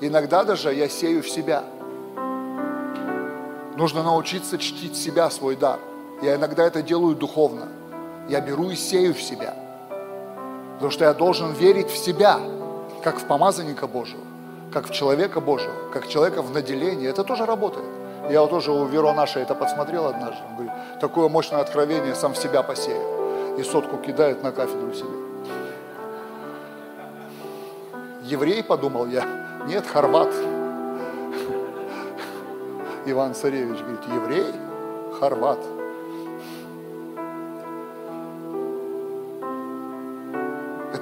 [0.00, 1.64] Иногда даже я сею в себя.
[3.76, 5.78] Нужно научиться чтить себя, свой дар.
[6.20, 7.68] Я иногда это делаю духовно.
[8.28, 9.61] Я беру и сею в себя.
[10.82, 12.40] Потому что я должен верить в себя,
[13.04, 14.24] как в помазанника Божьего,
[14.72, 17.08] как в человека Божьего, как человека в наделении.
[17.08, 17.86] Это тоже работает.
[18.28, 20.42] Я вот тоже у Веро нашей это подсмотрел однажды.
[20.48, 23.56] Он говорит, такое мощное откровение сам в себя посею.
[23.60, 25.08] И сотку кидает на кафедру себе
[28.24, 29.24] еврей, подумал я.
[29.68, 30.34] Нет, хорват.
[33.06, 34.52] Иван Царевич говорит, еврей,
[35.20, 35.60] хорват.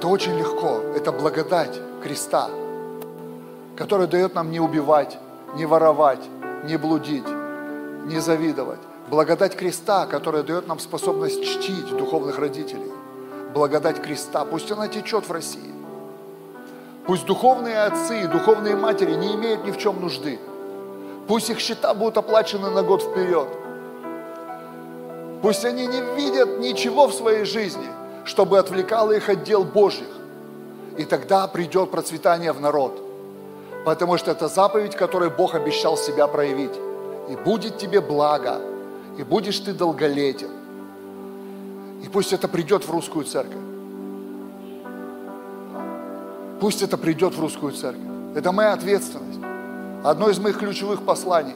[0.01, 2.49] Это очень легко, это благодать креста,
[3.75, 5.19] которая дает нам не убивать,
[5.53, 6.27] не воровать,
[6.63, 7.27] не блудить,
[8.07, 8.79] не завидовать.
[9.11, 12.91] Благодать креста, которая дает нам способность чтить духовных родителей.
[13.53, 15.71] Благодать креста, пусть она течет в России.
[17.05, 20.39] Пусть духовные отцы и духовные матери не имеют ни в чем нужды.
[21.27, 23.49] Пусть их счета будут оплачены на год вперед.
[25.43, 30.07] Пусть они не видят ничего в своей жизни, чтобы отвлекало их от дел Божьих.
[30.97, 33.01] И тогда придет процветание в народ.
[33.85, 36.77] Потому что это заповедь, которой Бог обещал себя проявить.
[37.29, 38.59] И будет тебе благо,
[39.17, 40.49] и будешь ты долголетен.
[42.03, 43.61] И пусть это придет в русскую церковь.
[46.59, 48.01] Пусть это придет в русскую церковь.
[48.35, 49.39] Это моя ответственность.
[50.03, 51.55] Одно из моих ключевых посланий.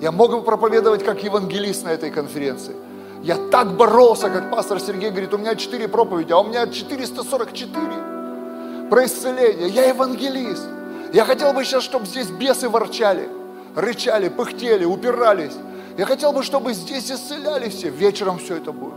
[0.00, 2.74] Я мог бы проповедовать как евангелист на этой конференции.
[3.22, 8.88] Я так боролся, как пастор Сергей говорит, у меня четыре проповеди, а у меня 444
[8.88, 9.68] про исцеление.
[9.68, 10.66] Я евангелист.
[11.12, 13.28] Я хотел бы сейчас, чтобы здесь бесы ворчали,
[13.76, 15.54] рычали, пыхтели, упирались.
[15.98, 17.90] Я хотел бы, чтобы здесь исцеляли все.
[17.90, 18.94] Вечером все это будет.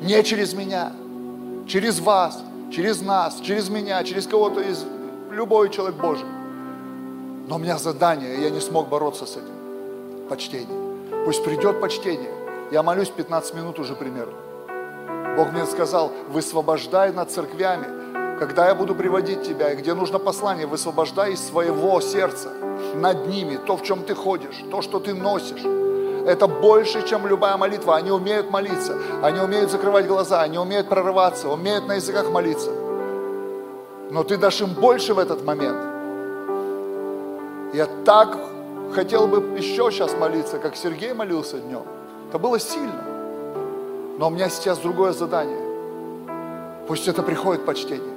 [0.00, 0.92] Не через меня,
[1.68, 2.40] через вас,
[2.72, 4.84] через нас, через меня, через кого-то из
[5.30, 6.26] любой человек Божий.
[7.46, 10.28] Но у меня задание, и я не смог бороться с этим.
[10.28, 11.24] Почтение.
[11.24, 12.41] Пусть придет почтение.
[12.72, 14.32] Я молюсь 15 минут уже примерно.
[15.36, 20.66] Бог мне сказал, высвобождай над церквями, когда я буду приводить тебя, и где нужно послание,
[20.66, 22.48] высвобождай из своего сердца
[22.94, 25.62] над ними то, в чем ты ходишь, то, что ты носишь.
[26.26, 27.96] Это больше, чем любая молитва.
[27.96, 32.70] Они умеют молиться, они умеют закрывать глаза, они умеют прорываться, умеют на языках молиться.
[34.10, 35.76] Но ты дашь им больше в этот момент.
[37.74, 38.38] Я так
[38.94, 41.84] хотел бы еще сейчас молиться, как Сергей молился днем.
[42.32, 43.04] Это было сильно.
[44.18, 45.60] Но у меня сейчас другое задание.
[46.88, 48.14] Пусть это приходит почтение.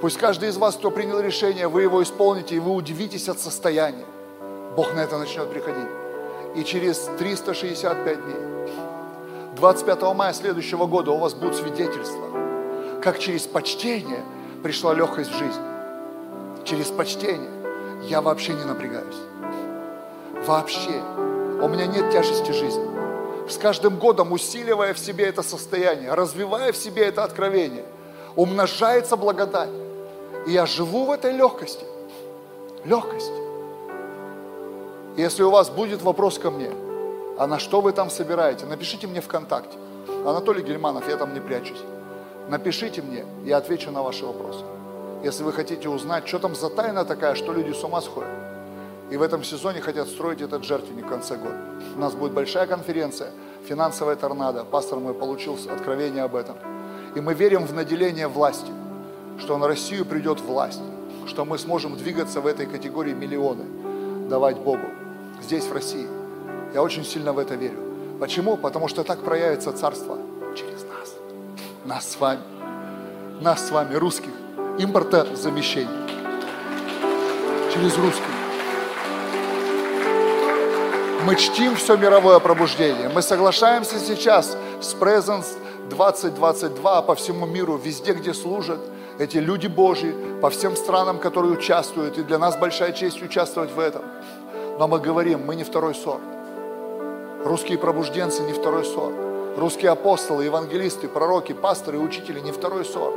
[0.00, 4.06] Пусть каждый из вас, кто принял решение, вы его исполните, и вы удивитесь от состояния.
[4.74, 5.86] Бог на это начнет приходить.
[6.54, 8.70] И через 365 дней,
[9.56, 12.28] 25 мая следующего года у вас будут свидетельства,
[13.02, 14.24] как через почтение
[14.62, 15.60] пришла легкость в жизнь.
[16.64, 17.50] Через почтение
[18.08, 19.20] я вообще не напрягаюсь.
[20.46, 21.02] Вообще.
[21.60, 22.95] У меня нет тяжести жизни.
[23.48, 27.84] С каждым годом, усиливая в себе это состояние, развивая в себе это откровение,
[28.34, 29.70] умножается благодать.
[30.46, 31.84] И я живу в этой легкости.
[32.84, 33.32] Легкость.
[35.16, 36.70] Если у вас будет вопрос ко мне,
[37.38, 39.78] а на что вы там собираете, напишите мне ВКонтакте.
[40.24, 41.82] Анатолий Гельманов, я там не прячусь.
[42.48, 44.64] Напишите мне, я отвечу на ваши вопросы.
[45.22, 48.45] Если вы хотите узнать, что там за тайна такая, что люди с ума сходят.
[49.10, 51.58] И в этом сезоне хотят строить этот жертвенник в конце года.
[51.94, 53.30] У нас будет большая конференция,
[53.68, 54.64] финансовая торнадо.
[54.64, 56.56] Пастор мой получил откровение об этом.
[57.14, 58.70] И мы верим в наделение власти,
[59.38, 60.82] что на Россию придет власть,
[61.26, 63.64] что мы сможем двигаться в этой категории миллионы,
[64.28, 64.86] давать Богу
[65.40, 66.06] здесь, в России.
[66.74, 67.78] Я очень сильно в это верю.
[68.18, 68.56] Почему?
[68.56, 70.18] Потому что так проявится царство
[70.56, 71.14] через нас.
[71.84, 72.40] Нас с вами.
[73.40, 74.32] Нас с вами, русских.
[74.78, 76.08] Импортозамещение.
[77.72, 78.35] Через русских.
[81.26, 83.08] Мы чтим все мировое пробуждение.
[83.08, 85.58] Мы соглашаемся сейчас с Presence
[85.90, 88.78] 2022 по всему миру, везде, где служат
[89.18, 92.16] эти люди Божьи, по всем странам, которые участвуют.
[92.16, 94.02] И для нас большая честь участвовать в этом.
[94.78, 96.22] Но мы говорим, мы не второй сорт.
[97.44, 99.16] Русские пробужденцы не второй сорт.
[99.56, 103.16] Русские апостолы, евангелисты, пророки, пасторы, учители не второй сорт.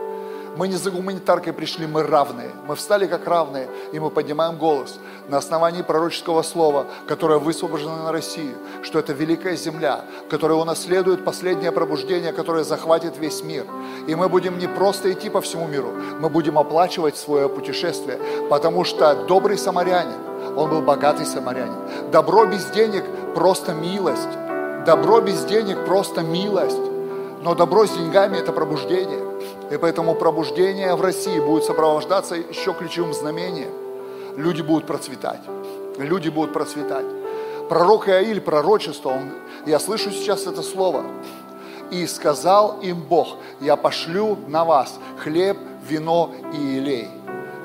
[0.57, 2.51] Мы не за гуманитаркой пришли, мы равные.
[2.67, 8.11] Мы встали как равные, и мы поднимаем голос на основании пророческого слова, которое высвобождено на
[8.11, 13.65] Россию, что это великая земля, которая унаследует последнее пробуждение, которое захватит весь мир.
[14.07, 18.19] И мы будем не просто идти по всему миру, мы будем оплачивать свое путешествие,
[18.49, 22.11] потому что добрый самарянин, он был богатый самарянин.
[22.11, 23.03] Добро без денег–
[23.35, 24.29] просто милость.
[24.85, 26.77] Добро без денег– просто милость.
[27.43, 29.28] Но добро с деньгами– это пробуждение.
[29.71, 33.71] И поэтому пробуждение в России будет сопровождаться еще ключевым знамением.
[34.35, 35.41] Люди будут процветать.
[35.97, 37.05] Люди будут процветать.
[37.69, 39.31] Пророк Иаиль, пророчество, он,
[39.67, 41.03] я слышу сейчас это слово.
[41.91, 47.07] И сказал им Бог, я пошлю на вас хлеб, вино и елей.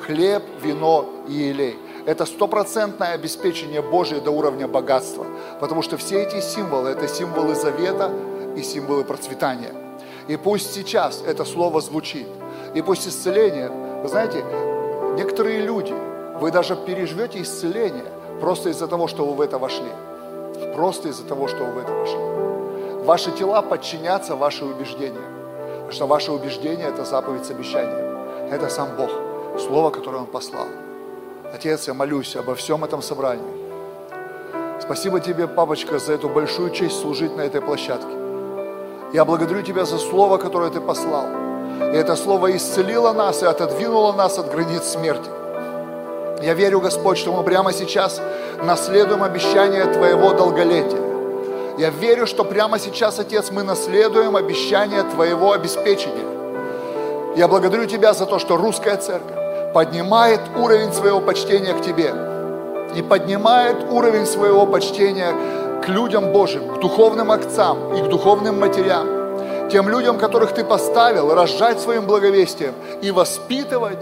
[0.03, 1.79] Хлеб, вино и елей.
[2.05, 5.27] Это стопроцентное обеспечение Божие до уровня богатства.
[5.59, 8.11] Потому что все эти символы, это символы завета
[8.57, 9.84] и символы процветания.
[10.29, 12.27] И пусть сейчас это слово звучит.
[12.75, 13.71] И пусть исцеление,
[14.03, 14.45] вы знаете,
[15.17, 15.95] некоторые люди,
[16.41, 18.07] вы даже переживете исцеление
[18.41, 19.91] просто из-за того, что вы в это вошли.
[20.75, 23.05] Просто из-за того, что вы в это вошли.
[23.05, 25.21] Ваши тела подчинятся ваши убеждения.
[25.75, 28.51] Потому что ваше убеждение– это заповедь с обещанием.
[28.51, 29.11] Это сам Бог,
[29.61, 30.67] Слово, которое Он послал.
[31.53, 33.45] Отец, я молюсь обо всем этом собрании.
[34.81, 38.24] Спасибо тебе, папочка, за эту большую честь служить на этой площадке.
[39.15, 41.27] Я благодарю Тебя за Слово, которое Ты послал.
[41.93, 45.31] И это Слово исцелило нас и отодвинуло нас от границ смерти.
[46.43, 48.21] Я верю, Господь, что мы прямо сейчас
[48.65, 50.99] наследуем обещание Твоего долголетия.
[51.79, 57.37] Я верю, что прямо сейчас, Отец, мы наследуем обещание Твоего обеспечения.
[57.37, 62.13] Я благодарю Тебя за то, что русская церковь поднимает уровень своего почтения к Тебе
[62.97, 65.33] и поднимает уровень своего почтения
[65.85, 71.35] к людям Божьим, к духовным отцам и к духовным матерям, тем людям, которых Ты поставил,
[71.35, 73.99] разжать своим благовестием и воспитывать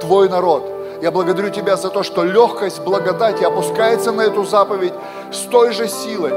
[0.00, 0.62] Твой народ.
[1.00, 4.92] Я благодарю Тебя за то, что легкость благодати опускается на эту заповедь
[5.32, 6.32] с той же силой,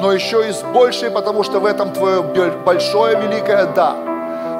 [0.00, 2.20] но еще и с большей, потому что в этом Твое
[2.64, 3.94] большое, великое «да».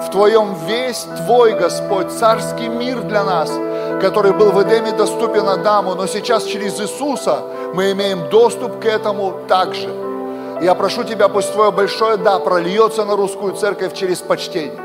[0.07, 3.51] В Твоем весь Твой, Господь, царский мир для нас,
[4.01, 7.39] который был в Эдеме доступен Адаму, но сейчас через Иисуса
[7.75, 9.91] мы имеем доступ к этому также.
[10.63, 14.79] Я прошу Тебя, пусть Твое большое «да» прольется на русскую церковь через почтение.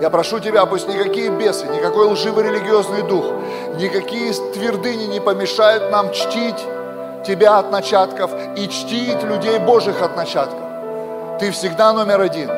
[0.00, 3.24] Я прошу Тебя, пусть никакие бесы, никакой лживый религиозный дух,
[3.76, 6.58] никакие твердыни не помешают нам чтить
[7.24, 10.58] Тебя от начатков и чтить людей Божьих от начатков.
[11.38, 12.50] Ты всегда номер один.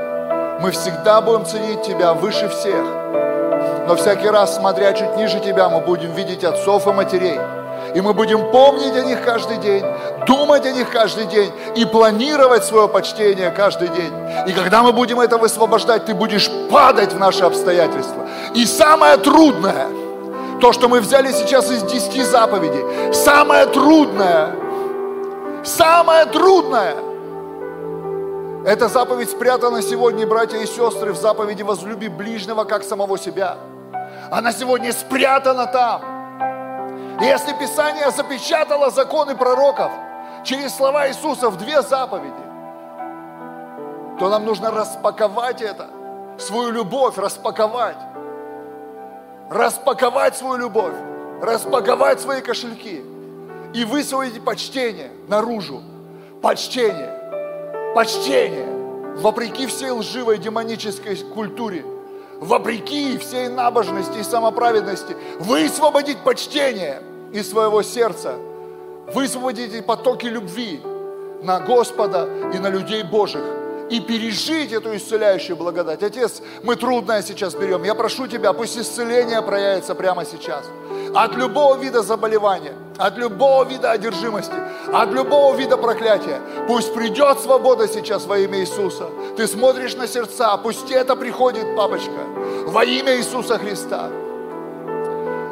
[0.63, 2.83] Мы всегда будем ценить Тебя выше всех.
[3.87, 7.60] Но всякий раз, смотря чуть ниже Тебя, мы будем видеть отцов и матерей.
[7.95, 9.85] И мы будем помнить о них каждый день,
[10.27, 14.13] думать о них каждый день и планировать свое почтение каждый день.
[14.47, 18.27] И когда мы будем это высвобождать, ты будешь падать в наши обстоятельства.
[18.55, 19.87] И самое трудное,
[20.61, 24.51] то, что мы взяли сейчас из десяти заповедей, самое трудное,
[25.65, 26.95] самое трудное–
[28.65, 33.57] эта заповедь спрятана сегодня, братья и сестры, в заповеди «Возлюби ближнего, как самого себя».
[34.31, 36.20] Она сегодня спрятана там.
[37.21, 39.93] И если Писание запечатало законы пророков
[40.45, 42.35] через слова Иисуса в две заповеди,
[44.19, 45.89] то нам нужно распаковать это,
[46.39, 47.99] свою любовь распаковать.
[49.51, 50.95] Распаковать свою любовь,
[51.43, 53.05] распаковать свои кошельки
[53.75, 55.83] и высвоить почтение наружу.
[56.41, 57.21] Почтение
[57.95, 58.67] почтение,
[59.17, 61.85] вопреки всей лживой демонической культуре,
[62.39, 67.03] вопреки всей набожности и самоправедности, высвободить почтение
[67.33, 68.35] из своего сердца,
[69.15, 70.81] высвободить потоки любви
[71.43, 73.45] на Господа и на людей Божьих
[73.91, 76.03] и пережить эту исцеляющую благодать.
[76.03, 77.83] Отец, мы трудное сейчас берем.
[77.83, 80.65] Я прошу Тебя, пусть исцеление проявится прямо сейчас.
[81.13, 84.55] От любого вида заболевания, от любого вида одержимости,
[84.93, 86.41] от любого вида проклятия.
[86.69, 89.09] Пусть придет свобода сейчас во имя Иисуса.
[89.37, 92.21] Ты смотришь на сердца, пусть это приходит, папочка,
[92.67, 94.09] во имя Иисуса Христа.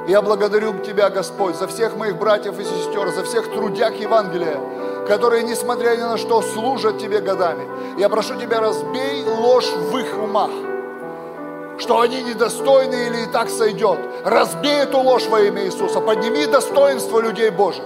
[0.08, 4.58] Я благодарю Тебя, Господь, за всех моих братьев и сестер, за всех трудяг Евангелия,
[5.06, 7.68] которые, несмотря ни на что, служат Тебе годами.
[7.98, 10.50] Я прошу Тебя, разбей ложь в их умах,
[11.78, 13.98] что они недостойны или и так сойдет.
[14.24, 17.84] Разбей эту ложь во имя Иисуса, подними достоинство людей Божьих.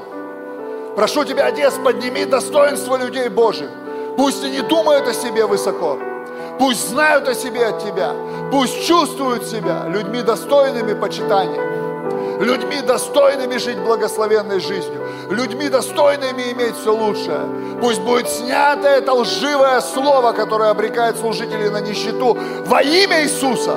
[0.94, 3.68] Прошу Тебя, Отец, подними достоинство людей Божьих.
[4.16, 5.98] Пусть они думают о себе высоко,
[6.60, 8.14] пусть знают о себе от Тебя,
[8.52, 11.91] пусть чувствуют себя людьми достойными почитания
[12.40, 17.40] людьми достойными жить благословенной жизнью, людьми достойными иметь все лучшее.
[17.80, 23.74] Пусть будет снято это лживое слово, которое обрекает служителей на нищету во имя Иисуса.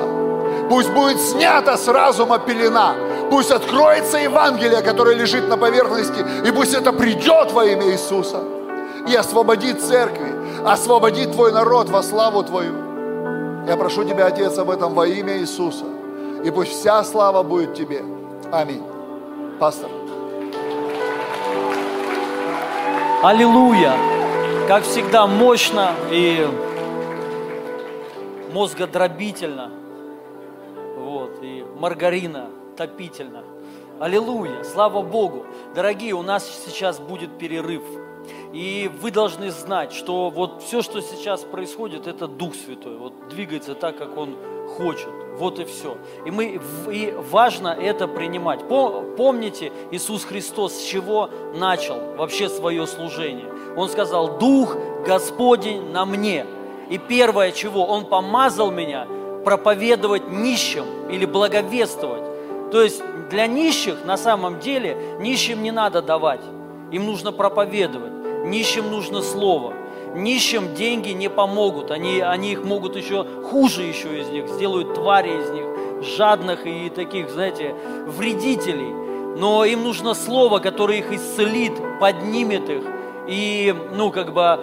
[0.68, 2.94] Пусть будет снята с разума пелена.
[3.30, 8.38] Пусть откроется Евангелие, которое лежит на поверхности, и пусть это придет во имя Иисуса
[9.08, 10.32] и освободит церкви,
[10.64, 12.74] освободит Твой народ во славу Твою.
[13.66, 15.84] Я прошу Тебя, Отец, об этом во имя Иисуса.
[16.44, 18.04] И пусть вся слава будет Тебе.
[18.52, 18.82] Аминь.
[19.58, 19.90] Пастор.
[23.22, 23.94] Аллилуйя!
[24.68, 26.46] Как всегда, мощно и
[28.52, 29.70] мозгодробительно.
[30.96, 33.42] Вот, и маргарина топительно.
[33.98, 34.62] Аллилуйя!
[34.64, 35.46] Слава Богу!
[35.74, 37.82] Дорогие, у нас сейчас будет перерыв.
[38.56, 42.96] И вы должны знать, что вот все, что сейчас происходит, это Дух Святой.
[42.96, 44.34] Вот двигается так, как Он
[44.78, 45.10] хочет.
[45.38, 45.98] Вот и все.
[46.24, 46.58] И, мы,
[46.90, 48.66] и важно это принимать.
[48.66, 53.44] Помните, Иисус Христос с чего начал вообще свое служение?
[53.76, 54.74] Он сказал, Дух
[55.06, 56.46] Господень на мне.
[56.88, 59.06] И первое чего, Он помазал меня
[59.44, 62.70] проповедовать нищим или благовествовать.
[62.70, 66.40] То есть для нищих на самом деле нищим не надо давать,
[66.90, 68.16] им нужно проповедовать,
[68.46, 69.74] нищим нужно слово–
[70.16, 75.28] Нищим деньги не помогут, они, они их могут еще хуже еще из них, сделают твари
[75.28, 77.74] из них, жадных и таких, знаете,
[78.06, 78.94] вредителей.
[79.38, 82.82] Но им нужно слово, которое их исцелит, поднимет их
[83.28, 84.58] и, ну, как бы,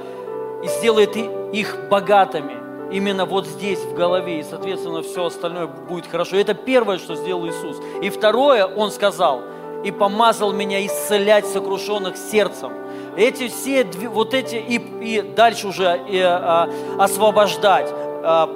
[0.64, 2.56] и сделает их богатыми.
[2.92, 6.38] Именно вот здесь, в голове, и, соответственно, все остальное будет хорошо.
[6.38, 7.78] Это первое, что сделал Иисус.
[8.02, 9.42] И второе, Он сказал,
[9.84, 12.72] и помазал меня исцелять сокрушенных сердцем
[13.18, 17.90] эти все, вот эти, и, и дальше уже и, а, освобождать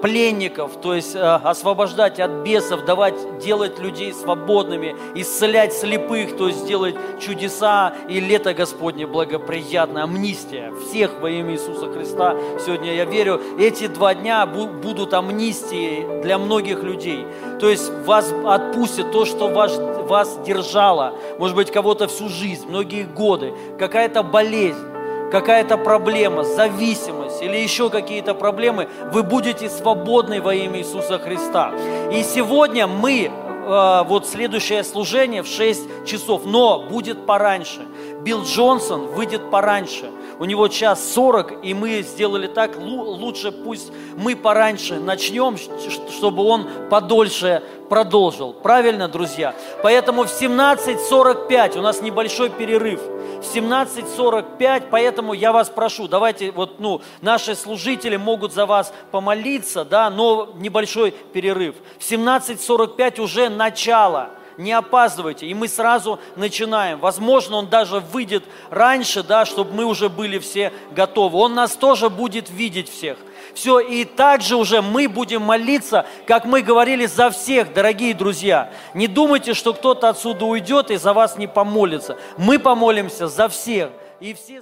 [0.02, 6.65] пленников, то есть а, освобождать от бесов, давать, делать людей свободными, исцелять слепых, то есть
[6.65, 12.35] делать чудеса и лето Господне благоприятное, амнистия всех во имя Иисуса Христа.
[12.65, 17.26] Сегодня я верю, эти два дня будут амнистией для многих людей.
[17.60, 19.77] То есть вас отпустит то, что вас,
[20.07, 24.97] вас держало, может быть, кого-то всю жизнь, многие годы, какая-то болезнь,
[25.32, 31.74] какая-то проблема, зависимость или еще какие-то проблемы, вы будете свободны во имя Иисуса Христа.
[32.12, 37.82] И сегодня мы, э, вот следующее служение в 6 часов, но будет пораньше.
[38.22, 40.12] Билл Джонсон выйдет пораньше.
[40.39, 46.68] У него час 40, и мы сделали так, лучше пусть мы пораньше начнем, чтобы он
[46.89, 48.53] подольше продолжил.
[48.53, 49.55] Правильно, друзья?
[49.81, 53.01] Поэтому в 17.45 у нас небольшой перерыв.
[53.38, 59.85] в 17.45, поэтому я вас прошу, давайте, вот, ну, наши служители могут за вас помолиться,
[59.85, 61.76] да, но небольшой перерыв.
[61.99, 65.48] В 17.45 уже начало– не опаздывайте.
[65.48, 67.00] И мы сразу начинаем.
[67.00, 71.38] Возможно, он даже выйдет раньше, да, чтобы мы уже были все готовы.
[71.38, 73.18] Он нас тоже будет видеть всех.
[73.54, 78.72] Все, и также уже мы будем молиться, как мы говорили, за всех, дорогие друзья.
[78.94, 82.18] Не думайте, что кто-то отсюда уйдет и за вас не помолится.
[82.38, 83.90] Мы помолимся за всех.
[84.20, 84.62] И все